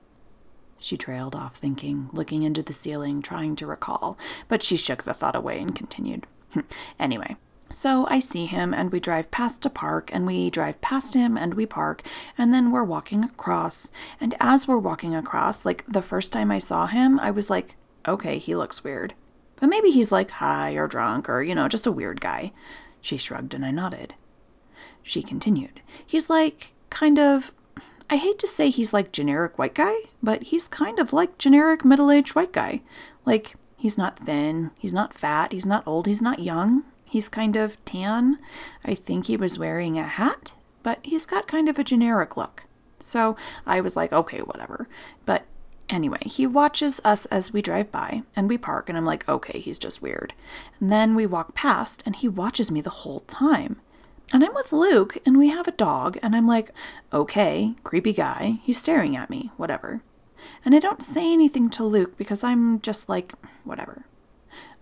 She 0.79 0.97
trailed 0.97 1.35
off, 1.35 1.57
thinking, 1.57 2.11
looking 2.13 2.45
into 2.45 2.63
the 2.63 2.73
ceiling, 2.73 3.23
trying 3.23 3.57
to 3.57 3.67
recall, 3.67 4.17
but 4.47 4.63
she 4.63 4.77
shook 4.77 5.03
the 5.03 5.13
thought 5.13 5.35
away 5.35 5.59
and 5.59 5.75
continued. 5.75 6.29
Hmm. 6.53 6.61
anyway, 7.01 7.35
so 7.73 8.07
I 8.07 8.21
see 8.21 8.47
him, 8.47 8.73
and 8.73 8.93
we 8.93 9.01
drive 9.01 9.33
past 9.33 9.67
a 9.67 9.71
park, 9.71 10.11
and 10.13 10.27
we 10.27 10.49
drive 10.49 10.81
past 10.81 11.15
him, 11.15 11.37
and 11.37 11.55
we 11.55 11.67
park, 11.67 12.03
and 12.39 12.55
then 12.55 12.71
we're 12.71 12.85
walking 12.85 13.25
across. 13.25 13.91
And 14.21 14.37
as 14.39 14.69
we're 14.69 14.79
walking 14.79 15.17
across, 15.17 15.67
like 15.67 15.85
the 15.89 16.03
first 16.03 16.33
time 16.33 16.53
I 16.53 16.61
saw 16.61 16.87
him, 16.87 17.19
I 17.19 17.33
was 17.33 17.51
like, 17.51 17.75
okay, 18.07 18.39
he 18.39 18.55
looks 18.55 18.85
weird. 18.85 19.15
But 19.61 19.69
maybe 19.69 19.91
he's 19.91 20.11
like 20.11 20.31
high 20.31 20.73
or 20.73 20.89
drunk 20.89 21.29
or, 21.29 21.43
you 21.43 21.55
know, 21.55 21.69
just 21.69 21.87
a 21.87 21.93
weird 21.93 22.21
guy. 22.21 22.53
She 23.01 23.17
shrugged, 23.17 23.55
and 23.55 23.65
I 23.65 23.71
nodded. 23.71 24.15
She 25.03 25.23
continued, 25.23 25.81
he's 26.05 26.29
like 26.29 26.73
kind 26.91 27.19
of. 27.19 27.53
I 28.13 28.17
hate 28.17 28.41
to 28.41 28.47
say 28.49 28.71
he's 28.71 28.93
like 28.93 29.13
generic 29.13 29.57
white 29.57 29.75
guy, 29.75 29.95
but 30.21 30.45
he's 30.45 30.67
kind 30.67 30.99
of 30.99 31.13
like 31.13 31.39
generic 31.39 31.85
middle 31.85 32.11
aged 32.11 32.35
white 32.35 32.53
guy. 32.53 32.81
Like, 33.25 33.55
he's 33.77 33.97
not 33.97 34.19
thin, 34.19 34.73
he's 34.77 34.93
not 34.93 35.15
fat, 35.15 35.53
he's 35.53 35.65
not 35.65 35.87
old, 35.87 36.09
he's 36.09 36.21
not 36.21 36.41
young, 36.41 36.83
He's 37.11 37.29
kind 37.29 37.57
of 37.57 37.85
tan. 37.85 38.39
I 38.85 38.95
think 38.95 39.27
he 39.27 39.37
was 39.37 39.59
wearing 39.59 39.99
a 39.99 40.05
hat, 40.05 40.55
but 40.85 41.01
he's 41.03 41.27
got 41.27 41.49
kind 41.49 41.69
of 41.69 41.77
a 41.77 41.83
generic 41.83 42.37
look. 42.37 42.67
So 43.01 43.37
I 43.67 43.81
was 43.81 43.97
like, 43.97 44.13
okay, 44.13 44.39
whatever. 44.39 44.89
But 45.27 45.45
anyway, 45.91 46.23
he 46.25 46.47
watches 46.47 47.01
us 47.05 47.27
as 47.27 47.53
we 47.53 47.63
drive 47.63 47.93
by 47.93 48.23
and 48.35 48.49
we 48.49 48.57
park, 48.57 48.89
and 48.89 48.97
I'm 48.97 49.05
like, 49.05 49.29
okay, 49.29 49.61
he's 49.61 49.79
just 49.79 50.03
weird. 50.03 50.33
And 50.81 50.91
then 50.91 51.15
we 51.15 51.27
walk 51.27 51.55
past, 51.55 52.03
and 52.07 52.17
he 52.17 52.29
watches 52.29 52.71
me 52.71 52.81
the 52.81 52.91
whole 52.91 53.21
time. 53.21 53.81
And 54.33 54.45
I'm 54.45 54.55
with 54.55 54.73
Luke, 54.73 55.19
and 55.27 55.37
we 55.37 55.49
have 55.49 55.67
a 55.67 55.73
dog, 55.73 56.17
and 56.23 56.37
I'm 56.37 56.47
like, 56.47 56.71
okay, 57.13 57.75
creepy 57.83 58.13
guy, 58.13 58.61
he's 58.63 58.79
staring 58.79 59.17
at 59.17 59.31
me, 59.31 59.51
whatever. 59.57 60.03
And 60.65 60.75
I 60.75 60.79
don't 60.79 61.03
say 61.03 61.33
anything 61.33 61.69
to 61.71 61.85
Luke 61.85 62.17
because 62.17 62.45
I'm 62.45 62.81
just 62.81 63.09
like, 63.09 63.35
whatever. 63.65 64.05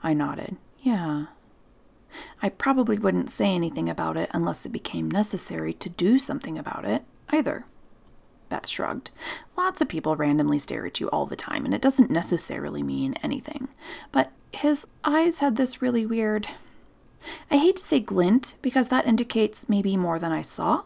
I 0.02 0.14
nodded. 0.14 0.56
Yeah, 0.80 1.26
I 2.42 2.48
probably 2.48 2.98
wouldn't 2.98 3.30
say 3.30 3.54
anything 3.54 3.88
about 3.88 4.16
it 4.16 4.30
unless 4.32 4.64
it 4.64 4.70
became 4.70 5.10
necessary 5.10 5.72
to 5.74 5.88
do 5.88 6.18
something 6.18 6.58
about 6.58 6.84
it, 6.84 7.04
either. 7.30 7.64
Beth 8.48 8.66
shrugged. 8.66 9.10
Lots 9.56 9.80
of 9.80 9.88
people 9.88 10.16
randomly 10.16 10.58
stare 10.58 10.86
at 10.86 11.00
you 11.00 11.08
all 11.08 11.26
the 11.26 11.36
time, 11.36 11.64
and 11.64 11.74
it 11.74 11.82
doesn't 11.82 12.10
necessarily 12.10 12.82
mean 12.82 13.14
anything. 13.22 13.68
But 14.12 14.32
his 14.52 14.86
eyes 15.04 15.40
had 15.40 15.56
this 15.56 15.82
really 15.82 16.06
weird. 16.06 16.48
I 17.50 17.56
hate 17.56 17.76
to 17.76 17.84
say 17.84 18.00
glint, 18.00 18.54
because 18.62 18.88
that 18.88 19.06
indicates 19.06 19.68
maybe 19.68 19.96
more 19.96 20.18
than 20.18 20.32
I 20.32 20.42
saw, 20.42 20.82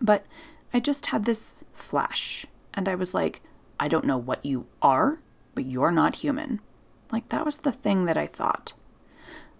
but 0.00 0.24
I 0.72 0.80
just 0.80 1.06
had 1.06 1.24
this 1.24 1.64
flash, 1.74 2.46
and 2.72 2.88
I 2.88 2.94
was 2.94 3.14
like, 3.14 3.42
I 3.78 3.88
don't 3.88 4.06
know 4.06 4.16
what 4.18 4.44
you 4.44 4.66
are, 4.80 5.18
but 5.54 5.66
you're 5.66 5.90
not 5.90 6.16
human. 6.16 6.60
Like, 7.10 7.28
that 7.28 7.44
was 7.44 7.58
the 7.58 7.72
thing 7.72 8.06
that 8.06 8.16
I 8.16 8.26
thought. 8.26 8.72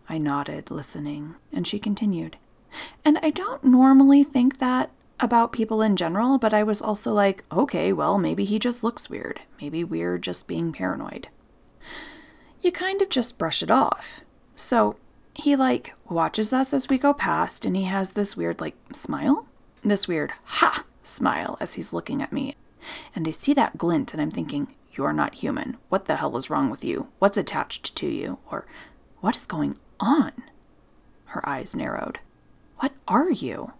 I 0.09 0.19
nodded, 0.19 0.71
listening, 0.71 1.35
and 1.53 1.67
she 1.67 1.79
continued. 1.79 2.37
And 3.05 3.19
I 3.23 3.31
don't 3.31 3.65
normally 3.65 4.25
think 4.25 4.59
that 4.59 4.91
about 5.21 5.53
people 5.53 5.83
in 5.83 5.97
general, 5.97 6.39
but 6.39 6.53
I 6.53 6.63
was 6.63 6.83
also 6.83 7.13
like, 7.13 7.45
okay, 7.53 7.93
well, 7.93 8.19
maybe 8.19 8.45
he 8.45 8.59
just 8.59 8.83
looks 8.83 9.09
weird. 9.09 9.41
Maybe 9.61 9.85
we're 9.85 10.19
just 10.19 10.49
being 10.49 10.73
paranoid. 10.73 11.29
You 12.61 12.73
kind 12.73 13.03
of 13.03 13.09
just 13.09 13.39
brush 13.39 13.63
it 13.63 13.71
off. 13.71 14.21
So 14.55 14.97
he, 15.35 15.57
like, 15.57 15.95
watches 16.09 16.53
us 16.53 16.73
as 16.73 16.89
we 16.89 16.99
go 16.99 17.13
past, 17.15 17.65
and 17.65 17.77
he 17.77 17.85
has 17.85 18.13
this 18.13 18.37
weird, 18.37 18.61
like, 18.61 18.77
smile? 18.93 19.47
This 19.83 20.07
weird, 20.07 20.33
ha! 20.45 20.85
smile 21.03 21.57
as 21.61 21.75
he's 21.75 21.93
looking 21.93 22.23
at 22.23 22.33
me. 22.33 22.55
And 23.15 23.27
I 23.27 23.31
see 23.31 23.53
that 23.55 23.79
glint, 23.79 24.13
and 24.13 24.23
I'm 24.23 24.31
thinking, 24.31 24.75
you're 24.93 25.13
not 25.13 25.37
human. 25.37 25.79
What 25.89 26.05
the 26.05 26.17
hell 26.17 26.37
is 26.37 26.51
wrong 26.51 26.71
with 26.71 26.85
you? 26.85 27.09
What's 27.19 27.39
attached 27.39 27.97
to 27.97 28.07
you? 28.07 28.39
Or 28.51 28.67
what 29.21 29.37
is 29.37 29.47
going 29.47 29.77
on? 29.99 30.33
Her 31.27 31.49
eyes 31.49 31.75
narrowed. 31.75 32.21
What 32.79 32.93
are 33.09 33.31
you? 33.31 33.73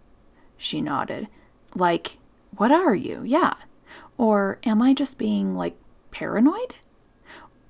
She 0.63 0.79
nodded. 0.79 1.27
Like, 1.75 2.19
what 2.55 2.71
are 2.71 2.95
you? 2.95 3.21
Yeah. 3.25 3.55
Or 4.17 4.59
am 4.63 4.81
I 4.81 4.93
just 4.93 5.17
being, 5.17 5.53
like, 5.53 5.75
paranoid? 6.09 6.75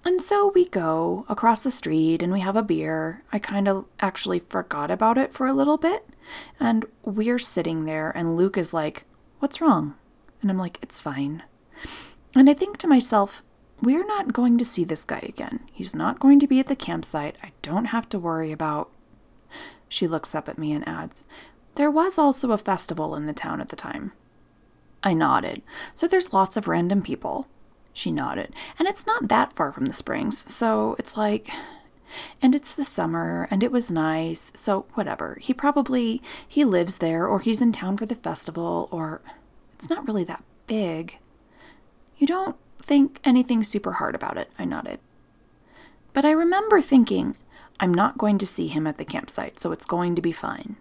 And 0.05 0.21
so 0.21 0.51
we 0.53 0.69
go 0.69 1.25
across 1.27 1.63
the 1.63 1.71
street 1.71 2.21
and 2.21 2.31
we 2.31 2.41
have 2.41 2.55
a 2.55 2.61
beer. 2.61 3.23
I 3.31 3.39
kind 3.39 3.67
of 3.67 3.85
actually 3.99 4.41
forgot 4.47 4.91
about 4.91 5.17
it 5.17 5.33
for 5.33 5.47
a 5.47 5.53
little 5.53 5.77
bit. 5.77 6.05
And 6.59 6.85
we're 7.01 7.39
sitting 7.39 7.85
there, 7.85 8.11
and 8.15 8.37
Luke 8.37 8.59
is 8.59 8.75
like, 8.75 9.05
What's 9.39 9.59
wrong? 9.59 9.95
And 10.43 10.51
I'm 10.51 10.59
like, 10.59 10.77
It's 10.83 10.99
fine. 10.99 11.41
And 12.35 12.47
I 12.47 12.53
think 12.53 12.77
to 12.77 12.87
myself, 12.87 13.41
we're 13.81 14.05
not 14.05 14.33
going 14.33 14.59
to 14.59 14.65
see 14.65 14.83
this 14.83 15.03
guy 15.03 15.25
again. 15.27 15.61
He's 15.71 15.95
not 15.95 16.19
going 16.19 16.39
to 16.41 16.47
be 16.47 16.59
at 16.59 16.67
the 16.67 16.75
campsite. 16.75 17.37
I 17.41 17.53
don't 17.63 17.85
have 17.85 18.07
to 18.09 18.19
worry 18.19 18.51
about. 18.51 18.91
She 19.89 20.07
looks 20.07 20.35
up 20.35 20.47
at 20.47 20.59
me 20.59 20.73
and 20.73 20.87
adds, 20.87 21.25
There 21.75 21.91
was 21.91 22.17
also 22.17 22.51
a 22.51 22.57
festival 22.57 23.15
in 23.15 23.25
the 23.25 23.33
town 23.33 23.59
at 23.59 23.69
the 23.69 23.75
time. 23.75 24.11
I 25.03 25.13
nodded. 25.13 25.61
So 25.95 26.07
there's 26.07 26.33
lots 26.33 26.55
of 26.55 26.67
random 26.67 27.01
people. 27.01 27.47
She 27.93 28.11
nodded. 28.11 28.53
And 28.79 28.87
it's 28.87 29.05
not 29.05 29.27
that 29.27 29.53
far 29.53 29.71
from 29.71 29.85
the 29.85 29.93
springs, 29.93 30.51
so 30.51 30.95
it's 30.99 31.17
like. 31.17 31.49
And 32.41 32.53
it's 32.53 32.75
the 32.75 32.85
summer, 32.85 33.47
and 33.49 33.63
it 33.63 33.71
was 33.71 33.89
nice, 33.89 34.51
so 34.55 34.85
whatever. 34.93 35.37
He 35.41 35.53
probably. 35.53 36.21
He 36.47 36.63
lives 36.63 36.99
there, 36.99 37.27
or 37.27 37.39
he's 37.39 37.61
in 37.61 37.71
town 37.71 37.97
for 37.97 38.05
the 38.05 38.15
festival, 38.15 38.87
or. 38.91 39.21
It's 39.75 39.89
not 39.89 40.07
really 40.07 40.23
that 40.25 40.43
big. 40.67 41.17
You 42.17 42.27
don't 42.27 42.55
think 42.81 43.19
anything 43.23 43.63
super 43.63 43.93
hard 43.93 44.15
about 44.15 44.37
it, 44.37 44.49
I 44.57 44.65
nodded. 44.65 44.99
But 46.13 46.23
I 46.23 46.31
remember 46.31 46.79
thinking, 46.79 47.35
I'm 47.79 47.93
not 47.93 48.17
going 48.17 48.37
to 48.37 48.47
see 48.47 48.67
him 48.67 48.85
at 48.85 48.97
the 48.97 49.05
campsite, 49.05 49.59
so 49.59 49.71
it's 49.71 49.85
going 49.85 50.15
to 50.15 50.21
be 50.21 50.31
fine. 50.31 50.77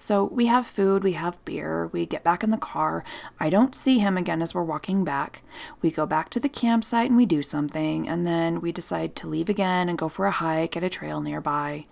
So 0.00 0.24
we 0.24 0.46
have 0.46 0.66
food, 0.66 1.04
we 1.04 1.12
have 1.12 1.44
beer, 1.44 1.88
we 1.88 2.06
get 2.06 2.24
back 2.24 2.42
in 2.42 2.50
the 2.50 2.56
car. 2.56 3.04
I 3.38 3.50
don't 3.50 3.74
see 3.74 3.98
him 3.98 4.16
again 4.16 4.40
as 4.40 4.54
we're 4.54 4.64
walking 4.64 5.04
back. 5.04 5.42
We 5.82 5.90
go 5.90 6.06
back 6.06 6.30
to 6.30 6.40
the 6.40 6.48
campsite 6.48 7.10
and 7.10 7.18
we 7.18 7.26
do 7.26 7.42
something, 7.42 8.08
and 8.08 8.26
then 8.26 8.62
we 8.62 8.72
decide 8.72 9.14
to 9.16 9.28
leave 9.28 9.50
again 9.50 9.90
and 9.90 9.98
go 9.98 10.08
for 10.08 10.24
a 10.24 10.30
hike 10.30 10.74
at 10.74 10.82
a 10.82 10.88
trail 10.88 11.20
nearby. 11.20 11.84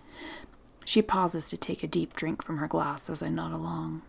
She 0.86 1.02
pauses 1.02 1.50
to 1.50 1.58
take 1.58 1.82
a 1.82 1.86
deep 1.86 2.16
drink 2.16 2.42
from 2.42 2.56
her 2.56 2.66
glass 2.66 3.10
as 3.10 3.22
I 3.22 3.28
nod 3.28 3.52
along. 3.52 4.00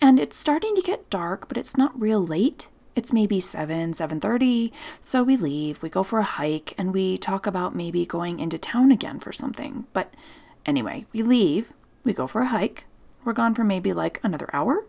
And 0.00 0.18
it's 0.18 0.36
starting 0.36 0.74
to 0.74 0.82
get 0.82 1.08
dark, 1.08 1.46
but 1.46 1.56
it's 1.56 1.78
not 1.78 1.98
real 1.98 2.20
late. 2.20 2.68
It's 2.96 3.12
maybe 3.12 3.40
7, 3.40 3.92
7:30, 3.92 4.72
so 5.00 5.22
we 5.22 5.36
leave, 5.36 5.80
we 5.80 5.88
go 5.88 6.02
for 6.02 6.18
a 6.18 6.24
hike 6.24 6.74
and 6.76 6.92
we 6.92 7.16
talk 7.16 7.46
about 7.46 7.76
maybe 7.76 8.04
going 8.04 8.40
into 8.40 8.58
town 8.58 8.90
again 8.90 9.20
for 9.20 9.32
something. 9.32 9.86
But 9.92 10.12
anyway, 10.66 11.06
we 11.12 11.22
leave, 11.22 11.72
we 12.02 12.12
go 12.12 12.26
for 12.26 12.40
a 12.40 12.48
hike. 12.48 12.86
We're 13.24 13.32
gone 13.32 13.54
for 13.54 13.64
maybe 13.64 13.92
like 13.92 14.20
another 14.22 14.48
hour. 14.52 14.84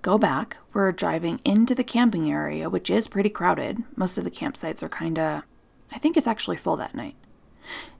Go 0.00 0.18
back, 0.18 0.56
we're 0.72 0.90
driving 0.90 1.40
into 1.44 1.74
the 1.74 1.84
camping 1.84 2.30
area, 2.30 2.68
which 2.68 2.90
is 2.90 3.06
pretty 3.06 3.30
crowded. 3.30 3.84
Most 3.94 4.18
of 4.18 4.24
the 4.24 4.30
campsites 4.30 4.82
are 4.82 4.88
kind 4.88 5.18
of 5.18 5.42
I 5.92 5.98
think 5.98 6.16
it's 6.16 6.26
actually 6.26 6.56
full 6.56 6.76
that 6.76 6.94
night. 6.94 7.16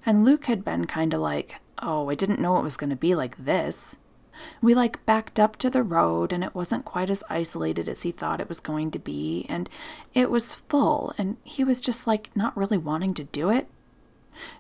And 0.04 0.24
Luke 0.24 0.46
had 0.46 0.64
been 0.64 0.86
kind 0.86 1.12
of 1.14 1.20
like, 1.20 1.56
"Oh, 1.80 2.08
I 2.08 2.14
didn't 2.14 2.40
know 2.40 2.58
it 2.58 2.64
was 2.64 2.76
going 2.76 2.90
to 2.90 2.96
be 2.96 3.14
like 3.14 3.44
this." 3.44 3.96
We 4.62 4.74
like 4.74 5.04
backed 5.04 5.38
up 5.38 5.56
to 5.56 5.70
the 5.70 5.82
road 5.82 6.32
and 6.32 6.42
it 6.42 6.54
wasn't 6.54 6.86
quite 6.86 7.10
as 7.10 7.22
isolated 7.28 7.88
as 7.88 8.02
he 8.02 8.10
thought 8.10 8.40
it 8.40 8.48
was 8.48 8.60
going 8.60 8.90
to 8.92 8.98
be, 8.98 9.46
and 9.48 9.68
it 10.14 10.30
was 10.30 10.54
full, 10.54 11.14
and 11.18 11.36
he 11.44 11.62
was 11.62 11.80
just 11.80 12.06
like 12.06 12.30
not 12.34 12.56
really 12.56 12.78
wanting 12.78 13.14
to 13.14 13.24
do 13.24 13.50
it. 13.50 13.68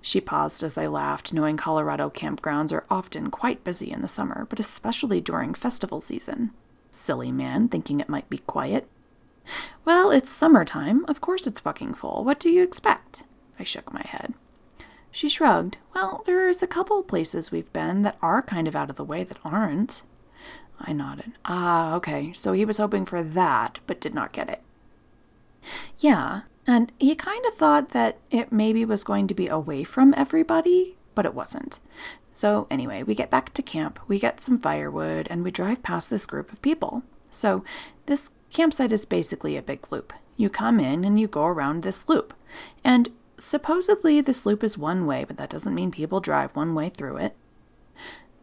She 0.00 0.20
paused 0.20 0.62
as 0.62 0.76
I 0.78 0.86
laughed, 0.86 1.32
knowing 1.32 1.56
Colorado 1.56 2.10
campgrounds 2.10 2.72
are 2.72 2.84
often 2.90 3.30
quite 3.30 3.64
busy 3.64 3.90
in 3.90 4.02
the 4.02 4.08
summer, 4.08 4.46
but 4.48 4.60
especially 4.60 5.20
during 5.20 5.54
festival 5.54 6.00
season. 6.00 6.50
Silly 6.90 7.32
man, 7.32 7.68
thinking 7.68 8.00
it 8.00 8.08
might 8.08 8.28
be 8.28 8.38
quiet. 8.38 8.88
Well, 9.84 10.10
it's 10.10 10.30
summertime. 10.30 11.04
Of 11.06 11.20
course 11.20 11.46
it's 11.46 11.60
fucking 11.60 11.94
full. 11.94 12.24
What 12.24 12.38
do 12.38 12.48
you 12.50 12.62
expect? 12.62 13.24
I 13.58 13.64
shook 13.64 13.92
my 13.92 14.02
head. 14.02 14.34
She 15.10 15.28
shrugged. 15.28 15.78
Well, 15.94 16.22
there's 16.26 16.62
a 16.62 16.66
couple 16.66 17.02
places 17.02 17.50
we've 17.50 17.72
been 17.72 18.02
that 18.02 18.16
are 18.22 18.42
kind 18.42 18.66
of 18.66 18.74
out 18.74 18.90
of 18.90 18.96
the 18.96 19.04
way 19.04 19.24
that 19.24 19.38
aren't. 19.44 20.02
I 20.80 20.92
nodded. 20.92 21.32
Ah, 21.44 21.94
okay. 21.96 22.32
So 22.32 22.52
he 22.52 22.64
was 22.64 22.78
hoping 22.78 23.04
for 23.04 23.22
that, 23.22 23.78
but 23.86 24.00
did 24.00 24.14
not 24.14 24.32
get 24.32 24.48
it. 24.48 24.62
Yeah, 25.98 26.42
and 26.66 26.92
he 26.98 27.14
kind 27.14 27.44
of 27.46 27.54
thought 27.54 27.90
that 27.90 28.18
it 28.30 28.52
maybe 28.52 28.84
was 28.84 29.04
going 29.04 29.26
to 29.26 29.34
be 29.34 29.48
away 29.48 29.84
from 29.84 30.14
everybody, 30.16 30.96
but 31.14 31.26
it 31.26 31.34
wasn't. 31.34 31.80
So, 32.32 32.66
anyway, 32.70 33.02
we 33.02 33.14
get 33.14 33.30
back 33.30 33.52
to 33.54 33.62
camp, 33.62 33.98
we 34.08 34.18
get 34.18 34.40
some 34.40 34.58
firewood, 34.58 35.26
and 35.28 35.44
we 35.44 35.50
drive 35.50 35.82
past 35.82 36.08
this 36.08 36.24
group 36.24 36.52
of 36.52 36.62
people. 36.62 37.02
So, 37.30 37.64
this 38.06 38.32
campsite 38.50 38.92
is 38.92 39.04
basically 39.04 39.56
a 39.56 39.62
big 39.62 39.90
loop. 39.90 40.12
You 40.36 40.48
come 40.48 40.80
in 40.80 41.04
and 41.04 41.20
you 41.20 41.28
go 41.28 41.44
around 41.44 41.82
this 41.82 42.08
loop. 42.08 42.32
And 42.82 43.10
supposedly 43.38 44.20
this 44.20 44.46
loop 44.46 44.62
is 44.62 44.78
one 44.78 45.04
way, 45.04 45.24
but 45.24 45.36
that 45.36 45.50
doesn't 45.50 45.74
mean 45.74 45.90
people 45.90 46.20
drive 46.20 46.54
one 46.56 46.74
way 46.74 46.88
through 46.88 47.18
it. 47.18 47.36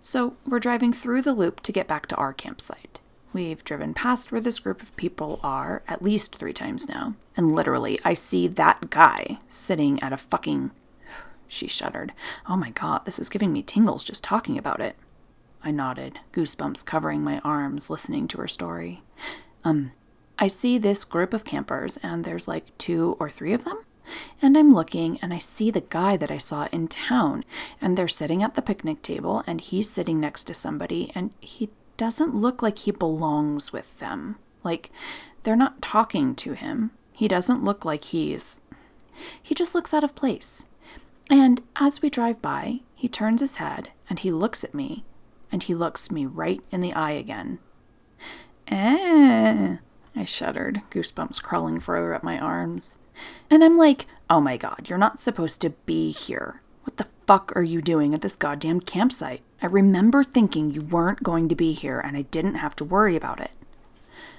So, 0.01 0.35
we're 0.45 0.59
driving 0.59 0.93
through 0.93 1.23
the 1.23 1.33
loop 1.33 1.61
to 1.61 1.71
get 1.71 1.87
back 1.87 2.05
to 2.07 2.15
our 2.15 2.33
campsite. 2.33 2.99
We've 3.31 3.63
driven 3.63 3.93
past 3.93 4.31
where 4.31 4.41
this 4.41 4.59
group 4.59 4.81
of 4.81 4.95
people 4.95 5.39
are 5.43 5.83
at 5.87 6.01
least 6.01 6.35
three 6.35 6.53
times 6.53 6.89
now, 6.89 7.13
and 7.37 7.53
literally, 7.53 7.99
I 8.03 8.13
see 8.15 8.47
that 8.47 8.89
guy 8.89 9.37
sitting 9.47 10.01
at 10.01 10.11
a 10.11 10.17
fucking 10.17 10.71
she 11.47 11.67
shuddered. 11.67 12.13
Oh 12.47 12.55
my 12.55 12.71
god, 12.71 13.05
this 13.05 13.19
is 13.19 13.29
giving 13.29 13.53
me 13.53 13.61
tingles 13.61 14.03
just 14.03 14.23
talking 14.23 14.57
about 14.57 14.81
it. 14.81 14.95
I 15.63 15.69
nodded, 15.69 16.19
goosebumps 16.33 16.85
covering 16.85 17.23
my 17.23 17.39
arms, 17.39 17.89
listening 17.89 18.27
to 18.29 18.37
her 18.39 18.47
story. 18.47 19.03
Um, 19.63 19.91
I 20.39 20.47
see 20.47 20.77
this 20.77 21.03
group 21.03 21.33
of 21.33 21.43
campers, 21.43 21.97
and 21.97 22.23
there's 22.23 22.47
like 22.47 22.75
two 22.79 23.15
or 23.19 23.29
three 23.29 23.53
of 23.53 23.65
them. 23.65 23.85
And 24.41 24.57
I'm 24.57 24.73
looking, 24.73 25.19
and 25.21 25.33
I 25.33 25.37
see 25.37 25.69
the 25.69 25.81
guy 25.81 26.17
that 26.17 26.31
I 26.31 26.39
saw 26.39 26.67
in 26.71 26.87
town, 26.87 27.43
and 27.79 27.95
they're 27.95 28.07
sitting 28.07 28.41
at 28.41 28.55
the 28.55 28.61
picnic 28.61 29.03
table, 29.03 29.43
and 29.45 29.61
he's 29.61 29.89
sitting 29.89 30.19
next 30.19 30.45
to 30.45 30.53
somebody, 30.55 31.11
and 31.13 31.31
he 31.39 31.69
doesn't 31.99 32.33
look 32.33 32.61
like 32.61 32.79
he 32.79 32.91
belongs 32.91 33.73
with 33.73 33.99
them. 33.99 34.37
Like, 34.63 34.89
they're 35.43 35.57
not 35.57 35.81
talking 35.81 36.33
to 36.35 36.53
him. 36.53 36.91
He 37.11 37.27
doesn't 37.27 37.63
look 37.63 37.83
like 37.83 38.05
he's. 38.05 38.61
He 39.43 39.53
just 39.53 39.75
looks 39.75 39.93
out 39.93 40.05
of 40.05 40.15
place. 40.15 40.67
And 41.29 41.61
as 41.75 42.01
we 42.01 42.09
drive 42.09 42.41
by, 42.41 42.79
he 42.95 43.09
turns 43.09 43.41
his 43.41 43.57
head 43.57 43.89
and 44.09 44.19
he 44.19 44.31
looks 44.31 44.63
at 44.63 44.73
me, 44.73 45.03
and 45.51 45.61
he 45.61 45.75
looks 45.75 46.09
me 46.09 46.25
right 46.25 46.61
in 46.71 46.79
the 46.79 46.93
eye 46.93 47.11
again. 47.11 47.59
Eh, 48.69 49.75
I 50.15 50.25
shuddered, 50.25 50.81
goosebumps 50.91 51.43
crawling 51.43 51.81
further 51.81 52.13
up 52.13 52.23
my 52.23 52.39
arms. 52.39 52.97
And 53.49 53.61
I'm 53.61 53.77
like, 53.77 54.07
oh 54.29 54.39
my 54.39 54.55
god, 54.55 54.87
you're 54.87 54.97
not 54.97 55.19
supposed 55.19 55.59
to 55.61 55.71
be 55.71 56.11
here. 56.11 56.61
What 56.83 56.95
the 56.95 57.07
fuck 57.27 57.51
are 57.57 57.63
you 57.63 57.81
doing 57.81 58.13
at 58.13 58.21
this 58.21 58.37
goddamn 58.37 58.79
campsite? 58.79 59.41
I 59.61 59.65
remember 59.65 60.23
thinking 60.23 60.71
you 60.71 60.81
weren't 60.81 61.23
going 61.23 61.49
to 61.49 61.55
be 61.55 61.73
here 61.73 61.99
and 61.99 62.15
I 62.15 62.23
didn't 62.23 62.55
have 62.55 62.75
to 62.77 62.85
worry 62.85 63.15
about 63.15 63.39
it. 63.41 63.51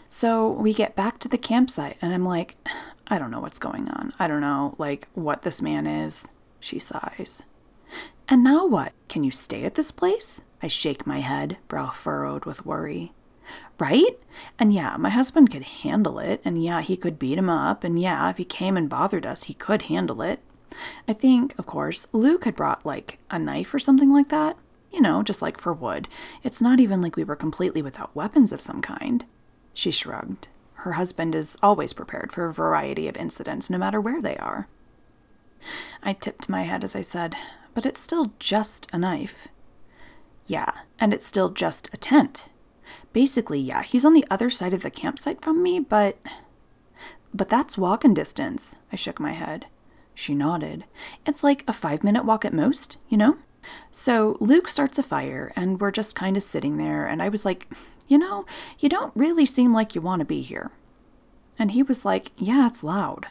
So 0.09 0.51
we 0.51 0.73
get 0.73 0.97
back 0.97 1.18
to 1.21 1.29
the 1.29 1.39
campsite 1.39 1.97
and 2.01 2.12
I'm 2.12 2.25
like, 2.25 2.57
I 3.09 3.18
don't 3.18 3.31
know 3.31 3.41
what's 3.41 3.59
going 3.59 3.89
on. 3.89 4.12
I 4.18 4.27
don't 4.27 4.41
know, 4.41 4.75
like, 4.79 5.09
what 5.14 5.43
this 5.43 5.61
man 5.61 5.87
is 5.87 6.29
she 6.61 6.79
sighs. 6.79 7.43
And 8.29 8.45
now 8.45 8.66
what? 8.66 8.93
Can 9.09 9.25
you 9.25 9.31
stay 9.31 9.64
at 9.64 9.75
this 9.75 9.91
place? 9.91 10.43
I 10.62 10.68
shake 10.68 11.07
my 11.07 11.21
head, 11.21 11.59
brow 11.66 11.91
furrowed 11.91 12.45
with 12.45 12.64
worry. 12.64 13.12
Right? 13.79 14.18
And 14.59 14.73
yeah, 14.73 14.97
my 14.97 15.11
husband 15.11 15.51
could 15.51 15.62
handle 15.62 16.18
it, 16.18 16.41
and 16.45 16.62
yeah, 16.62 16.83
he 16.83 16.97
could 16.97 17.18
beat 17.18 17.39
him 17.39 17.51
up, 17.51 17.83
and 17.83 17.99
yeah, 17.99 18.31
if 18.31 18.37
he 18.37 18.45
came 18.45 18.77
and 18.77 18.89
bothered 18.89 19.27
us, 19.27 19.45
he 19.45 19.55
could 19.55 19.83
handle 19.83 20.23
it. 20.23 20.41
I 21.09 21.12
think, 21.12 21.59
of 21.59 21.66
course, 21.66 22.07
Luke 22.12 22.45
had 22.45 22.55
brought 22.55 22.87
like 22.87 23.18
a 23.31 23.39
knife 23.39 23.75
or 23.75 23.81
something 23.81 24.12
like 24.12 24.29
that. 24.29 24.57
You 24.91 25.01
know, 25.01 25.22
just 25.22 25.43
like 25.43 25.59
for 25.59 25.72
wood. 25.72 26.09
It's 26.43 26.61
not 26.61 26.80
even 26.80 27.01
like 27.01 27.16
we 27.16 27.24
were 27.24 27.36
completely 27.36 27.82
without 27.82 28.14
weapons 28.14 28.53
of 28.53 28.61
some 28.61 28.80
kind. 28.82 29.24
She 29.72 29.91
shrugged. 29.91 30.49
Her 30.74 30.93
husband 30.93 31.34
is 31.34 31.57
always 31.62 31.93
prepared 31.93 32.32
for 32.32 32.47
a 32.47 32.53
variety 32.53 33.07
of 33.07 33.16
incidents, 33.16 33.70
no 33.70 33.78
matter 33.78 34.01
where 34.01 34.20
they 34.20 34.36
are. 34.38 34.68
I 36.03 36.14
tipped 36.14 36.49
my 36.49 36.62
head 36.62 36.82
as 36.82 36.97
I 36.97 37.03
said, 37.03 37.36
But 37.74 37.86
it's 37.86 38.01
still 38.01 38.32
just 38.38 38.88
a 38.93 38.99
knife. 38.99 39.47
Yeah, 40.47 40.72
and 40.99 41.14
it's 41.14 41.26
still 41.26 41.51
just 41.51 41.88
a 41.93 41.97
tent. 41.97 42.49
Basically, 43.12 43.61
yeah, 43.61 43.82
he's 43.82 44.05
on 44.05 44.14
the 44.14 44.26
other 44.30 44.51
side 44.51 44.72
of 44.72 44.82
the 44.82 44.91
campsite 44.91 45.43
from 45.43 45.62
me, 45.62 45.78
but. 45.78 46.18
But 47.32 47.49
that's 47.49 47.78
walking 47.78 48.14
distance. 48.14 48.74
I 48.91 48.97
shook 48.97 49.20
my 49.20 49.32
head. 49.32 49.66
She 50.14 50.34
nodded. 50.34 50.84
It's 51.24 51.45
like 51.45 51.62
a 51.68 51.72
five 51.72 52.03
minute 52.03 52.24
walk 52.24 52.45
at 52.45 52.53
most, 52.53 52.99
you 53.09 53.16
know? 53.16 53.38
So 53.90 54.36
Luke 54.40 54.68
starts 54.68 54.98
a 54.98 55.02
fire, 55.02 55.52
and 55.56 55.80
we're 55.80 55.90
just 55.90 56.16
kind 56.16 56.36
of 56.36 56.42
sitting 56.42 56.76
there, 56.76 57.06
and 57.06 57.22
I 57.22 57.28
was 57.28 57.44
like, 57.44 57.68
You 58.08 58.18
know, 58.18 58.46
you 58.78 58.88
don't 58.88 59.12
really 59.14 59.46
seem 59.46 59.72
like 59.72 59.94
you 59.94 60.00
want 60.00 60.20
to 60.20 60.26
be 60.26 60.42
here. 60.42 60.70
And 61.58 61.72
he 61.72 61.82
was 61.82 62.04
like, 62.04 62.30
Yeah, 62.36 62.66
it's 62.66 62.84
loud. 62.84 63.26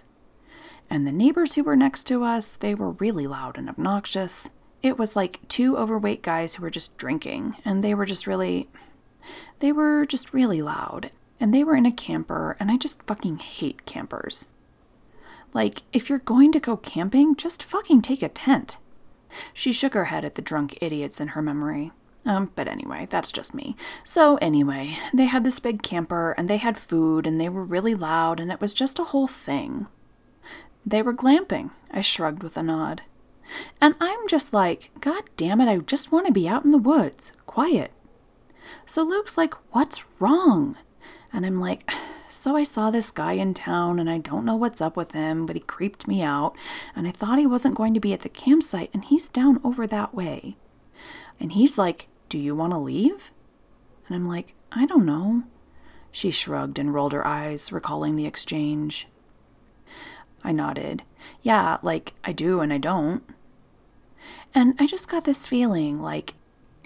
And 0.89 1.05
the 1.05 1.11
neighbors 1.11 1.53
who 1.53 1.63
were 1.63 1.75
next 1.75 2.05
to 2.05 2.23
us, 2.23 2.55
they 2.57 2.73
were 2.73 2.91
really 2.91 3.27
loud 3.27 3.57
and 3.57 3.69
obnoxious. 3.69 4.49
It 4.82 4.97
was 4.97 5.15
like 5.15 5.47
two 5.47 5.77
overweight 5.77 6.23
guys 6.23 6.55
who 6.55 6.63
were 6.63 6.69
just 6.69 6.97
drinking, 6.97 7.57
and 7.65 7.84
they 7.84 7.93
were 7.93 8.05
just 8.05 8.27
really. 8.27 8.69
They 9.59 9.71
were 9.71 10.05
just 10.05 10.34
really 10.34 10.61
loud. 10.61 11.11
And 11.39 11.53
they 11.53 11.63
were 11.63 11.75
in 11.75 11.86
a 11.86 11.91
camper, 11.91 12.57
and 12.59 12.69
I 12.69 12.77
just 12.77 13.03
fucking 13.03 13.39
hate 13.39 13.86
campers. 13.86 14.49
Like, 15.53 15.84
if 15.93 16.09
you're 16.09 16.19
going 16.19 16.51
to 16.51 16.59
go 16.59 16.77
camping, 16.77 17.36
just 17.36 17.63
fucking 17.63 18.01
take 18.01 18.21
a 18.21 18.30
tent. 18.30 18.77
She 19.53 19.71
shook 19.71 19.93
her 19.93 20.05
head 20.05 20.25
at 20.25 20.36
the 20.36 20.41
drunk 20.41 20.77
idiots 20.82 21.19
in 21.19 21.30
her 21.30 21.41
memory. 21.41 21.91
Um, 22.25 22.51
but 22.55 22.67
anyway, 22.67 23.07
that's 23.09 23.32
just 23.32 23.53
me. 23.53 23.75
So, 24.03 24.38
anyway, 24.38 24.97
they 25.13 25.25
had 25.25 25.43
this 25.43 25.59
big 25.59 25.82
camper 25.82 26.34
and 26.38 26.49
they 26.49 26.57
had 26.57 26.77
food 26.77 27.25
and 27.25 27.39
they 27.39 27.49
were 27.49 27.63
really 27.63 27.95
loud 27.95 28.39
and 28.39 28.51
it 28.51 28.61
was 28.61 28.73
just 28.73 28.99
a 28.99 29.05
whole 29.05 29.27
thing. 29.27 29.88
They 30.86 31.01
were 31.01 31.13
glamping, 31.13 31.71
I 31.91 32.01
shrugged 32.01 32.43
with 32.43 32.57
a 32.57 32.63
nod. 32.63 33.03
And 33.82 33.95
I'm 33.99 34.27
just 34.27 34.53
like, 34.53 34.91
God 35.01 35.23
damn 35.38 35.61
it, 35.61 35.69
I 35.69 35.77
just 35.77 36.11
want 36.11 36.27
to 36.27 36.32
be 36.32 36.47
out 36.47 36.65
in 36.65 36.71
the 36.71 36.77
woods, 36.77 37.32
quiet. 37.45 37.91
So 38.86 39.01
Luke's 39.03 39.38
like, 39.38 39.53
What's 39.73 40.03
wrong? 40.19 40.77
And 41.32 41.45
I'm 41.45 41.59
like, 41.59 41.89
So 42.32 42.55
I 42.55 42.63
saw 42.63 42.91
this 42.91 43.09
guy 43.09 43.34
in 43.34 43.53
town 43.53 43.99
and 43.99 44.09
I 44.09 44.19
don't 44.19 44.45
know 44.45 44.55
what's 44.55 44.82
up 44.82 44.95
with 44.95 45.13
him, 45.13 45.45
but 45.45 45.55
he 45.55 45.61
creeped 45.61 46.07
me 46.07 46.21
out. 46.21 46.55
And 46.95 47.07
I 47.07 47.11
thought 47.11 47.39
he 47.39 47.47
wasn't 47.47 47.75
going 47.75 47.93
to 47.95 47.99
be 47.99 48.13
at 48.13 48.21
the 48.21 48.30
campsite 48.30 48.91
and 48.93 49.03
he's 49.03 49.27
down 49.27 49.59
over 49.63 49.88
that 49.88 50.13
way. 50.13 50.55
And 51.39 51.53
he's 51.53 51.77
like, 51.77 52.07
Do 52.30 52.38
you 52.38 52.55
want 52.55 52.73
to 52.73 52.77
leave? 52.77 53.32
And 54.07 54.15
I'm 54.15 54.27
like, 54.27 54.53
I 54.71 54.86
don't 54.86 55.05
know. 55.05 55.43
She 56.11 56.32
shrugged 56.32 56.80
and 56.80 56.93
rolled 56.93 57.13
her 57.13 57.25
eyes, 57.25 57.71
recalling 57.71 58.15
the 58.15 58.25
exchange. 58.25 59.07
I 60.43 60.51
nodded. 60.51 61.03
Yeah, 61.41 61.77
like 61.82 62.13
I 62.23 62.32
do 62.32 62.61
and 62.61 62.71
I 62.71 62.77
don't. 62.77 63.23
And 64.53 64.75
I 64.80 64.88
just 64.88 65.09
got 65.09 65.25
this 65.25 65.47
feeling 65.47 66.01
like 66.01 66.36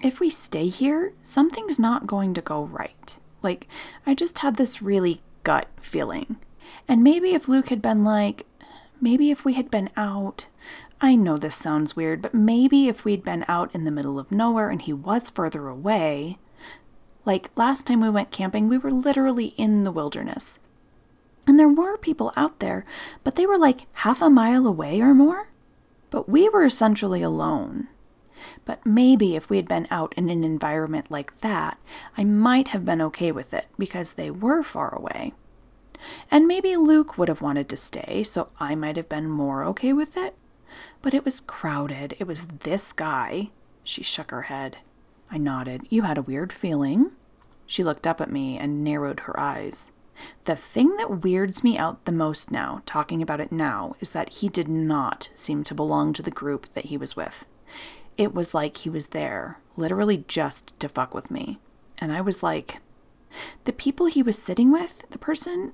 if 0.02 0.20
we 0.20 0.28
stay 0.28 0.68
here, 0.68 1.12
something's 1.22 1.78
not 1.78 2.06
going 2.06 2.34
to 2.34 2.42
go 2.42 2.64
right. 2.64 3.18
Like, 3.42 3.68
I 4.06 4.14
just 4.14 4.38
had 4.40 4.56
this 4.56 4.82
really 4.82 5.22
gut 5.44 5.68
feeling. 5.80 6.36
And 6.88 7.02
maybe 7.02 7.34
if 7.34 7.48
Luke 7.48 7.68
had 7.68 7.80
been 7.80 8.02
like, 8.04 8.46
maybe 9.00 9.30
if 9.30 9.44
we 9.44 9.54
had 9.54 9.70
been 9.70 9.90
out, 9.96 10.48
I 11.00 11.16
know 11.16 11.36
this 11.36 11.54
sounds 11.54 11.94
weird, 11.94 12.22
but 12.22 12.34
maybe 12.34 12.88
if 12.88 13.04
we'd 13.04 13.22
been 13.22 13.44
out 13.46 13.74
in 13.74 13.84
the 13.84 13.90
middle 13.90 14.18
of 14.18 14.32
nowhere 14.32 14.70
and 14.70 14.82
he 14.82 14.92
was 14.92 15.30
further 15.30 15.68
away, 15.68 16.38
like 17.24 17.50
last 17.56 17.86
time 17.86 18.00
we 18.00 18.10
went 18.10 18.30
camping, 18.30 18.68
we 18.68 18.78
were 18.78 18.90
literally 18.90 19.54
in 19.56 19.84
the 19.84 19.92
wilderness. 19.92 20.58
And 21.46 21.58
there 21.58 21.68
were 21.68 21.98
people 21.98 22.32
out 22.36 22.60
there, 22.60 22.86
but 23.22 23.34
they 23.34 23.46
were 23.46 23.58
like 23.58 23.86
half 23.96 24.22
a 24.22 24.30
mile 24.30 24.66
away 24.66 25.00
or 25.00 25.14
more. 25.14 25.50
But 26.10 26.28
we 26.28 26.48
were 26.48 26.64
essentially 26.64 27.22
alone. 27.22 27.88
But 28.64 28.84
maybe 28.86 29.36
if 29.36 29.50
we 29.50 29.56
had 29.56 29.68
been 29.68 29.86
out 29.90 30.14
in 30.16 30.30
an 30.30 30.44
environment 30.44 31.10
like 31.10 31.40
that, 31.40 31.78
I 32.16 32.24
might 32.24 32.68
have 32.68 32.84
been 32.84 33.02
okay 33.02 33.30
with 33.30 33.52
it 33.52 33.66
because 33.78 34.14
they 34.14 34.30
were 34.30 34.62
far 34.62 34.94
away. 34.94 35.32
And 36.30 36.46
maybe 36.46 36.76
Luke 36.76 37.16
would 37.16 37.28
have 37.28 37.42
wanted 37.42 37.68
to 37.68 37.76
stay, 37.76 38.22
so 38.22 38.48
I 38.58 38.74
might 38.74 38.96
have 38.96 39.08
been 39.08 39.28
more 39.28 39.64
okay 39.64 39.92
with 39.92 40.16
it. 40.16 40.34
But 41.02 41.14
it 41.14 41.24
was 41.24 41.40
crowded. 41.40 42.16
It 42.18 42.26
was 42.26 42.46
this 42.46 42.92
guy. 42.92 43.50
She 43.82 44.02
shook 44.02 44.30
her 44.30 44.42
head. 44.42 44.78
I 45.30 45.38
nodded. 45.38 45.82
You 45.90 46.02
had 46.02 46.18
a 46.18 46.22
weird 46.22 46.52
feeling? 46.52 47.12
She 47.66 47.84
looked 47.84 48.06
up 48.06 48.20
at 48.20 48.30
me 48.30 48.58
and 48.58 48.84
narrowed 48.84 49.20
her 49.20 49.38
eyes. 49.38 49.92
The 50.44 50.56
thing 50.56 50.96
that 50.96 51.22
weirds 51.22 51.64
me 51.64 51.76
out 51.76 52.04
the 52.04 52.12
most 52.12 52.50
now, 52.50 52.82
talking 52.86 53.20
about 53.20 53.40
it 53.40 53.50
now, 53.50 53.96
is 54.00 54.12
that 54.12 54.34
he 54.34 54.48
did 54.48 54.68
not 54.68 55.28
seem 55.34 55.64
to 55.64 55.74
belong 55.74 56.12
to 56.14 56.22
the 56.22 56.30
group 56.30 56.72
that 56.72 56.86
he 56.86 56.96
was 56.96 57.16
with. 57.16 57.46
It 58.16 58.34
was 58.34 58.54
like 58.54 58.78
he 58.78 58.90
was 58.90 59.08
there, 59.08 59.58
literally 59.76 60.24
just 60.28 60.78
to 60.80 60.88
fuck 60.88 61.14
with 61.14 61.30
me. 61.30 61.58
And 61.98 62.12
I 62.12 62.20
was 62.20 62.42
like, 62.42 62.78
the 63.64 63.72
people 63.72 64.06
he 64.06 64.22
was 64.22 64.38
sitting 64.38 64.72
with, 64.72 65.04
the 65.10 65.18
person, 65.18 65.72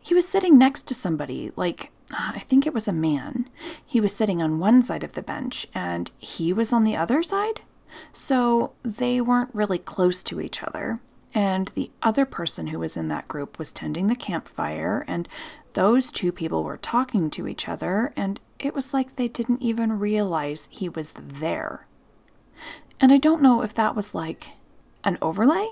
he 0.00 0.14
was 0.14 0.28
sitting 0.28 0.56
next 0.56 0.82
to 0.82 0.94
somebody, 0.94 1.52
like, 1.56 1.90
I 2.12 2.40
think 2.40 2.66
it 2.66 2.74
was 2.74 2.88
a 2.88 2.92
man. 2.92 3.48
He 3.84 4.00
was 4.00 4.14
sitting 4.14 4.42
on 4.42 4.58
one 4.58 4.82
side 4.82 5.04
of 5.04 5.12
the 5.12 5.22
bench 5.22 5.66
and 5.74 6.10
he 6.18 6.52
was 6.52 6.72
on 6.72 6.84
the 6.84 6.96
other 6.96 7.22
side. 7.22 7.62
So 8.12 8.72
they 8.82 9.20
weren't 9.20 9.54
really 9.54 9.78
close 9.78 10.22
to 10.24 10.40
each 10.40 10.62
other. 10.62 11.00
And 11.32 11.68
the 11.68 11.90
other 12.02 12.24
person 12.24 12.68
who 12.68 12.80
was 12.80 12.96
in 12.96 13.08
that 13.08 13.28
group 13.28 13.58
was 13.58 13.70
tending 13.70 14.08
the 14.08 14.16
campfire, 14.16 15.04
and 15.06 15.28
those 15.74 16.10
two 16.10 16.32
people 16.32 16.64
were 16.64 16.76
talking 16.76 17.30
to 17.30 17.46
each 17.46 17.68
other, 17.68 18.12
and 18.16 18.40
it 18.60 18.74
was 18.74 18.94
like 18.94 19.16
they 19.16 19.28
didn't 19.28 19.62
even 19.62 19.98
realize 19.98 20.68
he 20.70 20.88
was 20.88 21.12
there. 21.12 21.86
And 23.00 23.12
I 23.12 23.16
don't 23.16 23.42
know 23.42 23.62
if 23.62 23.74
that 23.74 23.96
was 23.96 24.14
like 24.14 24.52
an 25.02 25.18
overlay, 25.22 25.68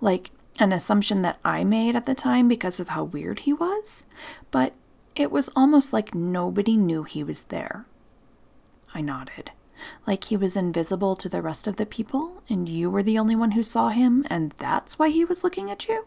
like 0.00 0.30
an 0.58 0.72
assumption 0.72 1.22
that 1.22 1.38
I 1.44 1.62
made 1.64 1.94
at 1.94 2.06
the 2.06 2.14
time 2.14 2.48
because 2.48 2.80
of 2.80 2.88
how 2.88 3.04
weird 3.04 3.40
he 3.40 3.52
was, 3.52 4.06
but 4.50 4.74
it 5.14 5.30
was 5.30 5.50
almost 5.54 5.92
like 5.92 6.14
nobody 6.14 6.76
knew 6.76 7.04
he 7.04 7.22
was 7.22 7.44
there. 7.44 7.86
I 8.94 9.00
nodded 9.00 9.50
like 10.06 10.24
he 10.24 10.36
was 10.36 10.56
invisible 10.56 11.16
to 11.16 11.28
the 11.28 11.42
rest 11.42 11.66
of 11.66 11.76
the 11.76 11.86
people, 11.86 12.42
and 12.48 12.68
you 12.68 12.90
were 12.90 13.02
the 13.02 13.18
only 13.18 13.36
one 13.36 13.52
who 13.52 13.62
saw 13.62 13.88
him, 13.88 14.24
and 14.28 14.54
that's 14.58 14.98
why 14.98 15.08
he 15.08 15.24
was 15.24 15.44
looking 15.44 15.70
at 15.70 15.88
you? 15.88 16.06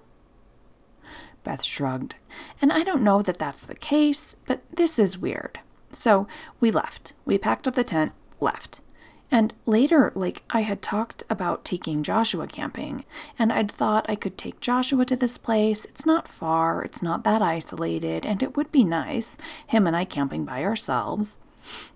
Beth 1.43 1.63
shrugged. 1.63 2.15
And 2.61 2.72
I 2.72 2.84
don't 2.84 3.03
know 3.03 3.22
that 3.22 3.39
that's 3.39 3.65
the 3.65 3.76
case, 3.76 4.36
but 4.45 4.61
this 4.70 4.99
is 4.99 5.18
weird. 5.18 5.59
So 5.92 6.28
we 6.60 6.72
left. 6.72 7.14
We 7.26 7.38
packed 7.38 7.68
up 7.68 7.76
the 7.76 7.84
tent, 7.84 8.14
left. 8.40 8.82
And 9.30 9.54
later, 9.66 10.12
like, 10.16 10.44
I 10.50 10.62
had 10.62 10.82
talked 10.82 11.24
about 11.30 11.66
taking 11.66 12.02
Joshua 12.02 12.48
camping, 12.48 13.04
and 13.38 13.52
I'd 13.52 13.70
thought 13.70 14.10
I 14.10 14.16
could 14.16 14.38
take 14.38 14.62
Joshua 14.62 15.04
to 15.06 15.18
this 15.18 15.38
place. 15.38 15.84
It's 15.84 16.06
not 16.06 16.30
far, 16.30 16.82
it's 16.82 17.04
not 17.04 17.26
that 17.26 17.42
isolated, 17.42 18.26
and 18.26 18.42
it 18.42 18.56
would 18.56 18.72
be 18.72 18.86
nice, 18.86 19.38
him 19.66 19.86
and 19.86 19.98
I 19.98 20.06
camping 20.06 20.46
by 20.46 20.64
ourselves. 20.64 21.40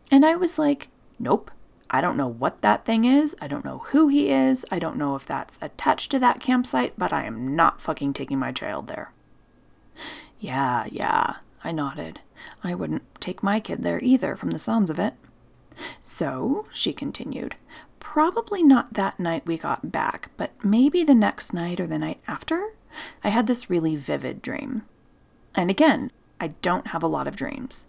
And 0.09 0.25
I 0.25 0.35
was 0.35 0.59
like, 0.59 0.89
nope, 1.19 1.51
I 1.89 2.01
don't 2.01 2.17
know 2.17 2.27
what 2.27 2.61
that 2.61 2.85
thing 2.85 3.05
is. 3.05 3.35
I 3.41 3.47
don't 3.47 3.65
know 3.65 3.79
who 3.87 4.09
he 4.09 4.29
is. 4.29 4.65
I 4.69 4.79
don't 4.79 4.97
know 4.97 5.15
if 5.15 5.25
that's 5.25 5.57
attached 5.61 6.11
to 6.11 6.19
that 6.19 6.41
campsite, 6.41 6.93
but 6.97 7.13
I 7.13 7.23
am 7.23 7.55
not 7.55 7.79
fucking 7.79 8.11
taking 8.11 8.39
my 8.39 8.51
child 8.51 8.87
there. 8.87 9.11
Yeah, 10.39 10.85
yeah, 10.91 11.35
I 11.63 11.71
nodded. 11.71 12.19
I 12.63 12.75
wouldn't 12.75 13.03
take 13.19 13.43
my 13.43 13.59
kid 13.59 13.83
there 13.83 13.99
either, 14.01 14.35
from 14.35 14.51
the 14.51 14.59
sounds 14.59 14.89
of 14.89 14.99
it. 14.99 15.13
So, 16.01 16.67
she 16.71 16.93
continued, 16.93 17.55
probably 17.99 18.61
not 18.61 18.93
that 18.93 19.19
night 19.19 19.45
we 19.45 19.57
got 19.57 19.91
back, 19.91 20.31
but 20.37 20.51
maybe 20.63 21.03
the 21.03 21.15
next 21.15 21.53
night 21.53 21.79
or 21.79 21.87
the 21.87 21.99
night 21.99 22.19
after, 22.27 22.73
I 23.23 23.29
had 23.29 23.47
this 23.47 23.69
really 23.69 23.95
vivid 23.95 24.41
dream. 24.41 24.83
And 25.55 25.69
again, 25.69 26.11
I 26.39 26.49
don't 26.61 26.87
have 26.87 27.03
a 27.03 27.07
lot 27.07 27.27
of 27.27 27.35
dreams. 27.35 27.87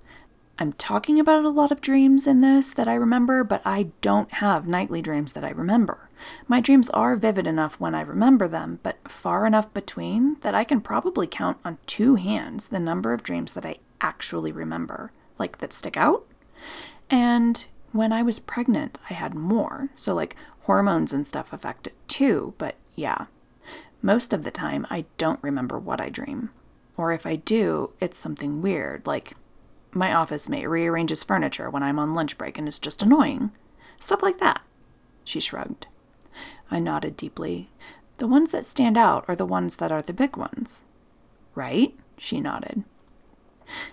I'm 0.59 0.75
talking 0.75 1.19
about 1.19 1.45
a 1.45 1.49
lot 1.49 1.73
of 1.73 1.81
dreams 1.81 2.27
in 2.27 2.41
this 2.41 2.73
that 2.75 2.87
I 2.87 2.95
remember, 2.95 3.43
but 3.43 3.63
I 3.65 3.89
don't 4.01 4.31
have 4.35 4.69
nightly 4.69 5.03
dreams 5.03 5.33
that 5.33 5.45
I 5.45 5.51
remember. 5.51 6.09
My 6.47 6.61
dreams 6.61 6.89
are 6.91 7.17
vivid 7.17 7.47
enough 7.47 7.81
when 7.81 7.95
I 7.95 8.03
remember 8.03 8.47
them, 8.47 8.79
but 8.83 8.99
far 9.09 9.47
enough 9.47 9.73
between 9.75 10.37
that 10.43 10.55
I 10.55 10.63
can 10.63 10.81
probably 10.81 11.27
count 11.27 11.59
on 11.65 11.79
two 11.87 12.15
hands 12.17 12.69
the 12.69 12.79
number 12.79 13.13
of 13.13 13.23
dreams 13.23 13.55
that 13.55 13.67
I 13.67 13.79
actually 14.03 14.53
remember, 14.53 15.13
like 15.39 15.59
that 15.59 15.73
stick 15.73 15.97
out. 15.97 16.27
And 17.09 17.65
when 17.93 18.13
I 18.13 18.23
was 18.23 18.39
pregnant, 18.39 18.99
I 19.09 19.15
had 19.15 19.35
more, 19.35 19.91
so 19.95 20.15
like 20.15 20.37
hormones 20.63 21.13
and 21.13 21.27
stuff 21.27 21.53
affect 21.53 21.87
it 21.87 21.95
too, 22.09 22.55
but 22.59 22.77
yeah. 22.95 23.27
Most 24.01 24.33
of 24.33 24.43
the 24.43 24.51
time, 24.51 24.87
I 24.91 25.05
don't 25.17 25.43
remember 25.43 25.79
what 25.79 26.01
I 26.01 26.09
dream. 26.09 26.51
Or 26.97 27.13
if 27.13 27.25
I 27.25 27.37
do, 27.37 27.93
it's 28.01 28.19
something 28.19 28.61
weird, 28.61 29.07
like 29.07 29.35
my 29.93 30.13
office 30.15 30.49
mate 30.49 30.67
rearranges 30.67 31.23
furniture 31.23 31.69
when 31.71 31.83
I'm 31.83 31.99
on 31.99 32.15
lunch 32.15 32.39
break 32.39 32.59
and 32.59 32.67
it's 32.67 32.79
just 32.79 33.03
annoying. 33.03 33.51
Stuff 34.01 34.23
like 34.23 34.39
that. 34.39 34.63
She 35.25 35.39
shrugged. 35.39 35.87
I 36.71 36.81
nodded 36.81 37.17
deeply. 37.17 37.71
The 38.19 38.27
ones 38.27 38.53
that 38.53 38.67
stand 38.67 38.97
out 38.97 39.25
are 39.29 39.37
the 39.37 39.47
ones 39.47 39.77
that 39.77 39.93
are 39.93 40.03
the 40.03 40.13
big 40.13 40.37
ones. 40.37 40.81
Right? 41.55 41.95
She 42.17 42.41
nodded. 42.41 42.85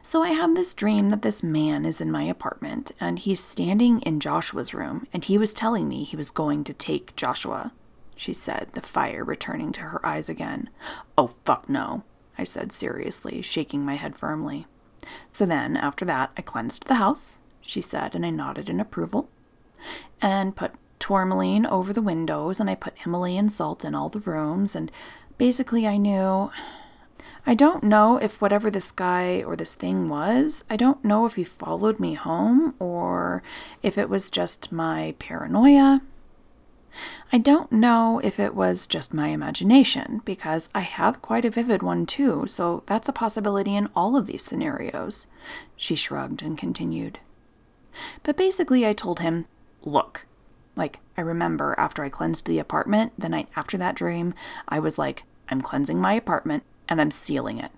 So 0.03 0.23
I 0.23 0.29
have 0.29 0.55
this 0.55 0.73
dream 0.73 1.09
that 1.09 1.21
this 1.21 1.43
man 1.43 1.85
is 1.85 2.01
in 2.01 2.11
my 2.11 2.23
apartment 2.23 2.91
and 2.99 3.19
he's 3.19 3.43
standing 3.43 4.01
in 4.01 4.19
Joshua's 4.19 4.73
room 4.73 5.07
and 5.13 5.23
he 5.23 5.37
was 5.37 5.53
telling 5.53 5.87
me 5.87 6.03
he 6.03 6.17
was 6.17 6.31
going 6.31 6.63
to 6.65 6.73
take 6.73 7.15
Joshua. 7.15 7.71
She 8.15 8.33
said, 8.33 8.69
the 8.73 8.81
fire 8.81 9.23
returning 9.23 9.71
to 9.73 9.81
her 9.81 10.05
eyes 10.05 10.27
again. 10.27 10.69
Oh, 11.17 11.27
fuck 11.27 11.69
no, 11.69 12.03
I 12.37 12.43
said 12.43 12.71
seriously, 12.71 13.41
shaking 13.41 13.85
my 13.85 13.95
head 13.95 14.17
firmly. 14.17 14.67
So 15.31 15.45
then, 15.45 15.77
after 15.77 16.03
that, 16.05 16.31
I 16.35 16.41
cleansed 16.41 16.87
the 16.87 16.95
house, 16.95 17.39
she 17.61 17.79
said, 17.79 18.13
and 18.15 18.25
I 18.25 18.29
nodded 18.29 18.67
in 18.67 18.81
approval, 18.81 19.29
and 20.21 20.55
put 20.55 20.73
tourmaline 20.99 21.65
over 21.65 21.93
the 21.93 22.01
windows, 22.01 22.59
and 22.59 22.69
I 22.69 22.75
put 22.75 22.97
Himalayan 22.99 23.47
salt 23.47 23.85
in 23.85 23.95
all 23.95 24.09
the 24.09 24.19
rooms, 24.19 24.75
and 24.75 24.91
basically 25.37 25.87
I 25.87 25.95
knew. 25.95 26.51
I 27.45 27.53
don't 27.53 27.83
know 27.83 28.17
if 28.17 28.41
whatever 28.41 28.69
this 28.69 28.91
guy 28.91 29.41
or 29.43 29.55
this 29.55 29.75
thing 29.75 30.09
was, 30.09 30.63
I 30.69 30.75
don't 30.75 31.03
know 31.03 31.25
if 31.25 31.35
he 31.35 31.43
followed 31.43 31.99
me 31.99 32.13
home 32.13 32.75
or 32.79 33.41
if 33.81 33.97
it 33.97 34.09
was 34.09 34.29
just 34.29 34.71
my 34.71 35.15
paranoia. 35.19 36.01
I 37.31 37.37
don't 37.37 37.71
know 37.71 38.19
if 38.23 38.39
it 38.39 38.55
was 38.55 38.87
just 38.87 39.13
my 39.13 39.27
imagination, 39.27 40.21
because 40.25 40.69
I 40.73 40.81
have 40.81 41.21
quite 41.21 41.45
a 41.45 41.49
vivid 41.49 41.83
one 41.83 42.05
too, 42.05 42.47
so 42.47 42.83
that's 42.87 43.07
a 43.07 43.13
possibility 43.13 43.75
in 43.75 43.89
all 43.95 44.17
of 44.17 44.25
these 44.25 44.43
scenarios. 44.43 45.27
She 45.75 45.95
shrugged 45.95 46.41
and 46.41 46.57
continued. 46.57 47.19
But 48.23 48.37
basically, 48.37 48.85
I 48.85 48.93
told 48.93 49.19
him, 49.19 49.45
Look, 49.83 50.25
like, 50.75 50.99
I 51.15 51.21
remember 51.21 51.75
after 51.77 52.03
I 52.03 52.09
cleansed 52.09 52.45
the 52.47 52.59
apartment, 52.59 53.13
the 53.17 53.29
night 53.29 53.49
after 53.55 53.77
that 53.77 53.95
dream, 53.95 54.33
I 54.67 54.79
was 54.79 54.97
like, 54.97 55.23
I'm 55.47 55.61
cleansing 55.61 55.99
my 55.99 56.13
apartment 56.13 56.63
and 56.89 56.99
I'm 56.99 57.11
sealing 57.11 57.59
it. 57.59 57.71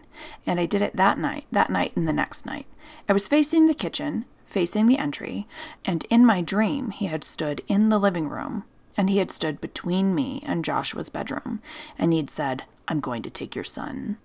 And 0.47 0.59
I 0.59 0.65
did 0.65 0.81
it 0.81 0.95
that 0.95 1.19
night, 1.19 1.45
that 1.51 1.69
night, 1.69 1.95
and 1.95 2.07
the 2.07 2.13
next 2.13 2.45
night. 2.45 2.65
I 3.07 3.13
was 3.13 3.27
facing 3.27 3.67
the 3.67 3.73
kitchen, 3.73 4.25
facing 4.45 4.87
the 4.87 4.97
entry, 4.97 5.47
and 5.85 6.05
in 6.09 6.25
my 6.25 6.41
dream, 6.41 6.89
he 6.91 7.05
had 7.05 7.23
stood 7.23 7.61
in 7.67 7.89
the 7.89 7.99
living 7.99 8.27
room 8.29 8.63
and 8.97 9.09
he 9.09 9.17
had 9.17 9.31
stood 9.31 9.61
between 9.61 10.13
me 10.13 10.43
and 10.45 10.65
Joshua's 10.65 11.09
bedroom, 11.09 11.61
and 11.97 12.13
he'd 12.13 12.29
said, 12.29 12.63
I'm 12.87 12.99
going 12.99 13.21
to 13.23 13.29
take 13.29 13.55
your 13.55 13.63
son. 13.63 14.17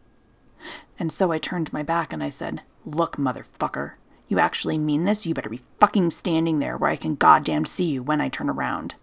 And 0.98 1.12
so 1.12 1.30
I 1.30 1.38
turned 1.38 1.72
my 1.72 1.82
back 1.82 2.12
and 2.12 2.22
I 2.22 2.30
said, 2.30 2.62
Look, 2.84 3.16
motherfucker, 3.16 3.92
you 4.28 4.38
actually 4.38 4.78
mean 4.78 5.04
this? 5.04 5.26
You 5.26 5.34
better 5.34 5.48
be 5.48 5.60
fucking 5.80 6.10
standing 6.10 6.58
there 6.58 6.76
where 6.76 6.90
I 6.90 6.96
can 6.96 7.14
goddamn 7.14 7.64
see 7.64 7.84
you 7.84 8.02
when 8.02 8.20
I 8.20 8.28
turn 8.28 8.48
around. 8.48 8.94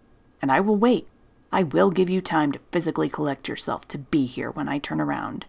And 0.42 0.52
I 0.52 0.60
will 0.60 0.76
wait. 0.76 1.08
I 1.50 1.62
will 1.62 1.90
give 1.90 2.10
you 2.10 2.20
time 2.20 2.52
to 2.52 2.60
physically 2.72 3.08
collect 3.08 3.48
yourself 3.48 3.86
to 3.88 3.98
be 3.98 4.26
here 4.26 4.50
when 4.50 4.68
I 4.68 4.78
turn 4.78 5.00
around, 5.00 5.46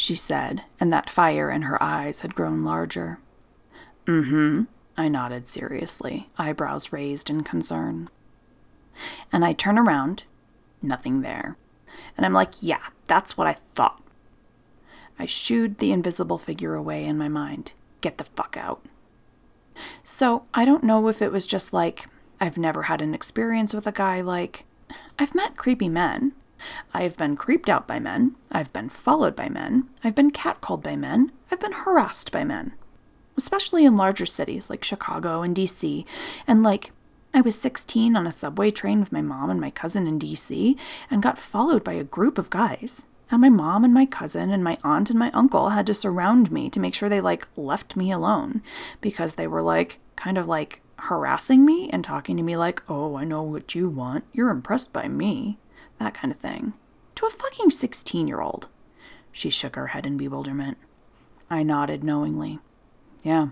she 0.00 0.14
said, 0.14 0.64
and 0.80 0.90
that 0.90 1.10
fire 1.10 1.50
in 1.50 1.60
her 1.60 1.80
eyes 1.82 2.22
had 2.22 2.34
grown 2.34 2.64
larger. 2.64 3.18
Mm 4.06 4.28
hmm, 4.30 4.62
I 4.96 5.08
nodded 5.08 5.46
seriously, 5.46 6.30
eyebrows 6.38 6.90
raised 6.90 7.28
in 7.28 7.42
concern. 7.42 8.08
And 9.30 9.44
I 9.44 9.52
turn 9.52 9.78
around, 9.78 10.24
nothing 10.80 11.20
there. 11.20 11.58
And 12.16 12.24
I'm 12.24 12.32
like, 12.32 12.54
yeah, 12.62 12.80
that's 13.08 13.36
what 13.36 13.46
I 13.46 13.52
thought. 13.52 14.02
I 15.18 15.26
shooed 15.26 15.76
the 15.76 15.92
invisible 15.92 16.38
figure 16.38 16.74
away 16.74 17.04
in 17.04 17.18
my 17.18 17.28
mind. 17.28 17.74
Get 18.00 18.16
the 18.16 18.24
fuck 18.24 18.56
out. 18.58 18.82
So 20.02 20.44
I 20.54 20.64
don't 20.64 20.82
know 20.82 21.08
if 21.08 21.20
it 21.20 21.30
was 21.30 21.46
just 21.46 21.74
like, 21.74 22.06
I've 22.40 22.56
never 22.56 22.84
had 22.84 23.02
an 23.02 23.14
experience 23.14 23.74
with 23.74 23.86
a 23.86 23.92
guy 23.92 24.22
like. 24.22 24.64
I've 25.18 25.34
met 25.34 25.58
creepy 25.58 25.90
men. 25.90 26.32
I've 26.92 27.16
been 27.16 27.36
creeped 27.36 27.68
out 27.68 27.86
by 27.86 27.98
men. 27.98 28.36
I've 28.50 28.72
been 28.72 28.88
followed 28.88 29.36
by 29.36 29.48
men. 29.48 29.88
I've 30.04 30.14
been 30.14 30.30
catcalled 30.30 30.82
by 30.82 30.96
men. 30.96 31.32
I've 31.50 31.60
been 31.60 31.72
harassed 31.72 32.32
by 32.32 32.44
men. 32.44 32.72
Especially 33.36 33.84
in 33.84 33.96
larger 33.96 34.26
cities 34.26 34.68
like 34.68 34.84
Chicago 34.84 35.42
and 35.42 35.56
DC, 35.56 36.04
and 36.46 36.62
like 36.62 36.92
I 37.32 37.40
was 37.40 37.58
16 37.58 38.16
on 38.16 38.26
a 38.26 38.32
subway 38.32 38.70
train 38.70 38.98
with 38.98 39.12
my 39.12 39.20
mom 39.20 39.50
and 39.50 39.60
my 39.60 39.70
cousin 39.70 40.06
in 40.06 40.18
DC 40.18 40.76
and 41.10 41.22
got 41.22 41.38
followed 41.38 41.84
by 41.84 41.92
a 41.92 42.04
group 42.04 42.38
of 42.38 42.50
guys. 42.50 43.06
And 43.30 43.40
my 43.40 43.48
mom 43.48 43.84
and 43.84 43.94
my 43.94 44.06
cousin 44.06 44.50
and 44.50 44.64
my 44.64 44.76
aunt 44.82 45.10
and 45.10 45.18
my 45.18 45.30
uncle 45.30 45.68
had 45.68 45.86
to 45.86 45.94
surround 45.94 46.50
me 46.50 46.68
to 46.70 46.80
make 46.80 46.94
sure 46.94 47.08
they 47.08 47.20
like 47.20 47.46
left 47.56 47.94
me 47.94 48.10
alone 48.10 48.62
because 49.00 49.36
they 49.36 49.46
were 49.46 49.62
like 49.62 50.00
kind 50.16 50.36
of 50.36 50.48
like 50.48 50.82
harassing 50.96 51.64
me 51.64 51.88
and 51.90 52.04
talking 52.04 52.36
to 52.36 52.42
me 52.42 52.56
like, 52.56 52.82
"Oh, 52.88 53.14
I 53.16 53.24
know 53.24 53.42
what 53.42 53.74
you 53.74 53.88
want. 53.88 54.24
You're 54.32 54.50
impressed 54.50 54.92
by 54.92 55.06
me." 55.06 55.58
That 56.00 56.14
kind 56.14 56.32
of 56.32 56.40
thing. 56.40 56.72
To 57.16 57.26
a 57.26 57.30
fucking 57.30 57.70
16-year-old. 57.70 58.68
She 59.30 59.50
shook 59.50 59.76
her 59.76 59.88
head 59.88 60.06
in 60.06 60.16
bewilderment. 60.16 60.78
I 61.48 61.62
nodded 61.62 62.02
knowingly. 62.02 62.58
Yeah. 63.22 63.48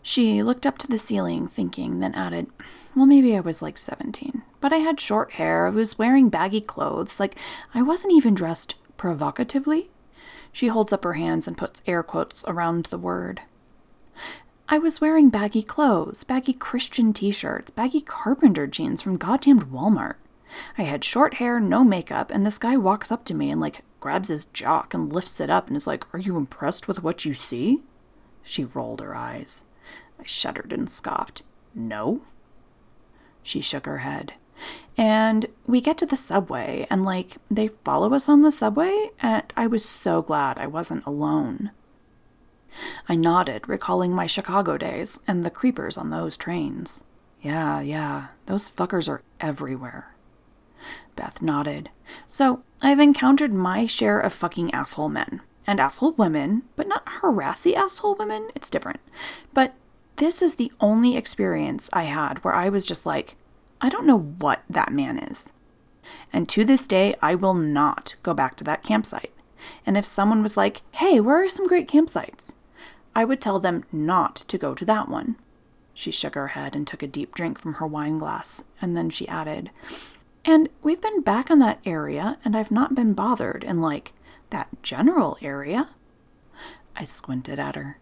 She 0.00 0.42
looked 0.42 0.64
up 0.64 0.78
to 0.78 0.86
the 0.86 0.98
ceiling, 0.98 1.48
thinking, 1.48 2.00
then 2.00 2.14
added, 2.14 2.46
Well, 2.94 3.06
maybe 3.06 3.36
I 3.36 3.40
was 3.40 3.60
like 3.60 3.76
17. 3.76 4.42
But 4.60 4.72
I 4.72 4.78
had 4.78 5.00
short 5.00 5.32
hair, 5.32 5.66
I 5.66 5.70
was 5.70 5.98
wearing 5.98 6.28
baggy 6.28 6.60
clothes, 6.60 7.18
like 7.18 7.36
I 7.74 7.82
wasn't 7.82 8.14
even 8.14 8.34
dressed 8.34 8.76
provocatively. 8.96 9.90
She 10.52 10.68
holds 10.68 10.92
up 10.92 11.02
her 11.04 11.14
hands 11.14 11.48
and 11.48 11.58
puts 11.58 11.82
air 11.86 12.02
quotes 12.02 12.44
around 12.46 12.86
the 12.86 12.98
word. 12.98 13.40
I 14.68 14.78
was 14.78 15.00
wearing 15.00 15.30
baggy 15.30 15.62
clothes, 15.62 16.22
baggy 16.22 16.52
Christian 16.52 17.12
t 17.12 17.32
shirts, 17.32 17.72
baggy 17.72 18.00
carpenter 18.00 18.66
jeans 18.66 19.02
from 19.02 19.16
goddamned 19.16 19.72
Walmart. 19.72 20.14
I 20.76 20.82
had 20.82 21.04
short 21.04 21.34
hair, 21.34 21.60
no 21.60 21.84
makeup, 21.84 22.30
and 22.30 22.44
this 22.44 22.58
guy 22.58 22.76
walks 22.76 23.10
up 23.10 23.24
to 23.26 23.34
me 23.34 23.50
and, 23.50 23.60
like, 23.60 23.82
grabs 24.00 24.28
his 24.28 24.44
jock 24.44 24.92
and 24.92 25.12
lifts 25.12 25.40
it 25.40 25.50
up 25.50 25.68
and 25.68 25.76
is 25.76 25.86
like, 25.86 26.12
Are 26.14 26.18
you 26.18 26.36
impressed 26.36 26.88
with 26.88 27.02
what 27.02 27.24
you 27.24 27.34
see? 27.34 27.82
She 28.42 28.64
rolled 28.64 29.00
her 29.00 29.14
eyes. 29.14 29.64
I 30.18 30.24
shuddered 30.24 30.72
and 30.72 30.90
scoffed. 30.90 31.42
No. 31.74 32.22
She 33.42 33.60
shook 33.60 33.86
her 33.86 33.98
head. 33.98 34.34
And 34.96 35.46
we 35.66 35.80
get 35.80 35.98
to 35.98 36.06
the 36.06 36.16
subway, 36.16 36.86
and 36.90 37.04
like 37.04 37.38
they 37.50 37.68
follow 37.68 38.12
us 38.14 38.28
on 38.28 38.42
the 38.42 38.52
subway, 38.52 39.10
and 39.20 39.44
I 39.56 39.66
was 39.66 39.84
so 39.84 40.22
glad 40.22 40.58
I 40.58 40.66
wasn't 40.66 41.06
alone. 41.06 41.70
I 43.08 43.16
nodded, 43.16 43.68
recalling 43.68 44.12
my 44.12 44.26
Chicago 44.26 44.78
days 44.78 45.18
and 45.26 45.44
the 45.44 45.50
creepers 45.50 45.98
on 45.98 46.10
those 46.10 46.36
trains. 46.36 47.04
Yeah, 47.40 47.80
yeah, 47.80 48.28
those 48.46 48.68
fuckers 48.68 49.08
are 49.08 49.22
everywhere. 49.40 50.14
Beth 51.16 51.42
nodded. 51.42 51.90
So, 52.28 52.62
I've 52.82 53.00
encountered 53.00 53.52
my 53.52 53.86
share 53.86 54.18
of 54.18 54.32
fucking 54.32 54.72
asshole 54.74 55.08
men 55.08 55.40
and 55.66 55.78
asshole 55.80 56.12
women, 56.12 56.62
but 56.76 56.88
not 56.88 57.08
harassy 57.20 57.76
asshole 57.76 58.16
women. 58.16 58.48
It's 58.54 58.70
different. 58.70 59.00
But 59.54 59.74
this 60.16 60.42
is 60.42 60.56
the 60.56 60.72
only 60.80 61.16
experience 61.16 61.88
I 61.92 62.04
had 62.04 62.42
where 62.44 62.54
I 62.54 62.68
was 62.68 62.84
just 62.84 63.06
like, 63.06 63.36
I 63.80 63.88
don't 63.88 64.06
know 64.06 64.18
what 64.18 64.62
that 64.68 64.92
man 64.92 65.18
is. 65.18 65.52
And 66.32 66.48
to 66.48 66.64
this 66.64 66.86
day, 66.86 67.14
I 67.22 67.34
will 67.34 67.54
not 67.54 68.16
go 68.22 68.34
back 68.34 68.56
to 68.56 68.64
that 68.64 68.82
campsite. 68.82 69.32
And 69.86 69.96
if 69.96 70.04
someone 70.04 70.42
was 70.42 70.56
like, 70.56 70.82
hey, 70.92 71.20
where 71.20 71.42
are 71.42 71.48
some 71.48 71.68
great 71.68 71.88
campsites? 71.88 72.54
I 73.14 73.24
would 73.24 73.40
tell 73.40 73.60
them 73.60 73.84
not 73.92 74.36
to 74.36 74.58
go 74.58 74.74
to 74.74 74.84
that 74.84 75.08
one. 75.08 75.36
She 75.94 76.10
shook 76.10 76.34
her 76.34 76.48
head 76.48 76.74
and 76.74 76.86
took 76.86 77.02
a 77.02 77.06
deep 77.06 77.34
drink 77.34 77.58
from 77.58 77.74
her 77.74 77.86
wine 77.86 78.18
glass, 78.18 78.64
and 78.80 78.96
then 78.96 79.10
she 79.10 79.28
added, 79.28 79.70
And 80.44 80.68
we've 80.82 81.00
been 81.00 81.20
back 81.20 81.50
in 81.50 81.58
that 81.60 81.80
area, 81.84 82.38
and 82.44 82.56
I've 82.56 82.70
not 82.70 82.94
been 82.94 83.14
bothered 83.14 83.62
in, 83.62 83.80
like, 83.80 84.12
that 84.50 84.68
general 84.82 85.38
area. 85.40 85.90
I 86.96 87.04
squinted 87.04 87.58
at 87.58 87.76
her. 87.76 87.98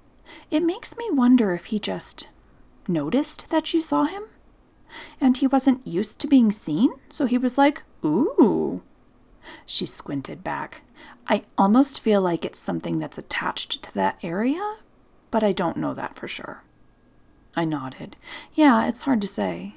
It 0.50 0.62
makes 0.62 0.96
me 0.96 1.08
wonder 1.10 1.54
if 1.54 1.66
he 1.66 1.78
just 1.78 2.28
noticed 2.88 3.50
that 3.50 3.72
you 3.74 3.82
saw 3.82 4.04
him? 4.04 4.24
And 5.20 5.36
he 5.36 5.46
wasn't 5.46 5.86
used 5.86 6.18
to 6.20 6.26
being 6.26 6.50
seen, 6.50 6.90
so 7.08 7.26
he 7.26 7.38
was 7.38 7.56
like, 7.56 7.82
Ooh. 8.04 8.82
She 9.66 9.86
squinted 9.86 10.42
back. 10.42 10.82
I 11.26 11.42
almost 11.56 12.00
feel 12.00 12.20
like 12.20 12.44
it's 12.44 12.58
something 12.58 12.98
that's 12.98 13.18
attached 13.18 13.82
to 13.82 13.94
that 13.94 14.18
area, 14.22 14.76
but 15.30 15.44
I 15.44 15.52
don't 15.52 15.76
know 15.76 15.94
that 15.94 16.16
for 16.16 16.26
sure. 16.26 16.62
I 17.56 17.64
nodded. 17.64 18.16
Yeah, 18.52 18.86
it's 18.86 19.02
hard 19.02 19.20
to 19.20 19.26
say. 19.26 19.74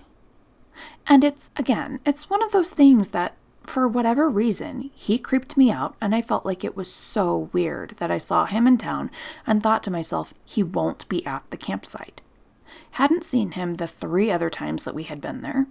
And 1.07 1.23
it's, 1.23 1.51
again, 1.55 1.99
it's 2.05 2.29
one 2.29 2.43
of 2.43 2.51
those 2.51 2.71
things 2.71 3.11
that, 3.11 3.35
for 3.65 3.87
whatever 3.87 4.29
reason, 4.29 4.91
he 4.93 5.17
creeped 5.17 5.55
me 5.57 5.71
out, 5.71 5.95
and 6.01 6.13
I 6.13 6.21
felt 6.21 6.45
like 6.45 6.63
it 6.63 6.75
was 6.75 6.91
so 6.91 7.49
weird 7.53 7.91
that 7.97 8.11
I 8.11 8.17
saw 8.17 8.45
him 8.45 8.67
in 8.67 8.77
town 8.77 9.09
and 9.47 9.61
thought 9.61 9.83
to 9.83 9.91
myself, 9.91 10.33
he 10.45 10.63
won't 10.63 11.07
be 11.09 11.25
at 11.25 11.43
the 11.49 11.57
campsite. 11.57 12.21
Hadn't 12.91 13.23
seen 13.23 13.51
him 13.51 13.75
the 13.75 13.87
three 13.87 14.31
other 14.31 14.49
times 14.49 14.83
that 14.83 14.95
we 14.95 15.03
had 15.03 15.21
been 15.21 15.41
there. 15.41 15.67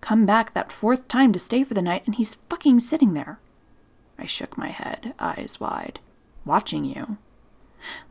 Come 0.00 0.26
back 0.26 0.54
that 0.54 0.70
fourth 0.70 1.08
time 1.08 1.32
to 1.32 1.38
stay 1.38 1.64
for 1.64 1.74
the 1.74 1.82
night, 1.82 2.02
and 2.06 2.14
he's 2.14 2.36
fucking 2.48 2.80
sitting 2.80 3.14
there. 3.14 3.40
I 4.18 4.26
shook 4.26 4.56
my 4.56 4.68
head, 4.68 5.14
eyes 5.18 5.58
wide. 5.60 5.98
Watching 6.44 6.84
you. 6.84 7.18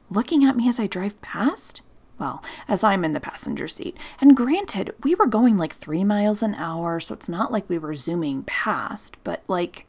Looking 0.10 0.44
at 0.44 0.58
me 0.58 0.68
as 0.68 0.80
I 0.80 0.88
drive 0.88 1.20
past? 1.22 1.82
Well, 2.18 2.44
as 2.68 2.84
I'm 2.84 3.04
in 3.04 3.12
the 3.12 3.20
passenger 3.20 3.68
seat. 3.68 3.98
And 4.22 4.38
granted, 4.38 4.96
we 5.04 5.16
were 5.16 5.28
going 5.28 5.58
like 5.58 5.74
three 5.74 6.04
miles 6.04 6.42
an 6.42 6.56
hour, 6.56 7.00
so 7.00 7.14
it's 7.14 7.28
not 7.28 7.52
like 7.52 7.70
we 7.70 7.78
were 7.78 7.96
zooming 7.96 8.44
past, 8.44 9.18
but 9.24 9.44
like. 9.48 9.86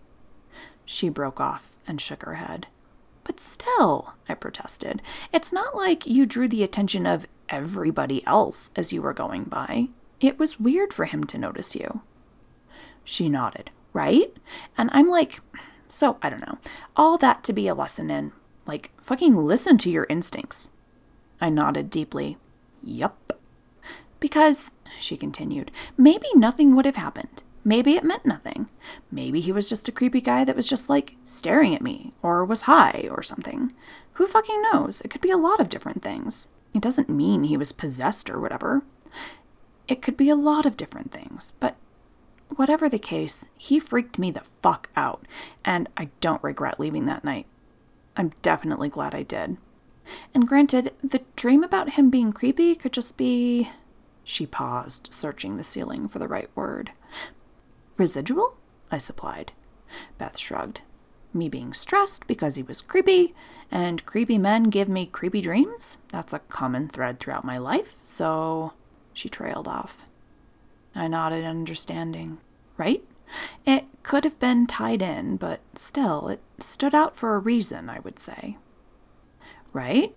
She 0.84 1.08
broke 1.08 1.40
off 1.40 1.70
and 1.86 2.00
shook 2.00 2.22
her 2.22 2.34
head. 2.34 2.66
But 3.24 3.40
still, 3.40 4.14
I 4.28 4.34
protested, 4.34 5.02
it's 5.32 5.52
not 5.52 5.76
like 5.76 6.06
you 6.06 6.26
drew 6.26 6.46
the 6.46 6.62
attention 6.62 7.06
of 7.06 7.26
everybody 7.48 8.24
else 8.24 8.70
as 8.76 8.92
you 8.92 9.02
were 9.02 9.12
going 9.12 9.44
by. 9.44 9.88
It 10.20 10.38
was 10.38 10.60
weird 10.60 10.92
for 10.92 11.06
him 11.06 11.24
to 11.24 11.38
notice 11.38 11.74
you. 11.74 12.02
She 13.02 13.28
nodded, 13.28 13.70
right? 13.92 14.32
And 14.78 14.90
I'm 14.92 15.08
like, 15.08 15.40
so 15.88 16.18
I 16.22 16.30
don't 16.30 16.46
know. 16.46 16.58
All 16.96 17.18
that 17.18 17.42
to 17.44 17.52
be 17.52 17.66
a 17.66 17.74
lesson 17.74 18.10
in, 18.10 18.32
like, 18.64 18.92
fucking 19.00 19.36
listen 19.36 19.76
to 19.78 19.90
your 19.90 20.06
instincts. 20.08 20.70
I 21.40 21.50
nodded 21.50 21.90
deeply. 21.90 22.38
Yup. 22.82 23.38
Because, 24.20 24.72
she 24.98 25.16
continued, 25.16 25.70
maybe 25.96 26.26
nothing 26.34 26.74
would 26.74 26.86
have 26.86 26.96
happened. 26.96 27.42
Maybe 27.64 27.94
it 27.94 28.04
meant 28.04 28.24
nothing. 28.24 28.68
Maybe 29.10 29.40
he 29.40 29.50
was 29.50 29.68
just 29.68 29.88
a 29.88 29.92
creepy 29.92 30.20
guy 30.20 30.44
that 30.44 30.54
was 30.56 30.68
just 30.68 30.88
like 30.88 31.16
staring 31.24 31.74
at 31.74 31.82
me, 31.82 32.12
or 32.22 32.44
was 32.44 32.62
high, 32.62 33.08
or 33.10 33.22
something. 33.22 33.72
Who 34.14 34.26
fucking 34.26 34.62
knows? 34.62 35.00
It 35.00 35.10
could 35.10 35.20
be 35.20 35.32
a 35.32 35.36
lot 35.36 35.60
of 35.60 35.68
different 35.68 36.02
things. 36.02 36.48
It 36.72 36.80
doesn't 36.80 37.08
mean 37.08 37.44
he 37.44 37.56
was 37.56 37.72
possessed 37.72 38.30
or 38.30 38.40
whatever. 38.40 38.84
It 39.88 40.00
could 40.00 40.16
be 40.16 40.30
a 40.30 40.36
lot 40.36 40.64
of 40.64 40.76
different 40.76 41.10
things, 41.12 41.52
but 41.58 41.76
whatever 42.54 42.88
the 42.88 42.98
case, 42.98 43.48
he 43.56 43.78
freaked 43.78 44.18
me 44.18 44.30
the 44.30 44.42
fuck 44.62 44.88
out, 44.96 45.26
and 45.64 45.88
I 45.96 46.10
don't 46.20 46.42
regret 46.42 46.78
leaving 46.78 47.06
that 47.06 47.24
night. 47.24 47.46
I'm 48.16 48.32
definitely 48.42 48.88
glad 48.88 49.14
I 49.14 49.22
did. 49.22 49.56
And 50.34 50.46
granted, 50.46 50.92
the 51.02 51.22
dream 51.34 51.62
about 51.62 51.90
him 51.90 52.10
being 52.10 52.32
creepy 52.32 52.74
could 52.74 52.92
just 52.92 53.16
be. 53.16 53.70
She 54.24 54.46
paused, 54.46 55.08
searching 55.12 55.56
the 55.56 55.64
ceiling 55.64 56.08
for 56.08 56.18
the 56.18 56.28
right 56.28 56.50
word. 56.54 56.92
Residual? 57.96 58.56
I 58.90 58.98
supplied. 58.98 59.52
Beth 60.18 60.38
shrugged. 60.38 60.82
Me 61.32 61.48
being 61.48 61.72
stressed 61.72 62.26
because 62.26 62.56
he 62.56 62.62
was 62.62 62.80
creepy, 62.80 63.34
and 63.70 64.04
creepy 64.06 64.38
men 64.38 64.64
give 64.64 64.88
me 64.88 65.06
creepy 65.06 65.40
dreams? 65.40 65.98
That's 66.08 66.32
a 66.32 66.38
common 66.40 66.88
thread 66.88 67.20
throughout 67.20 67.44
my 67.44 67.58
life, 67.58 67.96
so. 68.02 68.72
She 69.12 69.28
trailed 69.28 69.68
off. 69.68 70.04
I 70.94 71.08
nodded, 71.08 71.44
understanding. 71.44 72.38
Right? 72.76 73.04
It 73.64 73.86
could 74.02 74.24
have 74.24 74.38
been 74.38 74.66
tied 74.66 75.02
in, 75.02 75.36
but 75.36 75.60
still, 75.74 76.28
it 76.28 76.40
stood 76.58 76.94
out 76.94 77.16
for 77.16 77.34
a 77.34 77.40
reason, 77.40 77.90
I 77.90 77.98
would 78.00 78.18
say. 78.18 78.56
Right? 79.76 80.16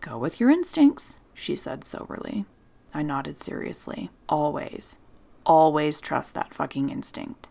Go 0.00 0.18
with 0.18 0.40
your 0.40 0.50
instincts, 0.50 1.20
she 1.32 1.54
said 1.54 1.84
soberly. 1.84 2.44
I 2.92 3.02
nodded 3.04 3.38
seriously. 3.38 4.10
Always. 4.28 4.98
Always 5.44 6.00
trust 6.00 6.34
that 6.34 6.52
fucking 6.52 6.88
instinct. 6.90 7.46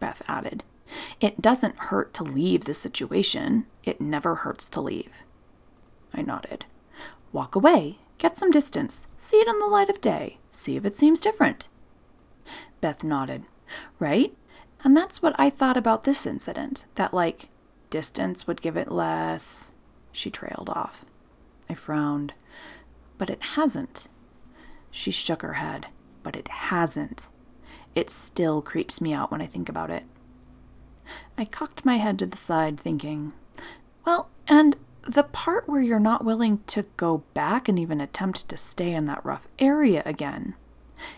Beth 0.00 0.22
added, 0.26 0.64
It 1.20 1.40
doesn't 1.40 1.76
hurt 1.76 2.12
to 2.14 2.24
leave 2.24 2.64
the 2.64 2.74
situation. 2.74 3.66
It 3.84 4.00
never 4.00 4.34
hurts 4.34 4.68
to 4.70 4.80
leave. 4.80 5.22
I 6.12 6.22
nodded. 6.22 6.64
Walk 7.30 7.54
away. 7.54 7.98
Get 8.18 8.36
some 8.36 8.50
distance. 8.50 9.06
See 9.18 9.36
it 9.36 9.46
in 9.46 9.60
the 9.60 9.68
light 9.68 9.88
of 9.88 10.00
day. 10.00 10.38
See 10.50 10.74
if 10.74 10.84
it 10.84 10.94
seems 10.94 11.20
different. 11.20 11.68
Beth 12.80 13.04
nodded. 13.04 13.44
Right? 14.00 14.36
And 14.82 14.96
that's 14.96 15.22
what 15.22 15.36
I 15.38 15.48
thought 15.48 15.76
about 15.76 16.02
this 16.02 16.26
incident. 16.26 16.86
That, 16.96 17.14
like, 17.14 17.50
distance 17.88 18.48
would 18.48 18.60
give 18.60 18.76
it 18.76 18.90
less. 18.90 19.70
She 20.12 20.30
trailed 20.30 20.70
off. 20.70 21.04
I 21.68 21.74
frowned. 21.74 22.34
But 23.18 23.30
it 23.30 23.42
hasn't. 23.42 24.08
She 24.90 25.10
shook 25.10 25.42
her 25.42 25.54
head. 25.54 25.86
But 26.22 26.36
it 26.36 26.48
hasn't. 26.48 27.28
It 27.94 28.10
still 28.10 28.62
creeps 28.62 29.00
me 29.00 29.12
out 29.12 29.30
when 29.30 29.42
I 29.42 29.46
think 29.46 29.68
about 29.68 29.90
it. 29.90 30.04
I 31.36 31.44
cocked 31.44 31.84
my 31.84 31.96
head 31.96 32.18
to 32.20 32.26
the 32.26 32.36
side, 32.36 32.78
thinking, 32.78 33.32
well, 34.06 34.30
and 34.46 34.76
the 35.02 35.24
part 35.24 35.68
where 35.68 35.80
you're 35.80 35.98
not 35.98 36.24
willing 36.24 36.62
to 36.68 36.84
go 36.96 37.24
back 37.34 37.68
and 37.68 37.78
even 37.78 38.00
attempt 38.00 38.48
to 38.48 38.56
stay 38.56 38.92
in 38.92 39.06
that 39.06 39.24
rough 39.24 39.48
area 39.58 40.02
again. 40.06 40.54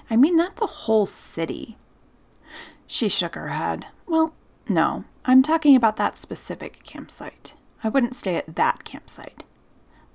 I 0.08 0.16
mean, 0.16 0.36
that's 0.36 0.62
a 0.62 0.66
whole 0.66 1.06
city. 1.06 1.76
She 2.86 3.08
shook 3.08 3.34
her 3.34 3.48
head. 3.48 3.86
Well, 4.06 4.34
no, 4.68 5.04
I'm 5.24 5.42
talking 5.42 5.76
about 5.76 5.96
that 5.96 6.16
specific 6.16 6.82
campsite. 6.82 7.54
I 7.84 7.88
wouldn't 7.88 8.16
stay 8.16 8.34
at 8.34 8.56
that 8.56 8.82
campsite. 8.82 9.44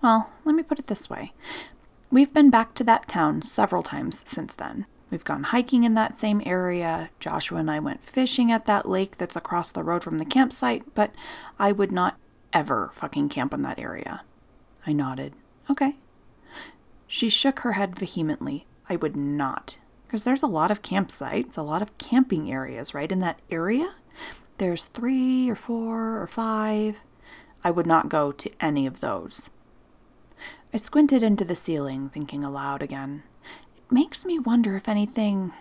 Well, 0.02 0.32
let 0.44 0.56
me 0.56 0.64
put 0.64 0.80
it 0.80 0.88
this 0.88 1.10
way 1.10 1.34
we've 2.12 2.34
been 2.34 2.50
back 2.50 2.74
to 2.74 2.84
that 2.84 3.08
town 3.08 3.42
several 3.42 3.84
times 3.84 4.24
since 4.28 4.56
then. 4.56 4.86
We've 5.12 5.24
gone 5.24 5.44
hiking 5.44 5.84
in 5.84 5.96
that 5.96 6.16
same 6.16 6.42
area. 6.46 7.10
Joshua 7.20 7.60
and 7.60 7.70
I 7.70 7.80
went 7.80 8.04
fishing 8.04 8.52
at 8.52 8.66
that 8.66 8.88
lake 8.88 9.18
that's 9.18 9.36
across 9.36 9.72
the 9.72 9.84
road 9.84 10.04
from 10.04 10.20
the 10.20 10.26
campsite, 10.26 10.94
but 10.94 11.12
I 11.58 11.72
would 11.72 11.92
not 11.92 12.18
ever 12.54 12.92
fucking 12.94 13.30
camp 13.30 13.54
in 13.54 13.62
that 13.64 13.80
area. 13.80 14.22
I 14.86 14.94
nodded. 14.94 15.34
Okay. 15.70 15.96
She 17.08 17.30
shook 17.30 17.60
her 17.60 17.74
head 17.74 17.98
vehemently. 17.98 18.66
I 18.88 18.96
would 18.96 19.16
not. 19.16 19.80
Because 20.06 20.24
there's 20.24 20.44
a 20.44 20.48
lot 20.48 20.72
of 20.72 20.82
campsites, 20.82 21.58
a 21.58 21.62
lot 21.62 21.82
of 21.82 21.98
camping 21.98 22.52
areas, 22.52 22.94
right? 22.94 23.12
In 23.12 23.20
that 23.20 23.40
area, 23.50 23.96
there's 24.58 24.88
three 24.88 25.50
or 25.50 25.56
four 25.56 26.22
or 26.22 26.28
five. 26.28 27.00
I 27.64 27.72
would 27.72 27.88
not 27.88 28.10
go 28.10 28.32
to 28.32 28.52
any 28.60 28.86
of 28.86 29.00
those. 29.00 29.50
I 30.74 30.78
squinted 30.78 31.24
into 31.24 31.44
the 31.44 31.56
ceiling, 31.56 32.10
thinking 32.10 32.44
aloud 32.44 32.82
again. 32.82 33.24
It 33.78 33.92
makes 33.92 34.26
me 34.26 34.40
wonder 34.40 34.76
if 34.76 34.88
anything. 34.88 35.54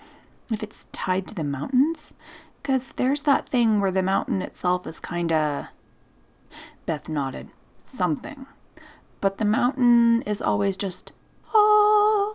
if 0.50 0.62
it's 0.62 0.86
tied 0.92 1.26
to 1.28 1.34
the 1.34 1.44
mountains? 1.44 2.14
Because 2.62 2.92
there's 2.92 3.22
that 3.24 3.48
thing 3.48 3.80
where 3.80 3.90
the 3.90 4.02
mountain 4.02 4.40
itself 4.42 4.86
is 4.86 5.00
kinda. 5.00 5.70
Beth 6.86 7.08
nodded. 7.08 7.48
Something. 7.84 8.46
But 9.20 9.38
the 9.38 9.44
mountain 9.44 10.22
is 10.22 10.40
always 10.40 10.76
just. 10.76 11.12
Ah. 11.54 12.34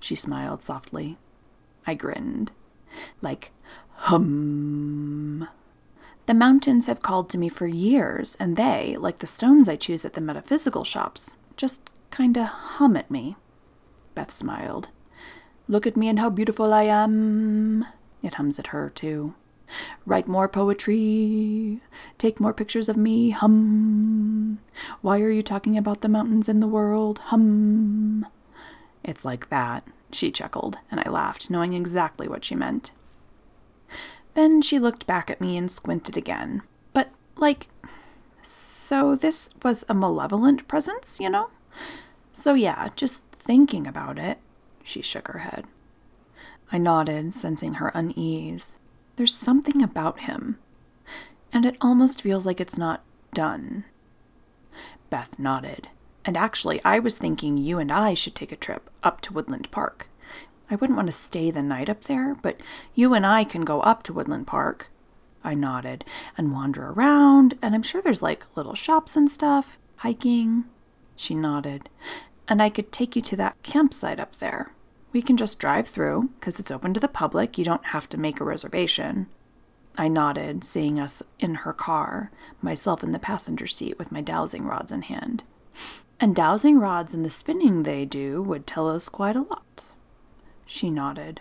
She 0.00 0.14
smiled 0.14 0.62
softly. 0.62 1.18
I 1.86 1.94
grinned. 1.94 2.52
Like, 3.20 3.52
hum. 3.94 4.85
The 6.26 6.34
mountains 6.34 6.86
have 6.86 7.02
called 7.02 7.30
to 7.30 7.38
me 7.38 7.48
for 7.48 7.68
years, 7.68 8.36
and 8.40 8.56
they, 8.56 8.96
like 8.98 9.18
the 9.18 9.28
stones 9.28 9.68
I 9.68 9.76
choose 9.76 10.04
at 10.04 10.14
the 10.14 10.20
metaphysical 10.20 10.84
shops, 10.84 11.36
just 11.56 11.88
kinda 12.10 12.44
hum 12.44 12.96
at 12.96 13.10
me. 13.10 13.36
Beth 14.16 14.32
smiled. 14.32 14.88
Look 15.68 15.86
at 15.86 15.96
me 15.96 16.08
and 16.08 16.18
how 16.18 16.30
beautiful 16.30 16.74
I 16.74 16.82
am. 16.84 17.86
It 18.22 18.34
hums 18.34 18.58
at 18.58 18.68
her, 18.68 18.90
too. 18.90 19.34
Write 20.04 20.26
more 20.26 20.48
poetry. 20.48 21.80
Take 22.18 22.40
more 22.40 22.52
pictures 22.52 22.88
of 22.88 22.96
me. 22.96 23.30
Hum. 23.30 24.58
Why 25.02 25.20
are 25.20 25.30
you 25.30 25.42
talking 25.42 25.76
about 25.78 26.00
the 26.00 26.08
mountains 26.08 26.48
in 26.48 26.60
the 26.60 26.68
world? 26.68 27.18
Hum. 27.26 28.26
It's 29.04 29.24
like 29.24 29.48
that, 29.50 29.84
she 30.10 30.32
chuckled, 30.32 30.78
and 30.90 31.00
I 31.00 31.08
laughed, 31.08 31.50
knowing 31.50 31.72
exactly 31.72 32.26
what 32.26 32.44
she 32.44 32.56
meant. 32.56 32.90
Then 34.36 34.60
she 34.60 34.78
looked 34.78 35.06
back 35.06 35.30
at 35.30 35.40
me 35.40 35.56
and 35.56 35.70
squinted 35.70 36.14
again. 36.14 36.62
But, 36.92 37.10
like, 37.36 37.68
so 38.42 39.16
this 39.16 39.48
was 39.62 39.82
a 39.88 39.94
malevolent 39.94 40.68
presence, 40.68 41.18
you 41.18 41.30
know? 41.30 41.48
So, 42.32 42.52
yeah, 42.52 42.90
just 42.96 43.22
thinking 43.32 43.86
about 43.86 44.18
it, 44.18 44.38
she 44.82 45.00
shook 45.00 45.28
her 45.28 45.38
head. 45.38 45.64
I 46.70 46.76
nodded, 46.76 47.32
sensing 47.32 47.74
her 47.74 47.88
unease. 47.94 48.78
There's 49.16 49.34
something 49.34 49.80
about 49.80 50.20
him, 50.20 50.58
and 51.50 51.64
it 51.64 51.78
almost 51.80 52.20
feels 52.20 52.44
like 52.44 52.60
it's 52.60 52.76
not 52.76 53.02
done. 53.32 53.84
Beth 55.08 55.38
nodded. 55.38 55.88
And 56.26 56.36
actually, 56.36 56.84
I 56.84 56.98
was 56.98 57.16
thinking 57.16 57.56
you 57.56 57.78
and 57.78 57.90
I 57.90 58.12
should 58.12 58.34
take 58.34 58.52
a 58.52 58.56
trip 58.56 58.90
up 59.02 59.22
to 59.22 59.32
Woodland 59.32 59.70
Park. 59.70 60.08
I 60.70 60.74
wouldn't 60.74 60.96
want 60.96 61.08
to 61.08 61.12
stay 61.12 61.50
the 61.50 61.62
night 61.62 61.88
up 61.88 62.04
there, 62.04 62.34
but 62.34 62.58
you 62.94 63.14
and 63.14 63.24
I 63.24 63.44
can 63.44 63.62
go 63.62 63.80
up 63.80 64.02
to 64.04 64.12
Woodland 64.12 64.46
Park. 64.46 64.90
I 65.44 65.54
nodded 65.54 66.04
and 66.36 66.52
wander 66.52 66.88
around, 66.88 67.56
and 67.62 67.74
I'm 67.74 67.84
sure 67.84 68.02
there's 68.02 68.22
like 68.22 68.44
little 68.56 68.74
shops 68.74 69.14
and 69.14 69.30
stuff, 69.30 69.78
hiking. 69.96 70.64
She 71.14 71.34
nodded. 71.34 71.88
And 72.48 72.60
I 72.60 72.68
could 72.68 72.90
take 72.90 73.14
you 73.14 73.22
to 73.22 73.36
that 73.36 73.62
campsite 73.62 74.20
up 74.20 74.36
there. 74.36 74.72
We 75.12 75.22
can 75.22 75.36
just 75.36 75.58
drive 75.58 75.88
through, 75.88 76.30
because 76.38 76.58
it's 76.58 76.70
open 76.70 76.92
to 76.94 77.00
the 77.00 77.08
public. 77.08 77.56
You 77.56 77.64
don't 77.64 77.86
have 77.86 78.08
to 78.10 78.18
make 78.18 78.40
a 78.40 78.44
reservation. 78.44 79.28
I 79.96 80.08
nodded, 80.08 80.62
seeing 80.62 81.00
us 81.00 81.22
in 81.38 81.54
her 81.54 81.72
car, 81.72 82.30
myself 82.60 83.02
in 83.02 83.12
the 83.12 83.18
passenger 83.18 83.66
seat 83.66 83.98
with 83.98 84.12
my 84.12 84.20
dowsing 84.20 84.66
rods 84.66 84.92
in 84.92 85.02
hand. 85.02 85.44
And 86.20 86.36
dowsing 86.36 86.78
rods 86.78 87.14
and 87.14 87.24
the 87.24 87.30
spinning 87.30 87.84
they 87.84 88.04
do 88.04 88.42
would 88.42 88.66
tell 88.66 88.90
us 88.90 89.08
quite 89.08 89.36
a 89.36 89.42
lot. 89.42 89.85
She 90.66 90.90
nodded. 90.90 91.40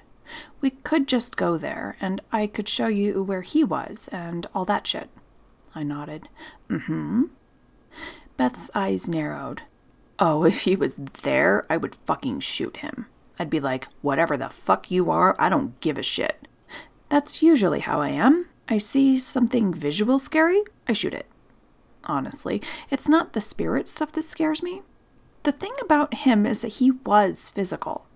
We 0.61 0.69
could 0.69 1.07
just 1.07 1.37
go 1.37 1.57
there, 1.57 1.97
and 1.99 2.21
I 2.31 2.47
could 2.47 2.67
show 2.67 2.87
you 2.87 3.23
where 3.23 3.41
he 3.41 3.63
was 3.63 4.07
and 4.11 4.47
all 4.55 4.65
that 4.65 4.87
shit. 4.87 5.09
I 5.73 5.83
nodded. 5.83 6.29
Mm 6.69 6.85
hmm. 6.85 7.23
Beth's 8.37 8.69
eyes 8.73 9.09
narrowed. 9.09 9.63
Oh, 10.17 10.45
if 10.45 10.61
he 10.61 10.75
was 10.75 10.95
there, 11.23 11.65
I 11.69 11.77
would 11.77 11.95
fucking 12.05 12.39
shoot 12.39 12.77
him. 12.77 13.07
I'd 13.37 13.49
be 13.49 13.59
like, 13.59 13.87
whatever 14.01 14.37
the 14.37 14.49
fuck 14.49 14.89
you 14.89 15.11
are, 15.11 15.35
I 15.37 15.49
don't 15.49 15.79
give 15.81 15.97
a 15.97 16.03
shit. 16.03 16.47
That's 17.09 17.41
usually 17.41 17.81
how 17.81 18.01
I 18.01 18.09
am. 18.09 18.47
I 18.67 18.77
see 18.77 19.19
something 19.19 19.73
visual 19.73 20.19
scary, 20.19 20.63
I 20.87 20.93
shoot 20.93 21.13
it. 21.13 21.27
Honestly, 22.05 22.61
it's 22.89 23.09
not 23.09 23.33
the 23.33 23.41
spirit 23.41 23.87
stuff 23.87 24.11
that 24.13 24.23
scares 24.23 24.63
me. 24.63 24.83
The 25.43 25.51
thing 25.51 25.73
about 25.81 26.13
him 26.13 26.45
is 26.45 26.61
that 26.61 26.73
he 26.73 26.91
was 26.91 27.49
physical. 27.49 28.07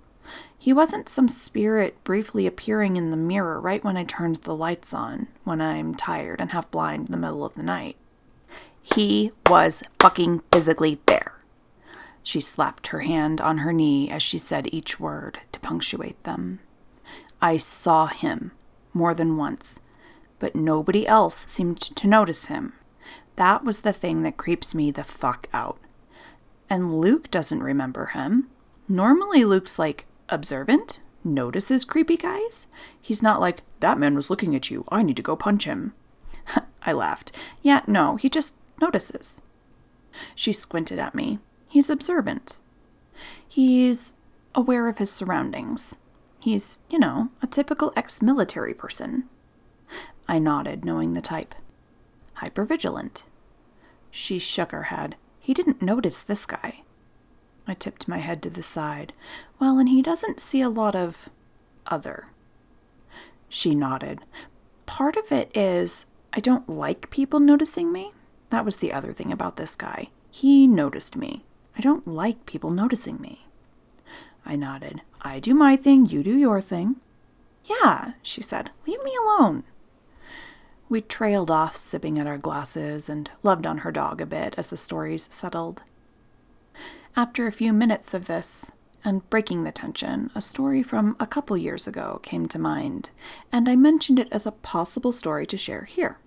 He 0.62 0.74
wasn't 0.74 1.08
some 1.08 1.30
spirit 1.30 2.04
briefly 2.04 2.46
appearing 2.46 2.98
in 2.98 3.12
the 3.12 3.18
mirror 3.18 3.62
right 3.62 3.82
when 3.82 3.96
I 3.96 4.04
turned 4.04 4.36
the 4.38 4.54
lights 4.54 4.94
on, 4.94 5.28
when 5.46 5.62
I'm 5.62 5.96
tired 5.96 6.42
and 6.42 6.52
half 6.52 6.70
blind 6.70 7.08
in 7.08 7.14
the 7.14 7.18
middle 7.18 7.46
of 7.46 7.54
the 7.54 7.64
night. 7.64 7.96
He 8.82 9.32
was 9.48 9.84
fucking 10.02 10.42
physically 10.52 11.00
there. 11.06 11.36
She 12.24 12.42
slapped 12.42 12.88
her 12.88 13.00
hand 13.00 13.40
on 13.40 13.60
her 13.60 13.72
knee 13.72 14.10
as 14.10 14.22
she 14.22 14.38
said 14.38 14.68
each 14.74 15.00
word 15.00 15.40
to 15.54 15.62
punctuate 15.62 16.22
them. 16.26 16.60
I 17.42 17.56
saw 17.56 18.08
him 18.08 18.52
more 18.94 19.14
than 19.14 19.38
once, 19.38 19.80
but 20.40 20.56
nobody 20.56 21.08
else 21.08 21.46
seemed 21.48 21.80
to 21.80 22.08
notice 22.08 22.46
him. 22.46 22.74
That 23.38 23.64
was 23.64 23.82
the 23.82 23.94
thing 23.94 24.24
that 24.24 24.36
creeps 24.36 24.76
me 24.76 24.92
the 24.92 25.06
fuck 25.06 25.48
out. 25.54 25.80
And 26.70 27.00
Luke 27.00 27.32
doesn't 27.32 27.64
remember 27.64 28.08
him. 28.08 28.50
Normally, 28.90 29.46
Luke's 29.46 29.80
like 29.80 30.06
observant, 30.30 31.00
notices 31.24 31.86
creepy 31.86 32.18
guys. 32.18 32.68
He's 33.00 33.22
not 33.22 33.40
like, 33.40 33.64
that 33.80 33.98
man 33.98 34.16
was 34.16 34.30
looking 34.30 34.56
at 34.56 34.70
you, 34.70 34.86
I 34.90 35.04
need 35.04 35.18
to 35.18 35.22
go 35.22 35.36
punch 35.36 35.66
him. 35.66 35.94
I 36.82 36.94
laughed. 36.94 37.32
Yeah, 37.62 37.82
no, 37.88 38.16
he 38.16 38.30
just 38.30 38.56
notices. 38.82 39.42
She 40.36 40.54
squinted 40.54 41.00
at 41.00 41.16
me. 41.16 41.40
He's 41.68 41.90
observant. 41.90 42.58
He's 43.48 44.14
aware 44.56 44.88
of 44.88 44.98
his 44.98 45.12
surroundings. 45.12 45.98
He's, 46.40 46.80
you 46.90 46.98
know, 46.98 47.30
a 47.42 47.48
typical 47.48 47.94
ex 47.96 48.22
military 48.22 48.74
person. 48.74 49.26
I 50.28 50.40
nodded, 50.40 50.86
knowing 50.86 51.14
the 51.14 51.22
type. 51.22 51.54
Hypervigilant. 52.38 53.24
She 54.12 54.40
shook 54.40 54.72
her 54.72 54.84
head. 54.84 55.16
He 55.40 55.54
didn't 55.54 55.82
notice 55.82 56.24
this 56.24 56.46
guy. 56.46 56.84
I 57.70 57.76
tipped 57.76 58.08
my 58.08 58.18
head 58.18 58.42
to 58.44 58.50
the 58.50 58.64
side. 58.64 59.14
Well, 59.60 59.78
and 59.78 59.88
he 59.88 60.02
doesn't 60.02 60.40
see 60.40 60.62
a 60.62 60.70
lot 60.70 60.96
of 60.96 61.30
other. 61.86 62.28
She 63.48 63.76
nodded. 63.76 64.22
Part 64.86 65.16
of 65.16 65.32
it 65.32 65.56
is 65.56 66.08
I 66.34 66.40
don't 66.40 66.68
like 66.68 67.10
people 67.12 67.40
noticing 67.40 67.92
me. 67.92 68.14
That 68.50 68.66
was 68.66 68.78
the 68.78 68.92
other 68.92 69.14
thing 69.14 69.32
about 69.32 69.58
this 69.58 69.76
guy. 69.76 70.10
He 70.32 70.68
noticed 70.68 71.16
me. 71.16 71.44
I 71.78 71.82
don't 71.82 72.08
like 72.08 72.46
people 72.46 72.72
noticing 72.72 73.22
me. 73.22 73.46
I 74.46 74.56
nodded. 74.56 75.02
I 75.22 75.40
do 75.40 75.54
my 75.54 75.76
thing, 75.76 76.08
you 76.08 76.24
do 76.24 76.36
your 76.36 76.62
thing. 76.62 76.96
Yeah, 77.66 78.14
she 78.24 78.42
said. 78.42 78.72
Leave 78.88 79.04
me 79.04 79.16
alone. 79.16 79.64
We 80.90 81.02
trailed 81.02 81.52
off, 81.52 81.78
sipping 81.78 82.18
at 82.18 82.26
our 82.26 82.40
glasses, 82.40 83.10
and 83.10 83.30
loved 83.44 83.68
on 83.68 83.80
her 83.80 83.92
dog 83.92 84.22
a 84.22 84.26
bit 84.26 84.56
as 84.58 84.72
the 84.72 84.78
stories 84.78 85.28
settled. 85.32 85.84
After 87.16 87.48
a 87.48 87.52
few 87.52 87.74
minutes 87.74 88.14
of 88.14 88.28
this, 88.28 88.72
and 89.04 89.28
breaking 89.30 89.64
the 89.64 89.72
tension, 89.72 90.30
a 90.36 90.42
story 90.42 90.84
from 90.84 91.16
a 91.20 91.28
couple 91.28 91.58
years 91.58 91.88
ago 91.88 92.20
came 92.24 92.48
to 92.48 92.60
mind, 92.60 93.10
and 93.52 93.68
I 93.68 93.76
mentioned 93.76 94.20
it 94.20 94.28
as 94.32 94.46
a 94.46 94.52
possible 94.52 95.12
story 95.12 95.46
to 95.48 95.58
share 95.58 95.84
here. 95.84 96.18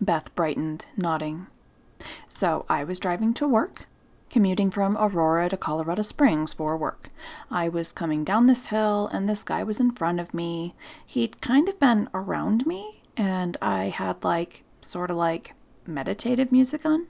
Beth 0.00 0.34
brightened, 0.34 0.86
nodding. 0.96 1.46
So 2.28 2.64
I 2.68 2.84
was 2.84 3.00
driving 3.00 3.34
to 3.34 3.48
work, 3.48 3.86
commuting 4.30 4.70
from 4.70 4.96
Aurora 4.96 5.48
to 5.48 5.56
Colorado 5.56 6.02
Springs 6.02 6.52
for 6.52 6.76
work. 6.76 7.10
I 7.50 7.68
was 7.68 7.92
coming 7.92 8.24
down 8.24 8.46
this 8.46 8.66
hill, 8.66 9.08
and 9.12 9.28
this 9.28 9.44
guy 9.44 9.62
was 9.62 9.80
in 9.80 9.90
front 9.90 10.20
of 10.20 10.34
me. 10.34 10.74
He'd 11.04 11.40
kind 11.40 11.68
of 11.68 11.80
been 11.80 12.08
around 12.14 12.66
me, 12.66 13.02
and 13.16 13.56
I 13.60 13.84
had 13.88 14.22
like, 14.24 14.64
sort 14.80 15.10
of 15.10 15.16
like, 15.16 15.54
meditative 15.86 16.52
music 16.52 16.86
on. 16.86 17.06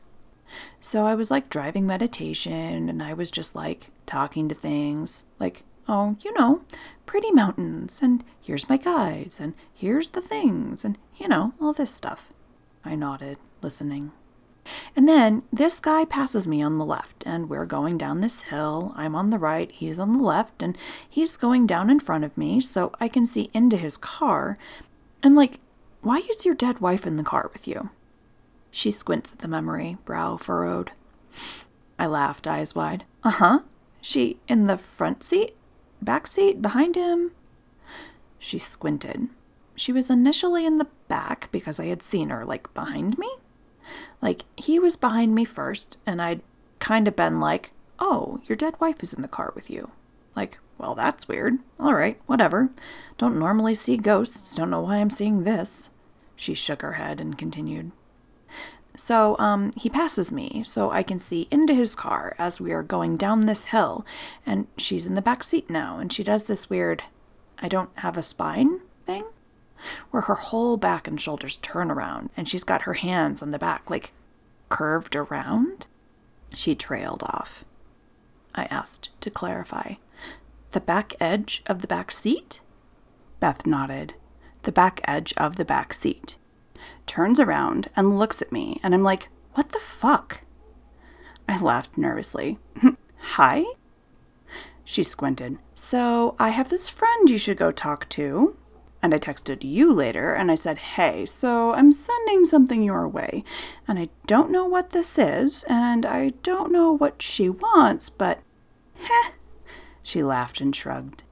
So 0.80 1.06
I 1.06 1.14
was 1.14 1.30
like 1.30 1.50
driving 1.50 1.86
meditation 1.86 2.88
and 2.88 3.02
I 3.02 3.12
was 3.12 3.30
just 3.30 3.54
like 3.54 3.90
talking 4.06 4.48
to 4.48 4.54
things 4.54 5.24
like, 5.38 5.62
oh, 5.88 6.16
you 6.20 6.32
know, 6.34 6.62
pretty 7.06 7.32
mountains 7.32 8.00
and 8.02 8.24
here's 8.40 8.68
my 8.68 8.76
guides 8.76 9.40
and 9.40 9.54
here's 9.72 10.10
the 10.10 10.20
things 10.20 10.84
and, 10.84 10.98
you 11.16 11.28
know, 11.28 11.54
all 11.60 11.72
this 11.72 11.94
stuff. 11.94 12.32
I 12.84 12.94
nodded, 12.94 13.38
listening. 13.62 14.12
And 14.94 15.08
then 15.08 15.42
this 15.52 15.80
guy 15.80 16.04
passes 16.04 16.46
me 16.46 16.62
on 16.62 16.78
the 16.78 16.84
left, 16.84 17.24
and 17.26 17.48
we're 17.48 17.66
going 17.66 17.98
down 17.98 18.20
this 18.20 18.42
hill. 18.42 18.92
I'm 18.96 19.14
on 19.14 19.30
the 19.30 19.38
right, 19.38 19.70
he's 19.70 19.98
on 19.98 20.16
the 20.18 20.22
left, 20.22 20.62
and 20.62 20.76
he's 21.08 21.36
going 21.36 21.66
down 21.66 21.90
in 21.90 22.00
front 22.00 22.24
of 22.24 22.36
me 22.36 22.60
so 22.60 22.92
I 23.00 23.08
can 23.08 23.26
see 23.26 23.50
into 23.52 23.76
his 23.76 23.96
car. 23.96 24.56
And, 25.22 25.34
like, 25.34 25.60
why 26.02 26.18
is 26.30 26.44
your 26.44 26.54
dead 26.54 26.80
wife 26.80 27.06
in 27.06 27.16
the 27.16 27.22
car 27.22 27.50
with 27.52 27.66
you? 27.66 27.90
She 28.70 28.90
squints 28.90 29.32
at 29.32 29.40
the 29.40 29.48
memory, 29.48 29.98
brow 30.04 30.36
furrowed. 30.36 30.92
I 31.98 32.06
laughed, 32.06 32.46
eyes 32.46 32.74
wide. 32.74 33.04
Uh 33.22 33.30
huh. 33.30 33.60
She 34.00 34.38
in 34.48 34.66
the 34.66 34.78
front 34.78 35.22
seat? 35.22 35.56
Back 36.00 36.26
seat? 36.26 36.62
Behind 36.62 36.94
him? 36.94 37.32
She 38.38 38.58
squinted. 38.58 39.28
She 39.76 39.92
was 39.92 40.08
initially 40.08 40.64
in 40.64 40.78
the 40.78 40.88
back 41.08 41.48
because 41.52 41.78
I 41.80 41.86
had 41.86 42.02
seen 42.02 42.30
her, 42.30 42.44
like, 42.44 42.72
behind 42.74 43.18
me. 43.18 43.28
Like, 44.22 44.44
he 44.56 44.78
was 44.78 44.96
behind 44.96 45.34
me 45.34 45.44
first, 45.44 45.98
and 46.06 46.22
I'd 46.22 46.42
kind 46.78 47.08
of 47.08 47.16
been 47.16 47.40
like, 47.40 47.72
Oh, 47.98 48.40
your 48.46 48.56
dead 48.56 48.74
wife 48.80 49.02
is 49.02 49.12
in 49.12 49.20
the 49.20 49.28
car 49.28 49.52
with 49.54 49.68
you. 49.68 49.90
Like, 50.34 50.58
well, 50.78 50.94
that's 50.94 51.28
weird. 51.28 51.58
All 51.78 51.94
right, 51.94 52.18
whatever. 52.26 52.70
Don't 53.18 53.38
normally 53.38 53.74
see 53.74 53.98
ghosts. 53.98 54.56
Don't 54.56 54.70
know 54.70 54.80
why 54.80 54.96
I'm 54.96 55.10
seeing 55.10 55.42
this. 55.42 55.90
She 56.34 56.54
shook 56.54 56.80
her 56.80 56.94
head 56.94 57.20
and 57.20 57.36
continued. 57.36 57.92
So, 59.00 59.34
um, 59.38 59.72
he 59.78 59.88
passes 59.88 60.30
me 60.30 60.62
so 60.62 60.90
I 60.90 61.02
can 61.02 61.18
see 61.18 61.48
into 61.50 61.72
his 61.72 61.94
car 61.94 62.36
as 62.38 62.60
we 62.60 62.70
are 62.70 62.82
going 62.82 63.16
down 63.16 63.46
this 63.46 63.64
hill, 63.64 64.04
and 64.44 64.66
she's 64.76 65.06
in 65.06 65.14
the 65.14 65.22
back 65.22 65.42
seat 65.42 65.70
now, 65.70 65.96
and 65.96 66.12
she 66.12 66.22
does 66.22 66.46
this 66.46 66.68
weird, 66.68 67.04
I 67.58 67.68
don't 67.68 67.88
have 68.00 68.18
a 68.18 68.22
spine 68.22 68.80
thing, 69.06 69.24
where 70.10 70.24
her 70.24 70.34
whole 70.34 70.76
back 70.76 71.08
and 71.08 71.18
shoulders 71.18 71.56
turn 71.56 71.90
around, 71.90 72.28
and 72.36 72.46
she's 72.46 72.62
got 72.62 72.82
her 72.82 72.92
hands 72.92 73.40
on 73.40 73.52
the 73.52 73.58
back, 73.58 73.88
like 73.88 74.12
curved 74.68 75.16
around. 75.16 75.86
She 76.52 76.74
trailed 76.74 77.22
off. 77.22 77.64
I 78.54 78.64
asked 78.66 79.08
to 79.22 79.30
clarify. 79.30 79.94
The 80.72 80.80
back 80.80 81.14
edge 81.18 81.62
of 81.64 81.80
the 81.80 81.88
back 81.88 82.10
seat? 82.10 82.60
Beth 83.40 83.64
nodded. 83.64 84.12
The 84.64 84.72
back 84.72 85.00
edge 85.04 85.32
of 85.38 85.56
the 85.56 85.64
back 85.64 85.94
seat. 85.94 86.36
Turns 87.06 87.40
around 87.40 87.88
and 87.96 88.18
looks 88.18 88.40
at 88.40 88.52
me, 88.52 88.80
and 88.82 88.94
I'm 88.94 89.02
like, 89.02 89.28
what 89.54 89.70
the 89.70 89.78
fuck? 89.78 90.42
I 91.48 91.60
laughed 91.60 91.98
nervously. 91.98 92.58
Hi? 93.18 93.64
She 94.84 95.02
squinted. 95.02 95.58
So, 95.74 96.34
I 96.38 96.50
have 96.50 96.70
this 96.70 96.88
friend 96.88 97.28
you 97.28 97.38
should 97.38 97.56
go 97.56 97.72
talk 97.72 98.08
to. 98.10 98.56
And 99.02 99.14
I 99.14 99.18
texted 99.18 99.64
you 99.64 99.92
later 99.92 100.34
and 100.34 100.50
I 100.50 100.54
said, 100.54 100.78
Hey, 100.78 101.24
so 101.24 101.72
I'm 101.72 101.90
sending 101.90 102.44
something 102.44 102.82
your 102.82 103.08
way. 103.08 103.44
And 103.88 103.98
I 103.98 104.10
don't 104.26 104.50
know 104.50 104.66
what 104.66 104.90
this 104.90 105.18
is, 105.18 105.64
and 105.68 106.04
I 106.04 106.30
don't 106.42 106.70
know 106.70 106.92
what 106.92 107.22
she 107.22 107.48
wants, 107.48 108.08
but 108.08 108.40
heh. 108.94 109.30
She 110.02 110.22
laughed 110.22 110.60
and 110.60 110.74
shrugged. 110.74 111.22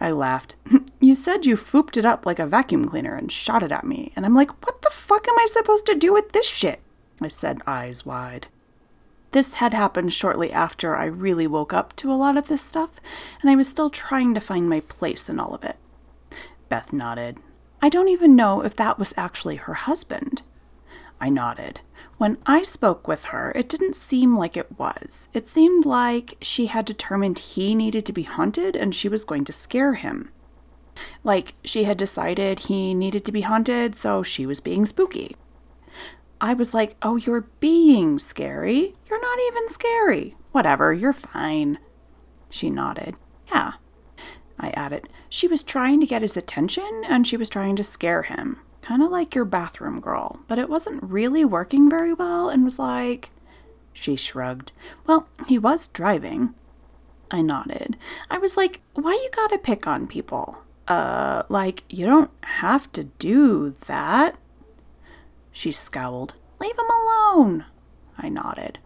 I 0.00 0.10
laughed. 0.10 0.56
you 1.00 1.14
said 1.14 1.46
you 1.46 1.56
fooped 1.56 1.96
it 1.96 2.04
up 2.04 2.26
like 2.26 2.38
a 2.38 2.46
vacuum 2.46 2.88
cleaner 2.88 3.14
and 3.14 3.30
shot 3.32 3.62
it 3.62 3.72
at 3.72 3.84
me. 3.84 4.12
And 4.16 4.26
I'm 4.26 4.34
like, 4.34 4.50
What 4.66 4.82
the 4.82 4.90
fuck 4.90 5.28
am 5.28 5.38
I 5.38 5.46
supposed 5.48 5.86
to 5.86 5.94
do 5.94 6.12
with 6.12 6.32
this 6.32 6.46
shit? 6.46 6.80
I 7.20 7.28
said, 7.28 7.62
eyes 7.66 8.04
wide. 8.04 8.48
This 9.32 9.56
had 9.56 9.74
happened 9.74 10.12
shortly 10.12 10.52
after 10.52 10.94
I 10.94 11.06
really 11.06 11.46
woke 11.46 11.72
up 11.72 11.96
to 11.96 12.12
a 12.12 12.14
lot 12.14 12.36
of 12.36 12.48
this 12.48 12.62
stuff, 12.62 13.00
and 13.40 13.50
I 13.50 13.56
was 13.56 13.68
still 13.68 13.90
trying 13.90 14.34
to 14.34 14.40
find 14.40 14.68
my 14.68 14.80
place 14.80 15.28
in 15.28 15.40
all 15.40 15.54
of 15.54 15.64
it. 15.64 15.76
Beth 16.68 16.92
nodded. 16.92 17.38
I 17.82 17.88
don't 17.88 18.08
even 18.08 18.36
know 18.36 18.62
if 18.62 18.76
that 18.76 18.98
was 18.98 19.14
actually 19.16 19.56
her 19.56 19.74
husband. 19.74 20.42
I 21.20 21.28
nodded. 21.28 21.80
When 22.18 22.38
I 22.46 22.62
spoke 22.62 23.06
with 23.06 23.26
her, 23.26 23.52
it 23.54 23.68
didn't 23.68 23.94
seem 23.94 24.38
like 24.38 24.56
it 24.56 24.78
was. 24.78 25.28
It 25.34 25.46
seemed 25.46 25.84
like 25.84 26.38
she 26.40 26.66
had 26.66 26.86
determined 26.86 27.38
he 27.38 27.74
needed 27.74 28.06
to 28.06 28.12
be 28.12 28.22
hunted 28.22 28.74
and 28.74 28.94
she 28.94 29.08
was 29.08 29.24
going 29.24 29.44
to 29.44 29.52
scare 29.52 29.94
him. 29.94 30.30
Like 31.22 31.54
she 31.62 31.84
had 31.84 31.98
decided 31.98 32.60
he 32.60 32.94
needed 32.94 33.24
to 33.26 33.32
be 33.32 33.42
hunted, 33.42 33.94
so 33.94 34.22
she 34.22 34.46
was 34.46 34.60
being 34.60 34.86
spooky. 34.86 35.36
I 36.40 36.54
was 36.54 36.72
like, 36.72 36.96
Oh, 37.02 37.16
you're 37.16 37.48
being 37.60 38.18
scary. 38.18 38.94
You're 39.10 39.20
not 39.20 39.38
even 39.48 39.68
scary. 39.68 40.36
Whatever, 40.52 40.94
you're 40.94 41.12
fine. 41.12 41.78
She 42.48 42.70
nodded. 42.70 43.16
Yeah, 43.48 43.72
I 44.58 44.70
added. 44.70 45.10
She 45.28 45.46
was 45.46 45.62
trying 45.62 46.00
to 46.00 46.06
get 46.06 46.22
his 46.22 46.36
attention 46.36 47.02
and 47.06 47.26
she 47.26 47.36
was 47.36 47.50
trying 47.50 47.76
to 47.76 47.84
scare 47.84 48.22
him. 48.22 48.60
Kind 48.86 49.02
of 49.02 49.10
like 49.10 49.34
your 49.34 49.44
bathroom 49.44 49.98
girl, 49.98 50.38
but 50.46 50.60
it 50.60 50.68
wasn't 50.68 51.02
really 51.02 51.44
working 51.44 51.90
very 51.90 52.14
well 52.14 52.48
and 52.48 52.62
was 52.62 52.78
like. 52.78 53.30
She 53.92 54.14
shrugged. 54.14 54.70
Well, 55.08 55.26
he 55.48 55.58
was 55.58 55.88
driving. 55.88 56.54
I 57.28 57.42
nodded. 57.42 57.96
I 58.30 58.38
was 58.38 58.56
like, 58.56 58.82
why 58.94 59.10
you 59.10 59.28
gotta 59.34 59.58
pick 59.58 59.88
on 59.88 60.06
people? 60.06 60.58
Uh, 60.86 61.42
like, 61.48 61.82
you 61.88 62.06
don't 62.06 62.30
have 62.42 62.92
to 62.92 63.04
do 63.18 63.74
that. 63.86 64.36
She 65.50 65.72
scowled. 65.72 66.34
Leave 66.60 66.78
him 66.78 66.88
alone. 66.88 67.64
I 68.16 68.28
nodded. 68.28 68.78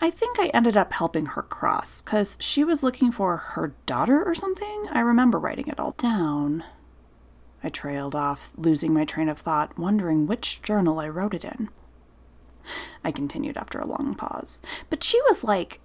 I 0.00 0.10
think 0.10 0.40
I 0.40 0.46
ended 0.48 0.76
up 0.76 0.92
helping 0.92 1.26
her 1.26 1.42
cross, 1.42 2.02
because 2.02 2.36
she 2.40 2.64
was 2.64 2.82
looking 2.82 3.12
for 3.12 3.36
her 3.36 3.74
daughter 3.86 4.24
or 4.24 4.34
something. 4.34 4.88
I 4.90 4.98
remember 5.00 5.38
writing 5.38 5.68
it 5.68 5.78
all 5.78 5.92
down. 5.92 6.64
I 7.62 7.68
trailed 7.68 8.14
off, 8.14 8.50
losing 8.56 8.92
my 8.92 9.04
train 9.04 9.28
of 9.28 9.38
thought, 9.38 9.78
wondering 9.78 10.26
which 10.26 10.62
journal 10.62 11.00
I 11.00 11.08
wrote 11.08 11.34
it 11.34 11.44
in. 11.44 11.68
I 13.04 13.12
continued 13.12 13.56
after 13.56 13.78
a 13.78 13.86
long 13.86 14.14
pause. 14.14 14.60
But 14.90 15.02
she 15.02 15.20
was 15.22 15.44
like, 15.44 15.80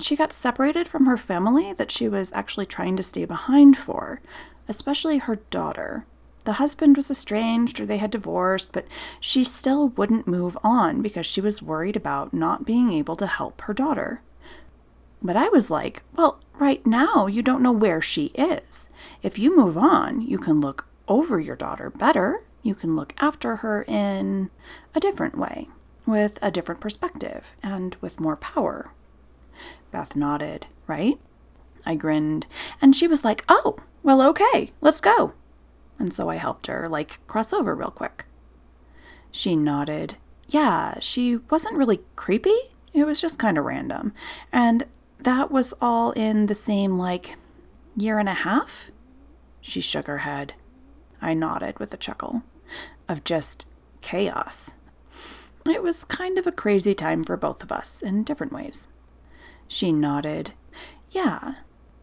she 0.00 0.16
got 0.16 0.32
separated 0.32 0.88
from 0.88 1.06
her 1.06 1.16
family 1.16 1.72
that 1.72 1.90
she 1.90 2.08
was 2.08 2.32
actually 2.32 2.66
trying 2.66 2.96
to 2.96 3.02
stay 3.02 3.24
behind 3.24 3.76
for, 3.76 4.20
especially 4.68 5.18
her 5.18 5.36
daughter. 5.50 6.06
The 6.44 6.54
husband 6.54 6.96
was 6.96 7.10
estranged 7.10 7.80
or 7.80 7.86
they 7.86 7.96
had 7.96 8.10
divorced, 8.10 8.72
but 8.72 8.86
she 9.18 9.44
still 9.44 9.88
wouldn't 9.88 10.28
move 10.28 10.58
on 10.62 11.00
because 11.00 11.26
she 11.26 11.40
was 11.40 11.62
worried 11.62 11.96
about 11.96 12.34
not 12.34 12.66
being 12.66 12.92
able 12.92 13.16
to 13.16 13.26
help 13.26 13.62
her 13.62 13.74
daughter. 13.74 14.20
But 15.22 15.36
I 15.36 15.48
was 15.48 15.70
like, 15.70 16.02
well, 16.14 16.40
right 16.58 16.86
now 16.86 17.26
you 17.26 17.40
don't 17.40 17.62
know 17.62 17.72
where 17.72 18.02
she 18.02 18.26
is. 18.34 18.90
If 19.22 19.38
you 19.38 19.56
move 19.56 19.78
on, 19.78 20.20
you 20.20 20.38
can 20.38 20.60
look 20.60 20.86
over 21.08 21.40
your 21.40 21.56
daughter 21.56 21.90
better. 21.90 22.42
You 22.62 22.74
can 22.74 22.96
look 22.96 23.12
after 23.18 23.56
her 23.56 23.84
in 23.86 24.50
a 24.94 25.00
different 25.00 25.36
way, 25.36 25.68
with 26.06 26.38
a 26.40 26.50
different 26.50 26.80
perspective, 26.80 27.54
and 27.62 27.96
with 28.00 28.20
more 28.20 28.36
power. 28.36 28.92
Beth 29.90 30.16
nodded, 30.16 30.66
right? 30.86 31.18
I 31.86 31.94
grinned, 31.94 32.46
and 32.80 32.96
she 32.96 33.06
was 33.06 33.24
like, 33.24 33.44
oh, 33.48 33.76
well, 34.02 34.22
okay, 34.22 34.72
let's 34.80 35.00
go 35.00 35.34
and 35.98 36.12
so 36.12 36.28
I 36.28 36.36
helped 36.36 36.66
her, 36.66 36.88
like, 36.88 37.20
cross 37.26 37.52
over 37.52 37.74
real 37.74 37.90
quick. 37.90 38.24
She 39.30 39.56
nodded. 39.56 40.16
Yeah, 40.48 40.98
she 41.00 41.36
wasn't 41.50 41.76
really 41.76 42.00
creepy. 42.16 42.56
It 42.92 43.04
was 43.04 43.20
just 43.20 43.38
kind 43.38 43.58
of 43.58 43.64
random. 43.64 44.12
And 44.52 44.86
that 45.18 45.50
was 45.50 45.74
all 45.80 46.12
in 46.12 46.46
the 46.46 46.54
same, 46.54 46.96
like, 46.96 47.36
year 47.96 48.18
and 48.18 48.28
a 48.28 48.34
half? 48.34 48.90
She 49.60 49.80
shook 49.80 50.06
her 50.06 50.18
head. 50.18 50.54
I 51.24 51.34
nodded 51.34 51.78
with 51.78 51.92
a 51.92 51.96
chuckle. 51.96 52.42
Of 53.08 53.24
just 53.24 53.66
chaos. 54.00 54.74
It 55.66 55.82
was 55.82 56.04
kind 56.04 56.38
of 56.38 56.46
a 56.46 56.52
crazy 56.52 56.94
time 56.94 57.24
for 57.24 57.36
both 57.36 57.62
of 57.62 57.72
us 57.72 58.02
in 58.02 58.24
different 58.24 58.52
ways. 58.52 58.88
She 59.66 59.92
nodded. 59.92 60.52
Yeah, 61.10 61.54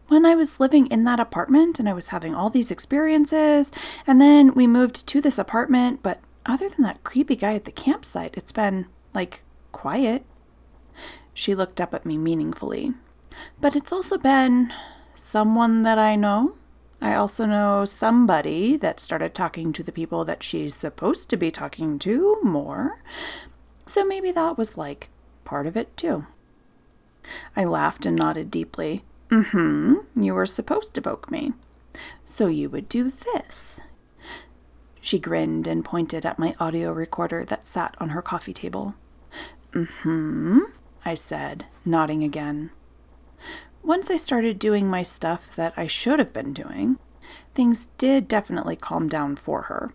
when 0.08 0.26
I 0.26 0.34
was 0.34 0.60
living 0.60 0.88
in 0.88 1.04
that 1.04 1.20
apartment 1.20 1.78
and 1.78 1.88
I 1.88 1.94
was 1.94 2.08
having 2.08 2.34
all 2.34 2.50
these 2.50 2.70
experiences, 2.70 3.72
and 4.06 4.20
then 4.20 4.52
we 4.54 4.66
moved 4.66 5.06
to 5.08 5.20
this 5.20 5.38
apartment, 5.38 6.02
but 6.02 6.20
other 6.44 6.68
than 6.68 6.82
that 6.82 7.04
creepy 7.04 7.36
guy 7.36 7.54
at 7.54 7.64
the 7.64 7.72
campsite, 7.72 8.34
it's 8.36 8.52
been, 8.52 8.86
like, 9.14 9.42
quiet. 9.70 10.26
She 11.32 11.54
looked 11.54 11.80
up 11.80 11.94
at 11.94 12.04
me 12.04 12.18
meaningfully. 12.18 12.92
But 13.60 13.74
it's 13.74 13.92
also 13.92 14.18
been 14.18 14.72
someone 15.14 15.82
that 15.84 15.98
I 15.98 16.16
know. 16.16 16.56
I 17.02 17.16
also 17.16 17.46
know 17.46 17.84
somebody 17.84 18.76
that 18.76 19.00
started 19.00 19.34
talking 19.34 19.72
to 19.72 19.82
the 19.82 19.90
people 19.90 20.24
that 20.24 20.44
she's 20.44 20.76
supposed 20.76 21.28
to 21.30 21.36
be 21.36 21.50
talking 21.50 21.98
to 21.98 22.38
more. 22.44 23.02
So 23.86 24.04
maybe 24.04 24.30
that 24.30 24.56
was 24.56 24.78
like 24.78 25.10
part 25.44 25.66
of 25.66 25.76
it 25.76 25.96
too. 25.96 26.26
I 27.56 27.64
laughed 27.64 28.06
and 28.06 28.16
nodded 28.16 28.52
deeply. 28.52 29.04
Mm 29.30 29.46
hmm. 29.50 30.22
You 30.22 30.34
were 30.34 30.46
supposed 30.46 30.94
to 30.94 31.02
poke 31.02 31.28
me. 31.28 31.54
So 32.24 32.46
you 32.46 32.70
would 32.70 32.88
do 32.88 33.10
this. 33.10 33.80
She 35.00 35.18
grinned 35.18 35.66
and 35.66 35.84
pointed 35.84 36.24
at 36.24 36.38
my 36.38 36.54
audio 36.60 36.92
recorder 36.92 37.44
that 37.46 37.66
sat 37.66 37.96
on 37.98 38.10
her 38.10 38.22
coffee 38.22 38.52
table. 38.52 38.94
Mm 39.72 39.88
hmm, 40.02 40.58
I 41.04 41.16
said, 41.16 41.66
nodding 41.84 42.22
again. 42.22 42.70
Once 43.84 44.10
I 44.10 44.16
started 44.16 44.60
doing 44.60 44.88
my 44.88 45.02
stuff 45.02 45.56
that 45.56 45.74
I 45.76 45.88
should 45.88 46.20
have 46.20 46.32
been 46.32 46.52
doing, 46.52 46.98
things 47.54 47.86
did 47.98 48.28
definitely 48.28 48.76
calm 48.76 49.08
down 49.08 49.34
for 49.34 49.62
her. 49.62 49.92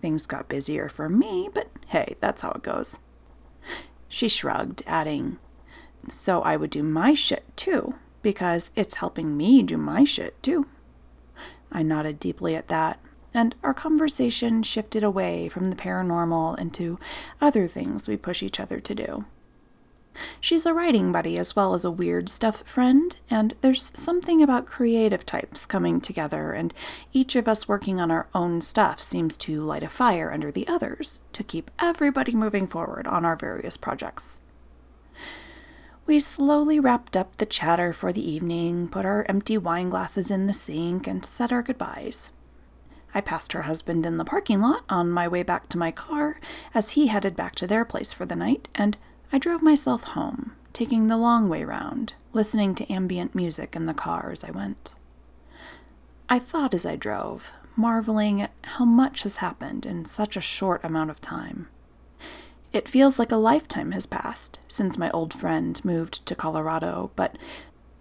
Things 0.00 0.26
got 0.26 0.48
busier 0.48 0.88
for 0.88 1.08
me, 1.08 1.50
but 1.52 1.70
hey, 1.88 2.16
that's 2.20 2.40
how 2.40 2.52
it 2.52 2.62
goes. 2.62 2.98
She 4.08 4.28
shrugged, 4.28 4.82
adding, 4.86 5.38
So 6.08 6.40
I 6.40 6.56
would 6.56 6.70
do 6.70 6.82
my 6.82 7.12
shit 7.12 7.44
too 7.56 7.94
because 8.22 8.70
it's 8.74 8.96
helping 8.96 9.36
me 9.36 9.62
do 9.62 9.76
my 9.76 10.04
shit 10.04 10.42
too. 10.42 10.66
I 11.70 11.82
nodded 11.82 12.18
deeply 12.18 12.56
at 12.56 12.68
that, 12.68 13.00
and 13.32 13.54
our 13.62 13.74
conversation 13.74 14.62
shifted 14.62 15.04
away 15.04 15.48
from 15.48 15.70
the 15.70 15.76
paranormal 15.76 16.58
into 16.58 16.98
other 17.40 17.68
things 17.68 18.08
we 18.08 18.16
push 18.16 18.42
each 18.42 18.58
other 18.58 18.80
to 18.80 18.94
do. 18.94 19.24
She's 20.40 20.66
a 20.66 20.74
writing 20.74 21.12
buddy 21.12 21.38
as 21.38 21.54
well 21.54 21.74
as 21.74 21.84
a 21.84 21.90
weird 21.90 22.28
stuff 22.28 22.62
friend, 22.66 23.16
and 23.30 23.54
there's 23.60 23.92
something 23.98 24.42
about 24.42 24.66
creative 24.66 25.24
types 25.24 25.66
coming 25.66 26.00
together, 26.00 26.52
and 26.52 26.74
each 27.12 27.36
of 27.36 27.46
us 27.46 27.68
working 27.68 28.00
on 28.00 28.10
our 28.10 28.26
own 28.34 28.60
stuff 28.60 29.00
seems 29.00 29.36
to 29.38 29.62
light 29.62 29.82
a 29.82 29.88
fire 29.88 30.32
under 30.32 30.50
the 30.50 30.66
others 30.68 31.20
to 31.32 31.44
keep 31.44 31.70
everybody 31.78 32.34
moving 32.34 32.66
forward 32.66 33.06
on 33.06 33.24
our 33.24 33.36
various 33.36 33.76
projects. 33.76 34.40
We 36.06 36.18
slowly 36.18 36.80
wrapped 36.80 37.16
up 37.16 37.36
the 37.36 37.46
chatter 37.46 37.92
for 37.92 38.12
the 38.12 38.28
evening, 38.28 38.88
put 38.88 39.04
our 39.04 39.24
empty 39.28 39.56
wine 39.56 39.90
glasses 39.90 40.30
in 40.30 40.46
the 40.46 40.54
sink, 40.54 41.06
and 41.06 41.24
said 41.24 41.52
our 41.52 41.62
goodbyes. 41.62 42.30
I 43.14 43.20
passed 43.20 43.52
her 43.52 43.62
husband 43.62 44.06
in 44.06 44.16
the 44.16 44.24
parking 44.24 44.60
lot 44.60 44.84
on 44.88 45.10
my 45.10 45.28
way 45.28 45.42
back 45.42 45.68
to 45.68 45.78
my 45.78 45.90
car 45.90 46.40
as 46.74 46.90
he 46.90 47.08
headed 47.08 47.36
back 47.36 47.54
to 47.56 47.66
their 47.66 47.84
place 47.84 48.12
for 48.12 48.26
the 48.26 48.36
night, 48.36 48.68
and 48.74 48.96
I 49.32 49.38
drove 49.38 49.62
myself 49.62 50.02
home, 50.02 50.52
taking 50.72 51.06
the 51.06 51.16
long 51.16 51.48
way 51.48 51.62
round, 51.62 52.14
listening 52.32 52.74
to 52.74 52.92
ambient 52.92 53.32
music 53.34 53.76
in 53.76 53.86
the 53.86 53.94
car 53.94 54.30
as 54.32 54.42
I 54.42 54.50
went. 54.50 54.94
I 56.28 56.40
thought 56.40 56.74
as 56.74 56.84
I 56.84 56.96
drove, 56.96 57.52
marveling 57.76 58.42
at 58.42 58.52
how 58.62 58.84
much 58.84 59.22
has 59.22 59.36
happened 59.36 59.86
in 59.86 60.04
such 60.04 60.36
a 60.36 60.40
short 60.40 60.84
amount 60.84 61.10
of 61.10 61.20
time. 61.20 61.68
It 62.72 62.88
feels 62.88 63.18
like 63.18 63.30
a 63.30 63.36
lifetime 63.36 63.92
has 63.92 64.06
passed 64.06 64.58
since 64.66 64.98
my 64.98 65.10
old 65.10 65.32
friend 65.32 65.80
moved 65.84 66.26
to 66.26 66.34
Colorado, 66.34 67.10
but 67.14 67.38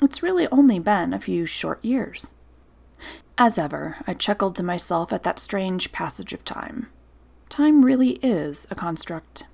it's 0.01 0.23
really 0.23 0.47
only 0.47 0.80
been 0.80 1.13
a 1.13 1.19
few 1.19 1.45
short 1.45 1.84
years. 1.84 2.32
As 3.38 3.57
ever, 3.57 3.97
I 4.07 4.15
chuckled 4.15 4.55
to 4.55 4.63
myself 4.63 5.13
at 5.13 5.23
that 5.23 5.39
strange 5.39 5.91
passage 5.91 6.34
of 6.34 6.43
time. 6.43 6.88
Time 7.49 7.86
really 7.86 8.19
is 8.21 8.67
a 8.69 8.75
construct. 8.75 9.45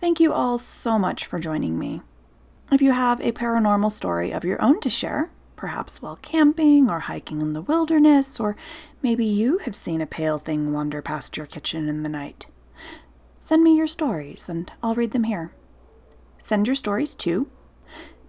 Thank 0.00 0.18
you 0.18 0.32
all 0.32 0.56
so 0.56 0.98
much 0.98 1.26
for 1.26 1.38
joining 1.38 1.78
me. 1.78 2.00
If 2.72 2.80
you 2.80 2.92
have 2.92 3.20
a 3.20 3.32
paranormal 3.32 3.92
story 3.92 4.30
of 4.30 4.44
your 4.44 4.60
own 4.62 4.80
to 4.80 4.88
share, 4.88 5.30
perhaps 5.56 6.00
while 6.00 6.16
camping 6.16 6.88
or 6.88 7.00
hiking 7.00 7.42
in 7.42 7.52
the 7.52 7.60
wilderness, 7.60 8.40
or 8.40 8.56
maybe 9.02 9.26
you 9.26 9.58
have 9.58 9.76
seen 9.76 10.00
a 10.00 10.06
pale 10.06 10.38
thing 10.38 10.72
wander 10.72 11.02
past 11.02 11.36
your 11.36 11.44
kitchen 11.44 11.86
in 11.86 12.02
the 12.02 12.08
night, 12.08 12.46
send 13.40 13.62
me 13.62 13.76
your 13.76 13.86
stories 13.86 14.48
and 14.48 14.72
I'll 14.82 14.94
read 14.94 15.10
them 15.10 15.24
here. 15.24 15.52
Send 16.38 16.66
your 16.66 16.76
stories 16.76 17.14
to 17.16 17.50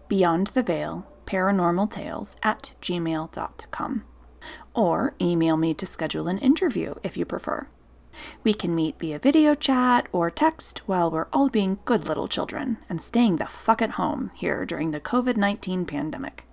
Beyond 0.09 0.47
the 0.47 0.63
Veil 0.63 1.07
Paranormal 1.25 1.89
Tales 1.89 2.35
at 2.43 2.73
gmail.com 2.81 4.03
or 4.73 5.13
email 5.21 5.55
me 5.55 5.73
to 5.75 5.85
schedule 5.85 6.27
an 6.27 6.37
interview 6.39 6.95
if 7.01 7.15
you 7.15 7.23
prefer. 7.23 7.67
We 8.43 8.53
can 8.53 8.75
meet 8.75 8.99
via 8.99 9.19
video 9.19 9.55
chat 9.55 10.07
or 10.11 10.29
text 10.29 10.79
while 10.87 11.09
we're 11.09 11.27
all 11.31 11.49
being 11.49 11.79
good 11.85 12.07
little 12.07 12.27
children 12.27 12.77
and 12.89 13.01
staying 13.01 13.37
the 13.37 13.45
fuck 13.45 13.81
at 13.81 13.91
home 13.91 14.31
here 14.35 14.65
during 14.65 14.91
the 14.91 14.99
COVID 14.99 15.37
19 15.37 15.85
pandemic. 15.85 16.45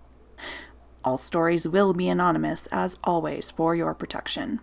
All 1.05 1.19
stories 1.19 1.67
will 1.67 1.95
be 1.95 2.09
anonymous, 2.09 2.67
as 2.67 2.99
always, 3.05 3.51
for 3.51 3.75
your 3.75 3.95
protection. 3.95 4.61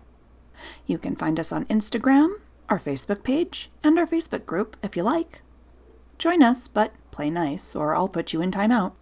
You 0.86 0.98
can 0.98 1.16
find 1.16 1.40
us 1.40 1.52
on 1.52 1.64
Instagram, 1.66 2.34
our 2.68 2.78
Facebook 2.78 3.22
page, 3.22 3.70
and 3.82 3.98
our 3.98 4.06
Facebook 4.06 4.46
group 4.46 4.76
if 4.82 4.96
you 4.96 5.02
like. 5.02 5.42
Join 6.18 6.42
us, 6.42 6.68
but 6.68 6.94
play 7.10 7.30
nice, 7.30 7.74
or 7.74 7.94
I'll 7.94 8.08
put 8.08 8.32
you 8.32 8.40
in 8.40 8.50
timeout. 8.50 8.92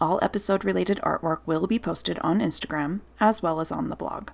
All 0.00 0.18
episode 0.20 0.64
related 0.64 0.98
artwork 1.04 1.40
will 1.46 1.66
be 1.66 1.78
posted 1.78 2.18
on 2.18 2.40
Instagram 2.40 3.00
as 3.20 3.42
well 3.42 3.60
as 3.60 3.70
on 3.70 3.88
the 3.88 3.96
blog. 3.96 4.30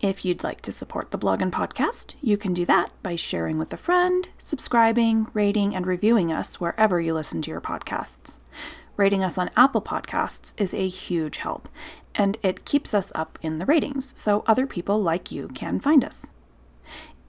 If 0.00 0.24
you'd 0.24 0.44
like 0.44 0.60
to 0.62 0.72
support 0.72 1.10
the 1.10 1.18
blog 1.18 1.40
and 1.40 1.52
podcast, 1.52 2.14
you 2.20 2.36
can 2.36 2.52
do 2.52 2.64
that 2.66 2.90
by 3.02 3.16
sharing 3.16 3.58
with 3.58 3.72
a 3.72 3.78
friend, 3.78 4.28
subscribing, 4.38 5.28
rating, 5.32 5.74
and 5.74 5.86
reviewing 5.86 6.30
us 6.30 6.60
wherever 6.60 7.00
you 7.00 7.14
listen 7.14 7.42
to 7.42 7.50
your 7.50 7.60
podcasts. 7.60 8.38
Rating 8.96 9.24
us 9.24 9.38
on 9.38 9.50
Apple 9.56 9.82
Podcasts 9.82 10.54
is 10.56 10.74
a 10.74 10.88
huge 10.88 11.38
help, 11.38 11.68
and 12.14 12.36
it 12.42 12.64
keeps 12.64 12.94
us 12.94 13.10
up 13.14 13.38
in 13.42 13.58
the 13.58 13.66
ratings 13.66 14.12
so 14.18 14.44
other 14.46 14.66
people 14.66 15.02
like 15.02 15.32
you 15.32 15.48
can 15.48 15.80
find 15.80 16.04
us. 16.04 16.32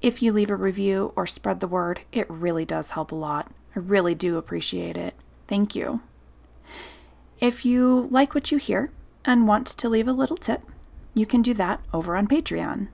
If 0.02 0.22
you 0.22 0.32
leave 0.32 0.52
a 0.52 0.56
review 0.56 1.14
or 1.16 1.26
spread 1.26 1.62
the 1.62 1.68
word, 1.68 2.02
it 2.12 2.30
really 2.30 2.66
does 2.66 2.92
help 2.92 3.12
a 3.12 3.16
lot. 3.16 3.52
I 3.76 3.80
really 3.80 4.14
do 4.14 4.38
appreciate 4.38 4.98
it. 4.98 5.16
Thank 5.48 5.76
you. 5.76 6.02
If 7.40 7.66
you 7.66 8.08
like 8.12 8.36
what 8.36 8.52
you 8.52 8.58
hear 8.58 8.92
and 9.26 9.48
want 9.48 9.68
to 9.68 9.90
leave 9.90 10.08
a 10.08 10.14
little 10.14 10.38
tip, 10.38 10.62
you 11.16 11.26
can 11.26 11.42
do 11.42 11.56
that 11.56 11.82
over 11.92 12.16
on 12.16 12.28
Patreon. 12.28 12.90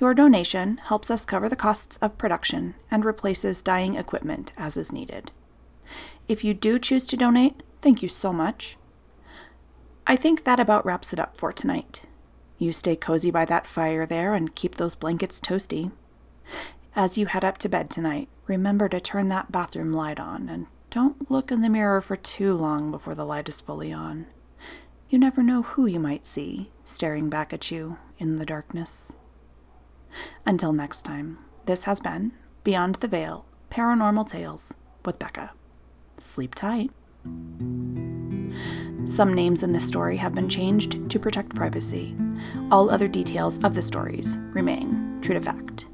Your 0.00 0.14
donation 0.14 0.78
helps 0.78 1.10
us 1.10 1.24
cover 1.24 1.48
the 1.48 1.56
costs 1.56 1.96
of 1.98 2.18
production 2.18 2.74
and 2.90 3.04
replaces 3.04 3.62
dying 3.62 3.94
equipment 3.94 4.52
as 4.56 4.76
is 4.76 4.90
needed. 4.90 5.30
If 6.28 6.42
you 6.42 6.54
do 6.54 6.78
choose 6.78 7.06
to 7.06 7.16
donate, 7.16 7.62
thank 7.80 8.02
you 8.02 8.08
so 8.08 8.32
much. 8.32 8.76
I 10.06 10.16
think 10.16 10.44
that 10.44 10.58
about 10.58 10.84
wraps 10.84 11.12
it 11.12 11.20
up 11.20 11.36
for 11.36 11.52
tonight. 11.52 12.06
You 12.58 12.72
stay 12.72 12.96
cozy 12.96 13.30
by 13.30 13.44
that 13.46 13.66
fire 13.66 14.06
there 14.06 14.34
and 14.34 14.54
keep 14.54 14.76
those 14.76 14.94
blankets 14.94 15.40
toasty. 15.40 15.92
As 16.94 17.16
you 17.16 17.26
head 17.26 17.44
up 17.44 17.58
to 17.58 17.68
bed 17.68 17.90
tonight, 17.90 18.28
remember 18.46 18.88
to 18.88 19.00
turn 19.00 19.28
that 19.28 19.52
bathroom 19.52 19.92
light 19.92 20.20
on 20.20 20.48
and 20.48 20.66
don't 20.90 21.30
look 21.30 21.50
in 21.50 21.62
the 21.62 21.68
mirror 21.68 22.00
for 22.00 22.16
too 22.16 22.54
long 22.54 22.90
before 22.90 23.14
the 23.14 23.24
light 23.24 23.48
is 23.48 23.60
fully 23.60 23.92
on. 23.92 24.26
You 25.12 25.18
never 25.18 25.42
know 25.42 25.60
who 25.60 25.84
you 25.84 26.00
might 26.00 26.24
see 26.24 26.70
staring 26.84 27.28
back 27.28 27.52
at 27.52 27.70
you 27.70 27.98
in 28.16 28.36
the 28.36 28.46
darkness. 28.46 29.12
Until 30.46 30.72
next 30.72 31.02
time, 31.02 31.36
this 31.66 31.84
has 31.84 32.00
been 32.00 32.32
Beyond 32.64 32.94
the 32.94 33.08
Veil 33.08 33.44
Paranormal 33.70 34.26
Tales 34.26 34.72
with 35.04 35.18
Becca. 35.18 35.52
Sleep 36.16 36.54
tight. 36.54 36.92
Some 39.04 39.34
names 39.34 39.62
in 39.62 39.74
this 39.74 39.86
story 39.86 40.16
have 40.16 40.34
been 40.34 40.48
changed 40.48 41.10
to 41.10 41.18
protect 41.18 41.54
privacy. 41.54 42.16
All 42.70 42.88
other 42.88 43.06
details 43.06 43.62
of 43.62 43.74
the 43.74 43.82
stories 43.82 44.38
remain 44.54 45.18
true 45.20 45.34
to 45.34 45.42
fact. 45.42 45.88